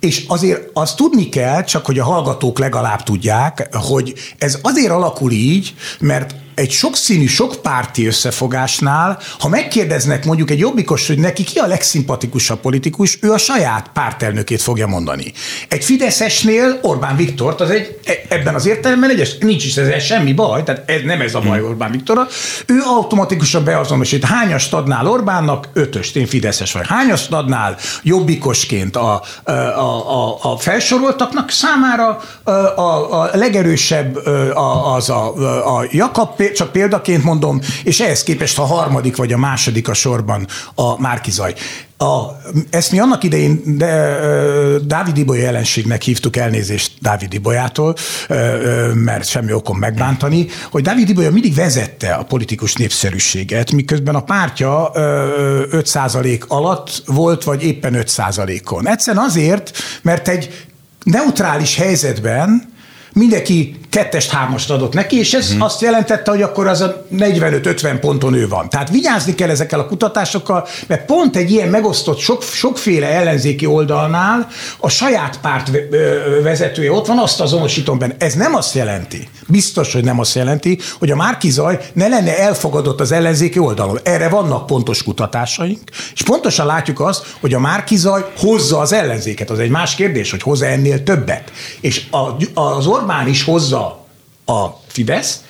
És 0.00 0.24
azért 0.28 0.70
azt 0.72 0.96
tudni 0.96 1.28
kell, 1.28 1.64
csak 1.64 1.86
hogy 1.86 1.98
a 1.98 2.04
hallgatók 2.04 2.58
legalább 2.58 3.02
tudják, 3.02 3.68
hogy 3.72 4.14
ez 4.38 4.58
azért 4.62 4.90
alakul 4.90 5.30
így, 5.30 5.74
mert 6.00 6.34
egy 6.60 6.70
sokszínű, 6.70 7.26
sokpárti 7.26 8.06
összefogásnál, 8.06 9.18
ha 9.38 9.48
megkérdeznek 9.48 10.24
mondjuk 10.24 10.50
egy 10.50 10.58
jobbikos, 10.58 11.06
hogy 11.06 11.18
neki 11.18 11.44
ki 11.44 11.58
a 11.58 11.66
legszimpatikusabb 11.66 12.60
politikus, 12.60 13.18
ő 13.20 13.32
a 13.32 13.38
saját 13.38 13.90
pártelnökét 13.92 14.62
fogja 14.62 14.86
mondani. 14.86 15.32
Egy 15.68 15.84
Fideszesnél 15.84 16.78
Orbán 16.82 17.16
Viktort, 17.16 17.60
az 17.60 17.70
egy, 17.70 17.98
e- 18.04 18.34
ebben 18.34 18.54
az 18.54 18.66
értelemben 18.66 19.10
egyes, 19.10 19.38
nincs 19.38 19.64
is 19.64 19.76
ezzel 19.76 19.98
semmi 19.98 20.32
baj, 20.32 20.62
tehát 20.62 20.90
ez, 20.90 21.00
nem 21.04 21.20
ez 21.20 21.34
a 21.34 21.40
baj 21.40 21.62
Orbán 21.62 21.90
Viktorra, 21.90 22.26
ő 22.66 22.80
automatikusan 22.84 23.64
beazonosít. 23.64 24.24
Hányast 24.24 24.72
adnál 24.72 25.06
Orbánnak? 25.06 25.68
Ötöst, 25.72 26.16
én 26.16 26.26
Fideszes 26.26 26.72
vagy. 26.72 26.86
Hányast 26.86 27.32
adnál 27.32 27.76
jobbikosként 28.02 28.96
a, 28.96 29.22
a, 29.44 29.52
a, 29.52 30.38
a 30.42 30.56
felsoroltaknak 30.58 31.50
számára 31.50 32.20
a, 32.42 32.50
a, 32.50 33.20
a 33.20 33.30
legerősebb 33.32 34.16
a, 34.54 34.94
az 34.94 35.10
a, 35.10 35.78
a 35.78 35.86
Jakab, 35.90 36.42
csak 36.52 36.72
példaként 36.72 37.24
mondom, 37.24 37.60
és 37.84 38.00
ehhez 38.00 38.22
képest 38.22 38.58
a 38.58 38.64
harmadik 38.64 39.16
vagy 39.16 39.32
a 39.32 39.38
második 39.38 39.88
a 39.88 39.94
sorban 39.94 40.46
a 40.74 41.00
Márkizaj. 41.00 41.54
A, 41.98 42.40
ezt 42.70 42.92
mi 42.92 42.98
annak 42.98 43.24
idején 43.24 43.62
de, 43.64 44.18
Dávid 44.84 45.16
Ibolya 45.16 45.42
jelenségnek 45.42 46.02
hívtuk 46.02 46.36
elnézést 46.36 46.92
Dávid 47.00 47.34
Ibolyától, 47.34 47.96
mert 48.94 49.28
semmi 49.28 49.52
okom 49.52 49.78
megbántani, 49.78 50.46
hogy 50.70 50.82
Dávid 50.82 51.08
Ibolya 51.08 51.30
mindig 51.30 51.54
vezette 51.54 52.14
a 52.14 52.24
politikus 52.24 52.74
népszerűséget, 52.74 53.72
miközben 53.72 54.14
a 54.14 54.22
pártja 54.22 54.90
ö, 54.94 55.64
5% 55.70 56.46
alatt 56.46 57.02
volt, 57.06 57.44
vagy 57.44 57.64
éppen 57.64 57.94
5%-on. 57.96 58.88
Egyszerűen 58.88 59.24
azért, 59.24 59.78
mert 60.02 60.28
egy 60.28 60.66
neutrális 61.04 61.76
helyzetben 61.76 62.72
mindenki 63.12 63.79
kettest, 63.90 64.30
hármast 64.30 64.70
adott 64.70 64.92
neki, 64.92 65.18
és 65.18 65.34
ez 65.34 65.50
hmm. 65.50 65.62
azt 65.62 65.80
jelentette, 65.80 66.30
hogy 66.30 66.42
akkor 66.42 66.66
az 66.66 66.80
a 66.80 67.04
45-50 67.16 67.96
ponton 68.00 68.34
ő 68.34 68.48
van. 68.48 68.68
Tehát 68.68 68.90
vigyázni 68.90 69.34
kell 69.34 69.50
ezekkel 69.50 69.80
a 69.80 69.86
kutatásokkal, 69.86 70.66
mert 70.86 71.04
pont 71.04 71.36
egy 71.36 71.50
ilyen 71.50 71.68
megosztott, 71.68 72.18
sok, 72.18 72.42
sokféle 72.42 73.06
ellenzéki 73.06 73.66
oldalnál 73.66 74.48
a 74.78 74.88
saját 74.88 75.40
párt 75.40 75.70
vezetője 76.42 76.92
ott 76.92 77.06
van, 77.06 77.18
azt 77.18 77.40
azonosítom 77.40 77.98
benne. 77.98 78.14
Ez 78.18 78.34
nem 78.34 78.54
azt 78.54 78.74
jelenti, 78.74 79.28
biztos, 79.46 79.92
hogy 79.92 80.04
nem 80.04 80.18
azt 80.18 80.34
jelenti, 80.34 80.78
hogy 80.98 81.10
a 81.10 81.16
Márkizaj 81.16 81.80
ne 81.92 82.08
lenne 82.08 82.38
elfogadott 82.38 83.00
az 83.00 83.12
ellenzéki 83.12 83.58
oldalon. 83.58 83.98
Erre 84.02 84.28
vannak 84.28 84.66
pontos 84.66 85.02
kutatásaink, 85.02 85.80
és 86.14 86.22
pontosan 86.22 86.66
látjuk 86.66 87.00
azt, 87.00 87.26
hogy 87.40 87.54
a 87.54 87.58
Márkizaj 87.58 88.24
hozza 88.36 88.78
az 88.78 88.92
ellenzéket. 88.92 89.50
Az 89.50 89.58
egy 89.58 89.70
más 89.70 89.94
kérdés, 89.94 90.30
hogy 90.30 90.42
hozza 90.42 90.66
ennél 90.66 91.02
többet. 91.02 91.52
És 91.80 92.02
a, 92.10 92.60
az 92.60 92.86
Orbán 92.86 93.28
is 93.28 93.44
hozza 93.44 93.79
a 94.50 94.74
Fidesz, 94.88 95.40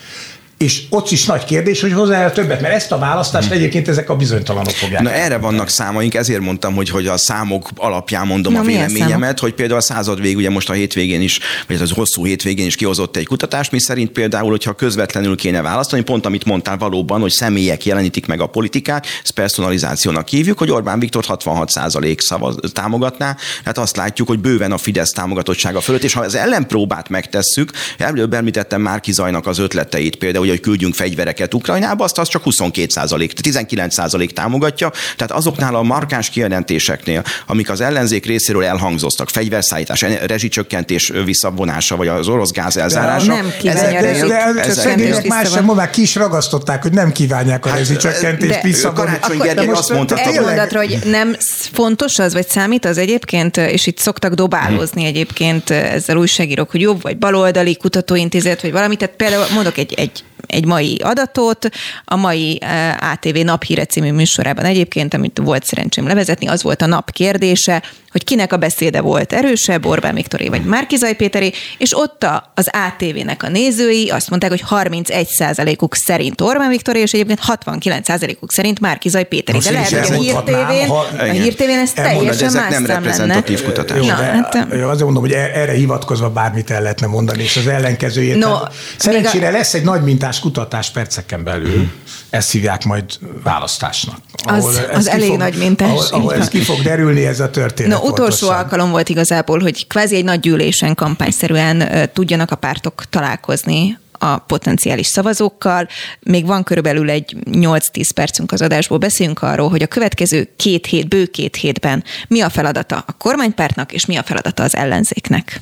és 0.65 0.83
ott 0.89 1.11
is 1.11 1.27
nagy 1.27 1.45
kérdés, 1.45 1.81
hogy 1.81 1.93
hozzá 1.93 2.23
el 2.23 2.33
többet, 2.33 2.61
mert 2.61 2.75
ezt 2.75 2.93
a 2.93 2.99
választást 2.99 3.51
egyébként 3.51 3.89
ezek 3.89 4.11
a 4.11 4.17
bizonytalanok 4.17 4.71
fogják. 4.71 5.03
Na 5.03 5.13
erre 5.13 5.37
vannak 5.37 5.69
számaink, 5.69 6.15
ezért 6.15 6.41
mondtam, 6.41 6.75
hogy, 6.75 6.89
hogy 6.89 7.07
a 7.07 7.17
számok 7.17 7.69
alapján 7.77 8.27
mondom 8.27 8.53
Na, 8.53 8.59
a 8.59 8.63
véleményemet, 8.63 9.39
hogy 9.39 9.55
például 9.55 9.79
a 9.79 9.83
század 9.83 10.21
vég, 10.21 10.37
ugye 10.37 10.51
most 10.51 10.71
a 10.71 10.73
hétvégén 10.73 11.21
is, 11.21 11.41
vagy 11.69 11.83
az 11.83 11.91
hosszú 11.91 12.25
hétvégén 12.25 12.67
is 12.67 12.77
kihozott 12.77 13.17
egy 13.17 13.27
kutatást, 13.27 13.73
mi 13.73 13.81
szerint 13.81 14.11
például, 14.11 14.51
hogyha 14.51 14.73
közvetlenül 14.73 15.37
kéne 15.37 15.63
választani, 15.63 16.03
pont 16.03 16.27
amit 16.27 16.45
mondtál 16.45 16.77
valóban, 16.77 17.21
hogy 17.21 17.31
személyek 17.31 17.85
jelenítik 17.85 18.27
meg 18.27 18.41
a 18.41 18.47
politikát, 18.47 19.07
ezt 19.23 19.33
personalizációnak 19.33 20.29
hívjuk, 20.29 20.59
hogy 20.59 20.71
Orbán 20.71 20.99
Viktor 20.99 21.25
66% 21.29 22.19
szavaz, 22.19 22.57
támogatná, 22.73 23.37
hát 23.65 23.79
azt 23.79 23.97
látjuk, 23.97 24.29
hogy 24.29 24.39
bőven 24.39 24.73
a 24.73 24.79
Fidesz 24.79 25.11
támogatottsága 25.11 25.81
fölött, 25.81 26.05
és 26.05 26.13
ha 26.13 26.21
az 26.21 26.35
ellenpróbát 26.35 27.09
megtesszük, 27.09 27.71
előbb 27.99 28.35
említettem 28.35 28.81
Márki 28.81 29.13
Zajnak 29.13 29.47
az 29.47 29.59
ötleteit, 29.59 30.17
például, 30.17 30.49
hogy 30.51 30.61
küldjünk 30.61 30.95
fegyvereket 30.95 31.55
Ukrajnába, 31.55 32.05
azt 32.05 32.19
az 32.19 32.29
csak 32.29 32.43
22% 32.45 33.31
19% 33.43 34.31
támogatja, 34.31 34.91
tehát 35.17 35.33
azoknál 35.33 35.75
a 35.75 35.83
markáns 35.83 36.31
kijelentéseknél, 36.31 37.23
amik 37.47 37.71
az 37.71 37.81
ellenzék 37.81 38.27
részéről 38.27 38.65
elhangzottak, 38.65 39.29
fegyverszállítás, 39.29 40.05
rezsicsökkentés 40.27 41.13
visszavonása, 41.25 41.97
vagy 41.97 42.09
az 42.09 42.29
orosz 42.29 42.51
gáz 42.53 42.77
elzárása. 42.77 43.27
nem 43.35 43.53
kívánja 43.59 44.01
De, 44.01 44.27
de, 44.27 44.55
Ezek- 44.59 45.01
ezek- 45.01 45.27
más 45.29 45.51
sem 45.51 45.65
mondják, 45.65 45.91
ki 45.91 46.03
is 46.03 46.15
ragasztották, 46.15 46.83
hogy 46.83 46.93
nem 46.93 47.13
kívánják 47.13 47.67
a 47.67 47.69
Hát, 47.69 47.79
rezsicsökkentést 47.79 48.63
visszavonni. 48.63 48.99
Karácsony 49.11 49.37
Akkor- 49.37 49.47
Gergely 49.47 49.69
azt 49.75 49.91
mondta, 49.93 50.17
Egy 50.17 50.41
mondatra, 50.41 50.79
hogy 50.79 50.99
nem 51.05 51.37
fontos 51.73 52.19
az, 52.19 52.33
vagy 52.33 52.49
számít 52.49 52.85
az 52.85 52.99
egyébként, 52.99 53.57
és 53.57 53.87
itt 53.87 53.99
szoktak 53.99 54.35
dobálózni 54.35 55.05
egyébként 55.05 55.71
ezzel 55.71 56.17
újságírók, 56.17 56.71
hogy 56.71 56.81
jobb 56.81 57.03
vagy 57.03 57.19
baloldali 57.19 57.77
kutatóintézet, 57.77 58.63
vagy 58.63 58.73
valami. 58.73 58.97
Tehát 58.97 59.15
például 59.17 59.45
mondok 59.55 59.79
egy, 59.79 59.95
egy 59.97 60.25
egy 60.51 60.65
mai 60.65 60.97
adatot, 61.03 61.69
a 62.05 62.17
mai 62.17 62.59
eh, 62.61 63.13
ATV 63.13 63.37
Naphíre 63.37 63.85
című 63.85 64.13
műsorában 64.13 64.65
egyébként, 64.65 65.15
amit 65.15 65.41
volt 65.43 65.65
szerencsém 65.65 66.07
levezetni, 66.07 66.47
az 66.47 66.63
volt 66.63 66.83
a 66.83 66.87
nap 66.87 67.11
kérdése, 67.11 67.83
hogy 68.11 68.25
kinek 68.25 68.53
a 68.53 68.57
beszéde 68.57 69.01
volt 69.01 69.33
erősebb, 69.33 69.87
Orbán 69.87 70.15
Viktoré 70.15 70.49
vagy 70.49 70.65
Márkizaj 70.65 71.15
Péteré, 71.15 71.53
és 71.79 71.97
ott 71.99 72.23
a, 72.23 72.53
az 72.55 72.69
ATV-nek 72.73 73.43
a 73.43 73.49
nézői 73.49 74.09
azt 74.11 74.31
mondták, 74.31 74.51
hogy 74.51 74.65
31%-uk 74.71 75.95
szerint 75.95 76.41
Orbán 76.41 76.69
Viktoré, 76.69 77.01
és 77.01 77.13
egyébként 77.13 77.41
69%-uk 77.47 78.53
szerint 78.53 78.81
Márkizaj 78.81 79.25
Péteré. 79.25 79.59
De 79.59 79.71
lehet, 79.71 80.07
hogy 80.07 80.17
a 80.17 80.21
hírtévén, 80.21 80.87
ha- 80.89 81.07
a 81.19 81.23
hírtévén 81.23 81.79
ez 81.79 81.91
Elmondod, 81.95 82.37
teljesen 82.37 82.47
ezek 82.49 82.61
más 82.61 82.71
nem 82.71 82.85
szám 82.85 82.89
lenne. 82.89 82.95
reprezentatív 82.95 83.63
kutatás. 83.63 83.99
Jó, 83.99 84.07
Na, 84.07 84.17
de 84.17 84.23
hát, 84.25 84.55
azért 84.73 85.03
mondom, 85.05 85.23
hogy 85.23 85.33
e- 85.33 85.51
erre 85.55 85.73
hivatkozva 85.73 86.31
bármit 86.31 86.71
el 86.71 86.83
lehetne 86.83 87.07
mondani, 87.07 87.43
és 87.43 87.57
az 87.57 87.67
ellenkezőjét. 87.67 88.37
No, 88.37 88.53
Tehát 88.57 88.73
Szerencsére 88.97 89.49
a- 89.49 89.51
lesz 89.51 89.75
egy 89.75 89.83
nagy 89.85 90.03
mintás 90.03 90.41
kutatás 90.41 90.91
perceken 90.91 91.45
belül, 91.45 91.91
ezt 92.31 92.51
hívják 92.51 92.85
majd 92.85 93.05
választásnak. 93.43 94.17
Az- 94.45 94.77
ez 94.77 94.97
az 94.97 95.05
ki 95.05 95.11
elég 95.11 95.37
nagy 95.37 95.55
mintás, 95.57 95.89
Ahol, 95.91 96.07
ahol 96.11 96.35
ez 96.35 96.49
ki 96.49 96.61
fog 96.61 96.81
derülni, 96.83 97.27
ez 97.27 97.41
a 97.41 97.51
történet. 97.51 97.99
No, 98.00 98.00
utolsó 98.01 98.47
pontosan. 98.47 98.57
alkalom 98.57 98.91
volt 98.91 99.09
igazából, 99.09 99.59
hogy 99.59 99.87
kvázi 99.87 100.17
egy 100.17 100.25
nagy 100.25 100.41
gyűlésen 100.41 100.95
kampányszerűen 100.95 102.11
tudjanak 102.13 102.51
a 102.51 102.57
pártok 102.57 103.05
találkozni 103.11 103.99
a 104.23 104.39
potenciális 104.39 105.07
szavazókkal. 105.07 105.89
Még 106.21 106.47
van 106.47 106.63
körülbelül 106.63 107.11
egy 107.11 107.37
8-10 107.51 108.11
percünk 108.15 108.53
az 108.53 108.63
adásból. 108.63 108.99
Beszéljünk 108.99 109.43
arról, 109.43 109.69
hogy 109.69 109.83
a 109.83 109.87
következő 109.87 110.49
két 110.57 110.87
hét, 110.87 111.09
bő 111.09 111.27
két 111.27 111.57
hétben 111.57 112.05
mi 112.29 112.41
a 112.41 112.49
feladata 112.49 113.05
a 113.07 113.13
kormánypártnak, 113.13 113.93
és 113.93 114.07
mi 114.07 114.17
a 114.17 114.23
feladata 114.23 114.63
az 114.63 114.77
ellenzéknek. 114.77 115.61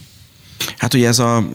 Hát 0.76 0.94
ugye 0.94 1.08
ez 1.08 1.18
a 1.18 1.48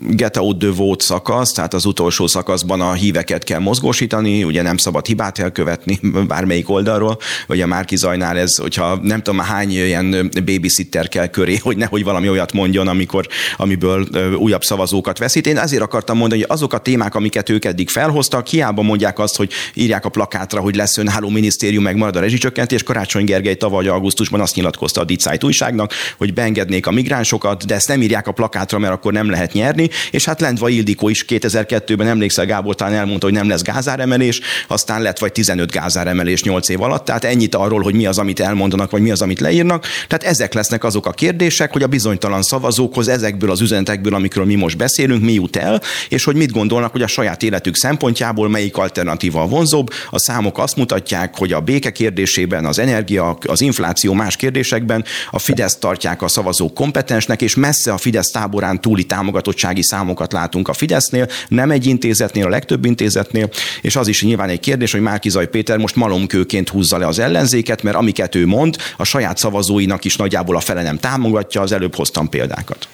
get 0.00 0.36
out 0.36 0.58
the 0.58 0.70
vote 0.70 1.04
szakasz, 1.04 1.52
tehát 1.52 1.74
az 1.74 1.84
utolsó 1.84 2.26
szakaszban 2.26 2.80
a 2.80 2.92
híveket 2.92 3.44
kell 3.44 3.58
mozgósítani, 3.58 4.44
ugye 4.44 4.62
nem 4.62 4.76
szabad 4.76 5.06
hibát 5.06 5.38
elkövetni 5.38 6.00
bármelyik 6.28 6.68
oldalról, 6.68 7.18
vagy 7.46 7.60
a 7.60 7.66
Márki 7.66 7.96
Zajnál 7.96 8.38
ez, 8.38 8.56
hogyha 8.56 8.98
nem 9.02 9.22
tudom 9.22 9.40
hány 9.40 9.70
ilyen 9.70 10.30
babysitter 10.44 11.08
kell 11.08 11.26
köré, 11.26 11.56
hogy 11.56 11.76
nehogy 11.76 12.04
valami 12.04 12.28
olyat 12.28 12.52
mondjon, 12.52 12.88
amikor, 12.88 13.26
amiből 13.56 14.06
újabb 14.34 14.62
szavazókat 14.62 15.18
veszít. 15.18 15.46
Én 15.46 15.58
azért 15.58 15.82
akartam 15.82 16.16
mondani, 16.16 16.40
hogy 16.40 16.50
azok 16.50 16.72
a 16.72 16.78
témák, 16.78 17.14
amiket 17.14 17.48
ők 17.48 17.64
eddig 17.64 17.88
felhoztak, 17.88 18.46
hiába 18.46 18.82
mondják 18.82 19.18
azt, 19.18 19.36
hogy 19.36 19.52
írják 19.74 20.04
a 20.04 20.08
plakátra, 20.08 20.60
hogy 20.60 20.76
lesz 20.76 20.96
önálló 20.96 21.28
minisztérium, 21.28 21.82
meg 21.82 21.96
marad 21.96 22.16
a 22.16 22.20
rezsicsökkentés. 22.20 22.82
Karácsony 22.82 23.24
Gergely 23.24 23.56
tavaly 23.56 23.88
augusztusban 23.88 24.40
azt 24.40 24.54
nyilatkozta 24.54 25.00
a 25.00 25.04
Dicájt 25.04 25.44
újságnak, 25.44 25.92
hogy 26.18 26.34
beengednék 26.34 26.86
a 26.86 26.90
migránsokat, 26.90 27.66
de 27.66 27.74
ezt 27.74 27.88
nem 27.88 28.02
írják 28.02 28.26
a 28.26 28.32
plakátra, 28.32 28.47
mert 28.78 28.92
akkor 28.92 29.12
nem 29.12 29.30
lehet 29.30 29.52
nyerni. 29.52 29.88
És 30.10 30.24
hát 30.24 30.40
Lendva 30.40 30.68
Ildikó 30.68 31.08
is 31.08 31.24
2002-ben 31.28 32.06
emlékszel, 32.06 32.46
Gábor 32.46 32.74
talán 32.74 32.94
elmondta, 32.94 33.26
hogy 33.26 33.34
nem 33.34 33.48
lesz 33.48 33.62
gázáremelés, 33.62 34.40
aztán 34.66 35.02
lett 35.02 35.18
vagy 35.18 35.32
15 35.32 35.70
gázáremelés 35.70 36.42
8 36.42 36.68
év 36.68 36.82
alatt. 36.82 37.04
Tehát 37.04 37.24
ennyit 37.24 37.54
arról, 37.54 37.82
hogy 37.82 37.94
mi 37.94 38.06
az, 38.06 38.18
amit 38.18 38.40
elmondanak, 38.40 38.90
vagy 38.90 39.02
mi 39.02 39.10
az, 39.10 39.22
amit 39.22 39.40
leírnak. 39.40 39.86
Tehát 40.06 40.24
ezek 40.24 40.54
lesznek 40.54 40.84
azok 40.84 41.06
a 41.06 41.10
kérdések, 41.10 41.72
hogy 41.72 41.82
a 41.82 41.86
bizonytalan 41.86 42.42
szavazókhoz 42.42 43.08
ezekből 43.08 43.50
az 43.50 43.60
üzenetekből, 43.60 44.14
amikről 44.14 44.44
mi 44.44 44.54
most 44.54 44.76
beszélünk, 44.76 45.22
mi 45.22 45.32
jut 45.32 45.56
el, 45.56 45.82
és 46.08 46.24
hogy 46.24 46.36
mit 46.36 46.52
gondolnak, 46.52 46.92
hogy 46.92 47.02
a 47.02 47.06
saját 47.06 47.42
életük 47.42 47.76
szempontjából 47.76 48.48
melyik 48.48 48.76
alternatíva 48.76 49.42
a 49.42 49.46
vonzóbb. 49.46 49.90
A 50.10 50.18
számok 50.18 50.58
azt 50.58 50.76
mutatják, 50.76 51.36
hogy 51.36 51.52
a 51.52 51.60
béke 51.60 51.90
kérdésében, 51.90 52.64
az 52.64 52.78
energia, 52.78 53.38
az 53.46 53.60
infláció 53.60 54.12
más 54.12 54.36
kérdésekben 54.36 55.04
a 55.30 55.38
Fidesz 55.38 55.76
tartják 55.76 56.22
a 56.22 56.28
szavazók 56.28 56.74
kompetensnek, 56.74 57.42
és 57.42 57.54
messze 57.54 57.92
a 57.92 57.96
Fidesz 57.96 58.30
táborán 58.38 58.80
túli 58.80 59.04
támogatottsági 59.04 59.82
számokat 59.82 60.32
látunk 60.32 60.68
a 60.68 60.72
Fidesznél, 60.72 61.28
nem 61.48 61.70
egy 61.70 61.86
intézetnél, 61.86 62.46
a 62.46 62.48
legtöbb 62.48 62.84
intézetnél, 62.84 63.50
és 63.82 63.96
az 63.96 64.08
is 64.08 64.22
nyilván 64.22 64.48
egy 64.48 64.60
kérdés, 64.60 64.92
hogy 64.92 65.00
Márkizaj 65.00 65.48
Péter 65.48 65.78
most 65.78 65.96
malomkőként 65.96 66.68
húzza 66.68 66.98
le 66.98 67.06
az 67.06 67.18
ellenzéket, 67.18 67.82
mert 67.82 67.96
amiket 67.96 68.34
ő 68.34 68.46
mond, 68.46 68.76
a 68.96 69.04
saját 69.04 69.38
szavazóinak 69.38 70.04
is 70.04 70.16
nagyjából 70.16 70.56
a 70.56 70.60
fele 70.60 70.82
nem 70.82 70.98
támogatja, 70.98 71.60
az 71.60 71.72
előbb 71.72 71.94
hoztam 71.94 72.28
példákat. 72.28 72.88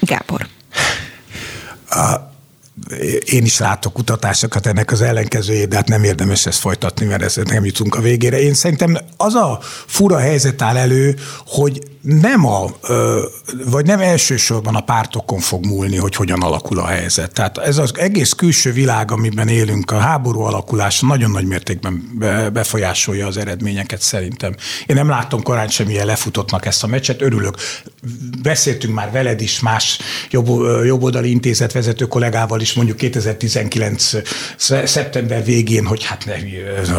Gábor. 0.00 0.46
A, 1.90 2.14
én 3.24 3.44
is 3.44 3.58
látok 3.58 3.92
kutatásokat 3.92 4.66
ennek 4.66 4.92
az 4.92 5.02
ellenkezőjét, 5.02 5.68
de 5.68 5.76
hát 5.76 5.88
nem 5.88 6.04
érdemes 6.04 6.46
ezt 6.46 6.58
folytatni, 6.58 7.06
mert 7.06 7.22
ezt 7.22 7.44
nem 7.44 7.64
jutunk 7.64 7.94
a 7.94 8.00
végére. 8.00 8.40
Én 8.40 8.54
szerintem 8.54 8.98
az 9.16 9.34
a 9.34 9.58
fura 9.86 10.18
helyzet 10.18 10.62
áll 10.62 10.76
elő, 10.76 11.16
hogy 11.46 11.80
nem 12.08 12.46
a, 12.46 12.66
vagy 13.64 13.86
nem 13.86 14.00
elsősorban 14.00 14.74
a 14.74 14.80
pártokon 14.80 15.38
fog 15.38 15.66
múlni, 15.66 15.96
hogy 15.96 16.14
hogyan 16.14 16.42
alakul 16.42 16.78
a 16.78 16.86
helyzet. 16.86 17.32
Tehát 17.32 17.58
ez 17.58 17.78
az 17.78 17.92
egész 17.96 18.32
külső 18.32 18.72
világ, 18.72 19.10
amiben 19.10 19.48
élünk, 19.48 19.90
a 19.90 19.98
háború 19.98 20.40
alakulása 20.40 21.06
nagyon 21.06 21.30
nagy 21.30 21.46
mértékben 21.46 22.18
befolyásolja 22.52 23.26
az 23.26 23.36
eredményeket 23.36 24.00
szerintem. 24.00 24.54
Én 24.86 24.96
nem 24.96 25.08
látom 25.08 25.42
korán 25.42 25.68
semmilyen 25.68 26.06
lefutottnak 26.06 26.66
ezt 26.66 26.82
a 26.82 26.86
meccset, 26.86 27.22
örülök. 27.22 27.56
Beszéltünk 28.42 28.94
már 28.94 29.10
veled 29.10 29.40
is, 29.40 29.60
más 29.60 29.98
jobb, 30.30 30.46
jobboldali 30.84 31.30
intézet 31.30 31.72
vezető 31.72 32.06
kollégával 32.06 32.60
is 32.60 32.74
mondjuk 32.74 32.96
2019. 32.96 34.10
szeptember 34.84 35.44
végén, 35.44 35.84
hogy 35.84 36.04
hát, 36.04 36.24
ne, 36.24 36.32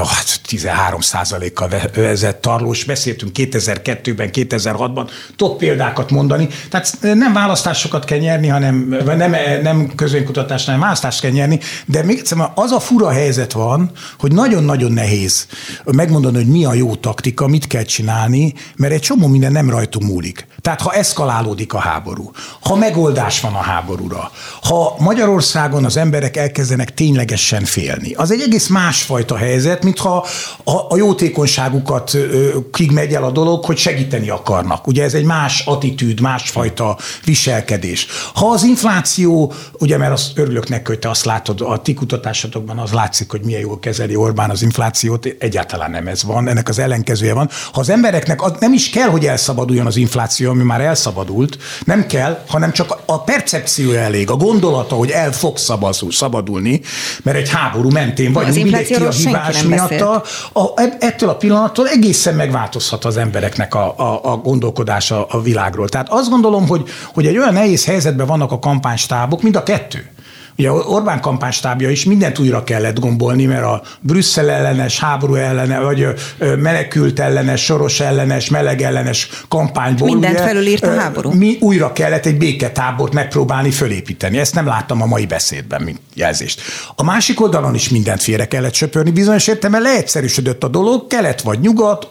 hát 0.06 0.40
13 0.44 1.00
kal 1.54 1.70
vezet 1.94 2.38
tarlós. 2.38 2.84
Beszéltünk 2.84 3.32
2002-ben, 3.36 4.30
2006-ban, 4.34 4.99
kapcsolatban 5.00 5.36
top 5.36 5.58
példákat 5.58 6.12
mondani. 6.12 6.48
Tehát 6.70 6.98
nem 7.02 7.34
választásokat 7.34 8.06
kell 8.06 8.18
nyerni, 8.18 8.48
hanem 8.48 8.96
nem, 9.06 9.36
nem 9.62 9.92
közvénykutatás, 9.96 10.66
hanem 10.66 10.80
választást 10.80 11.22
kell 11.22 11.32
nyerni, 11.32 11.60
de 11.86 12.04
még 12.04 12.18
egyszer 12.18 12.52
az 12.56 12.72
a 12.72 12.80
fura 12.80 13.10
helyzet 13.10 13.52
van, 13.52 13.92
hogy 14.20 14.32
nagyon-nagyon 14.32 14.92
nehéz 14.92 15.48
megmondani, 15.86 16.36
hogy 16.36 16.48
mi 16.48 16.66
a 16.66 16.74
jó 16.74 16.96
taktika, 16.96 17.48
mit 17.48 17.68
kell 17.68 17.84
csinálni, 17.84 18.54
mert 18.76 18.94
egy 18.94 19.02
csomó 19.02 19.28
minden 19.28 19.52
nem 19.52 19.70
rajtunk 19.70 20.06
múlik. 20.06 20.48
Tehát 20.62 20.82
ha 20.82 20.94
eszkalálódik 20.94 21.74
a 21.74 21.80
háború, 21.80 22.32
ha 22.60 22.76
megoldás 22.76 23.42
van 23.42 23.54
a 23.54 23.62
háborúra, 23.62 24.32
ha 24.64 24.96
Magyarországon 25.00 25.86
az 25.86 25.98
emberek 25.98 26.38
elkezdenek 26.38 26.94
ténylegesen 26.94 27.64
félni, 27.64 28.14
az 28.14 28.32
egy 28.32 28.42
egész 28.42 28.68
másfajta 28.68 29.38
helyzet, 29.38 29.84
mintha 29.84 30.26
a, 30.64 30.72
a 30.72 30.98
jótékonyságukat 30.98 32.18
kig 32.72 32.92
megy 32.92 33.14
el 33.14 33.24
a 33.24 33.32
dolog, 33.32 33.66
hogy 33.66 33.78
segíteni 33.78 34.30
akarnak. 34.30 34.79
Ugye 34.88 35.04
ez 35.04 35.14
egy 35.14 35.24
más 35.24 35.64
attitűd, 35.66 36.20
másfajta 36.20 36.98
viselkedés. 37.26 38.08
Ha 38.34 38.50
az 38.50 38.64
infláció, 38.64 39.54
ugye 39.80 39.98
mert 39.98 40.12
azt 40.12 40.38
örülök 40.38 40.70
neki, 40.70 40.84
hogy 40.86 41.00
te 41.00 41.10
azt 41.10 41.26
látod, 41.26 41.62
a 41.62 41.82
ti 41.82 41.94
kutatásatokban 41.94 42.78
az 42.78 42.92
látszik, 42.92 43.32
hogy 43.32 43.42
milyen 43.42 43.62
jól 43.62 43.80
kezeli 43.80 44.16
Orbán 44.16 44.50
az 44.50 44.62
inflációt, 44.62 45.26
egyáltalán 45.40 45.92
nem 45.92 46.08
ez 46.08 46.24
van, 46.24 46.48
ennek 46.48 46.70
az 46.70 46.80
ellenkezője 46.80 47.34
van. 47.34 47.50
Ha 47.72 47.80
az 47.80 47.90
embereknek 47.90 48.60
nem 48.60 48.74
is 48.74 48.90
kell, 48.90 49.10
hogy 49.10 49.26
elszabaduljon 49.26 49.86
az 49.86 49.96
infláció, 49.96 50.50
ami 50.50 50.64
már 50.64 50.82
elszabadult, 50.82 51.58
nem 51.86 52.06
kell, 52.06 52.44
hanem 52.48 52.72
csak 52.72 52.98
a 53.06 53.24
percepció 53.24 53.92
elég, 53.92 54.30
a 54.30 54.36
gondolata, 54.36 54.96
hogy 54.96 55.10
el 55.10 55.32
fog 55.32 55.58
szabadul, 55.58 56.12
szabadulni, 56.12 56.82
mert 57.24 57.38
egy 57.38 57.50
háború 57.50 57.90
mentén 57.90 58.34
vagy 58.34 58.54
mindenki 58.54 58.94
a 58.94 59.10
hibás 59.10 59.64
miatt. 59.64 60.02
A, 60.02 60.24
a, 60.54 60.72
ettől 61.00 61.30
a 61.30 61.36
pillanattól 61.36 61.88
egészen 61.88 62.36
megváltozhat 62.36 63.06
az 63.06 63.18
embereknek 63.18 63.76
a, 63.76 63.98
a, 63.98 64.20
a 64.24 64.38
gondolkodása 64.70 65.26
a 65.26 65.42
világról. 65.42 65.90
Tehát 65.90 66.10
azt 66.10 66.30
gondolom, 66.30 66.68
hogy, 66.68 66.90
hogy 67.14 67.26
egy 67.26 67.38
olyan 67.38 67.54
nehéz 67.54 67.86
helyzetben 67.86 68.28
vannak 68.28 68.52
a 68.52 68.60
kampánystábok, 68.60 69.42
mind 69.42 69.56
a 69.56 69.64
kettő 69.64 70.10
Ugye 70.60 70.72
Orbán 70.72 71.22
kampánystábja 71.22 71.90
is 71.90 72.06
mindent 72.06 72.40
újra 72.40 72.64
kellett 72.64 73.00
gombolni, 73.00 73.46
mert 73.46 73.64
a 73.64 73.82
Brüsszel 74.00 74.50
ellenes, 74.50 75.00
háború 75.00 75.36
ellenes, 75.36 75.80
vagy 75.84 76.08
menekült 76.38 77.20
ellenes, 77.20 77.64
soros 77.64 78.00
ellenes, 78.00 78.50
meleg 78.50 78.82
ellenes 78.82 79.30
kampányból. 79.48 80.08
Mindent 80.08 80.34
ugye, 80.34 80.44
felülírt 80.44 80.84
a 80.84 80.96
háború. 80.96 81.32
Mi 81.32 81.58
újra 81.60 81.94
kellett 81.94 82.26
egy 82.26 82.38
béketábort 82.38 83.14
megpróbálni 83.14 83.72
fölépíteni. 83.72 84.38
Ezt 84.38 84.56
nem 84.56 84.66
láttam 84.66 85.02
a 85.02 85.06
mai 85.06 85.26
beszédben, 85.26 85.82
mint 85.82 86.00
jelzést. 86.14 86.62
A 86.96 87.04
másik 87.04 87.42
oldalon 87.42 87.76
is 87.76 87.90
mindent 87.90 88.22
félre 88.22 88.48
kellett 88.48 88.74
söpörni. 88.74 89.12
Bizonyos 89.12 89.48
értelemben 89.48 89.92
leegyszerűsödött 89.92 90.64
a 90.64 90.68
dolog, 90.68 91.08
kelet 91.08 91.42
vagy 91.42 91.60
nyugat, 91.60 92.08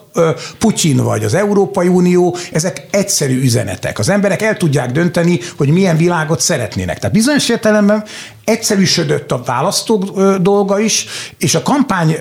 Putyin 0.59 0.97
vagy 0.97 1.25
az 1.25 1.35
Európai 1.35 1.89
Unió, 1.89 2.37
ezek 2.53 2.87
egyszerű 2.91 3.43
üzenetek. 3.43 3.99
Az 3.99 4.09
emberek 4.09 4.43
el 4.43 4.57
tudják 4.57 4.93
dönteni, 4.93 5.41
hogy 5.57 5.69
milyen 5.69 5.97
világot 5.97 6.41
szeretnének. 6.41 6.99
Tehát 6.99 7.17
bizonyos 7.17 7.49
értelemben 7.49 8.05
egyszerűsödött 8.49 9.33
a 9.33 9.43
választók 9.45 10.21
dolga 10.37 10.81
is, 10.81 11.07
és 11.39 11.55
a 11.55 11.63
kampány 11.63 12.17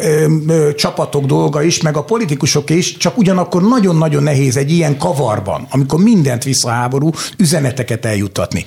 csapatok 0.75 1.25
dolga 1.25 1.63
is, 1.63 1.81
meg 1.81 1.97
a 1.97 2.03
politikusok 2.03 2.69
is, 2.69 2.97
csak 2.97 3.17
ugyanakkor 3.17 3.61
nagyon-nagyon 3.61 4.23
nehéz 4.23 4.57
egy 4.57 4.71
ilyen 4.71 4.97
kavarban, 4.97 5.67
amikor 5.69 5.99
mindent 5.99 6.43
visszaháború, 6.43 7.09
üzeneteket 7.37 8.05
eljutatni. 8.05 8.65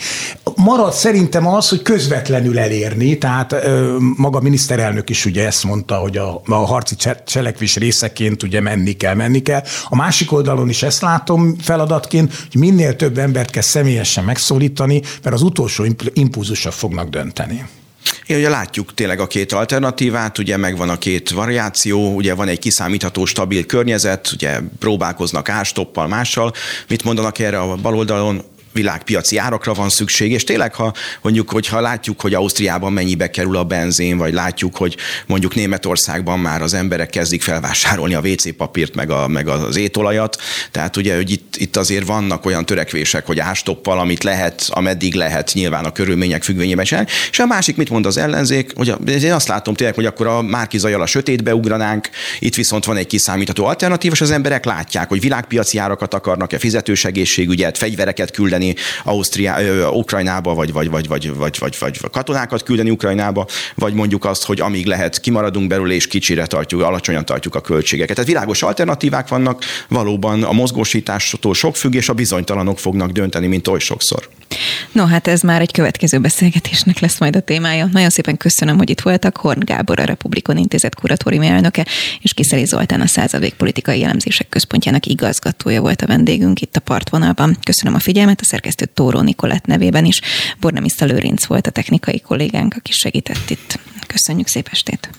Marad 0.56 0.92
szerintem 0.92 1.46
az, 1.46 1.68
hogy 1.68 1.82
közvetlenül 1.82 2.58
elérni, 2.58 3.18
tehát 3.18 3.54
maga 4.16 4.38
a 4.38 4.42
miniszterelnök 4.42 5.10
is 5.10 5.24
ugye 5.24 5.46
ezt 5.46 5.64
mondta, 5.64 5.94
hogy 5.94 6.16
a, 6.16 6.42
a 6.46 6.54
harci 6.54 6.94
cselekvés 7.26 7.76
részeként 7.76 8.42
ugye 8.42 8.60
menni 8.60 8.92
kell, 8.92 9.14
menni 9.20 9.42
kell. 9.42 9.62
A 9.88 9.96
másik 9.96 10.32
oldalon 10.32 10.68
is 10.68 10.82
ezt 10.82 11.02
látom 11.02 11.58
feladatként, 11.58 12.34
hogy 12.50 12.60
minél 12.60 12.96
több 12.96 13.18
embert 13.18 13.50
kell 13.50 13.62
személyesen 13.62 14.24
megszólítani, 14.24 15.02
mert 15.22 15.34
az 15.34 15.42
utolsó 15.42 15.86
impulzusok 16.12 16.72
fognak 16.72 17.08
dönteni. 17.08 17.64
Én 18.26 18.36
ugye 18.36 18.48
látjuk 18.48 18.94
tényleg 18.94 19.20
a 19.20 19.26
két 19.26 19.52
alternatívát, 19.52 20.38
ugye 20.38 20.56
megvan 20.56 20.88
a 20.88 20.98
két 20.98 21.30
variáció, 21.30 22.14
ugye 22.14 22.34
van 22.34 22.48
egy 22.48 22.58
kiszámítható, 22.58 23.24
stabil 23.24 23.66
környezet, 23.66 24.30
ugye 24.32 24.60
próbálkoznak 24.78 25.48
ástoppal, 25.48 26.08
mással. 26.08 26.52
Mit 26.88 27.04
mondanak 27.04 27.38
erre 27.38 27.58
a 27.58 27.74
baloldalon? 27.74 28.42
Világpiaci 28.72 29.36
árakra 29.36 29.74
van 29.74 29.88
szükség, 29.88 30.30
és 30.30 30.44
tényleg, 30.44 30.74
ha 30.74 30.92
mondjuk, 31.22 31.50
hogyha 31.50 31.80
látjuk, 31.80 32.20
hogy 32.20 32.34
Ausztriában 32.34 32.92
mennyibe 32.92 33.30
kerül 33.30 33.56
a 33.56 33.64
benzin, 33.64 34.16
vagy 34.16 34.32
látjuk, 34.32 34.76
hogy 34.76 34.96
mondjuk 35.26 35.54
Németországban 35.54 36.38
már 36.38 36.62
az 36.62 36.74
emberek 36.74 37.10
kezdik 37.10 37.42
felvásárolni 37.42 38.14
a 38.14 38.20
WC 38.20 38.56
papírt, 38.56 38.94
meg, 38.94 39.10
a, 39.10 39.28
meg 39.28 39.48
az 39.48 39.76
étolajat, 39.76 40.36
tehát 40.70 40.96
ugye, 40.96 41.14
hogy 41.16 41.30
itt, 41.30 41.54
itt 41.56 41.76
azért 41.76 42.06
vannak 42.06 42.46
olyan 42.46 42.66
törekvések, 42.66 43.26
hogy 43.26 43.38
ástoppal, 43.38 43.98
amit 43.98 44.22
lehet, 44.22 44.68
ameddig 44.70 45.14
lehet, 45.14 45.50
nyilván 45.54 45.84
a 45.84 45.92
körülmények 45.92 46.42
függvényében 46.42 46.84
sem. 46.84 47.04
És 47.30 47.38
a 47.38 47.46
másik, 47.46 47.76
mit 47.76 47.90
mond 47.90 48.06
az 48.06 48.16
ellenzék, 48.16 48.72
hogy 48.74 48.94
én 49.22 49.32
azt 49.32 49.48
látom 49.48 49.74
tényleg, 49.74 49.94
hogy 49.94 50.06
akkor 50.06 50.26
a 50.26 50.42
Márki 50.42 50.78
Zajal 50.78 51.02
a 51.02 51.06
sötétbe 51.06 51.54
ugranánk, 51.54 52.08
itt 52.38 52.54
viszont 52.54 52.84
van 52.84 52.96
egy 52.96 53.06
kiszámítható 53.06 53.64
alternatív, 53.64 54.12
és 54.12 54.20
az 54.20 54.30
emberek 54.30 54.64
látják, 54.64 55.08
hogy 55.08 55.20
világpiaci 55.20 55.78
árakat 55.78 56.14
akarnak-e, 56.14 56.58
fizetősegészségügyet, 56.58 57.78
fegyvereket 57.78 58.30
küldeni, 58.30 58.59
küldeni 58.60 58.74
Ausztriá, 59.04 59.88
Ukrajnába, 59.90 60.54
vagy, 60.54 60.72
vagy, 60.72 60.90
vagy, 60.90 61.08
vagy, 61.08 61.34
vagy, 61.36 61.56
vagy, 61.58 61.76
vagy 61.80 62.00
katonákat 62.10 62.62
küldeni 62.62 62.90
Ukrajnába, 62.90 63.46
vagy 63.74 63.94
mondjuk 63.94 64.24
azt, 64.24 64.44
hogy 64.44 64.60
amíg 64.60 64.86
lehet, 64.86 65.20
kimaradunk 65.20 65.68
belőle, 65.68 65.94
és 65.94 66.06
kicsire 66.06 66.46
tartjuk, 66.46 66.82
alacsonyan 66.82 67.24
tartjuk 67.24 67.54
a 67.54 67.60
költségeket. 67.60 68.14
Tehát 68.14 68.30
világos 68.30 68.62
alternatívák 68.62 69.28
vannak, 69.28 69.64
valóban 69.88 70.42
a 70.42 70.52
mozgósítástól 70.52 71.54
sok 71.54 71.76
függ, 71.76 71.94
és 71.94 72.08
a 72.08 72.12
bizonytalanok 72.12 72.78
fognak 72.78 73.10
dönteni, 73.10 73.46
mint 73.46 73.68
oly 73.68 73.78
sokszor. 73.78 74.28
No, 74.92 75.04
hát 75.04 75.26
ez 75.26 75.40
már 75.40 75.60
egy 75.60 75.72
következő 75.72 76.18
beszélgetésnek 76.18 76.98
lesz 76.98 77.20
majd 77.20 77.36
a 77.36 77.40
témája. 77.40 77.88
Nagyon 77.92 78.10
szépen 78.10 78.36
köszönöm, 78.36 78.76
hogy 78.76 78.90
itt 78.90 79.00
voltak. 79.00 79.36
Horn 79.36 79.64
Gábor, 79.64 80.00
a 80.00 80.04
Republikon 80.04 80.56
Intézet 80.56 80.94
kuratóriumi 80.94 81.46
elnöke, 81.46 81.86
és 82.20 82.34
Kiszeli 82.34 82.64
Zoltán, 82.64 83.00
a 83.00 83.06
Századvég 83.06 83.54
Politikai 83.54 83.98
Jellemzések 83.98 84.48
Központjának 84.48 85.06
igazgatója 85.06 85.80
volt 85.80 86.02
a 86.02 86.06
vendégünk 86.06 86.60
itt 86.60 86.76
a 86.76 86.80
partvonalban. 86.80 87.56
Köszönöm 87.62 87.94
a 87.94 87.98
figyelmet, 87.98 88.40
a 88.40 88.44
szerkesztő 88.50 88.84
Tóró 88.84 89.20
Nikolett 89.20 89.64
nevében 89.64 90.04
is. 90.04 90.20
Bornemiszta 90.60 91.04
Lőrinc 91.04 91.46
volt 91.46 91.66
a 91.66 91.70
technikai 91.70 92.20
kollégánk, 92.20 92.74
aki 92.76 92.92
segített 92.92 93.50
itt. 93.50 93.78
Köszönjük 94.06 94.46
szép 94.46 94.68
estét! 94.70 95.10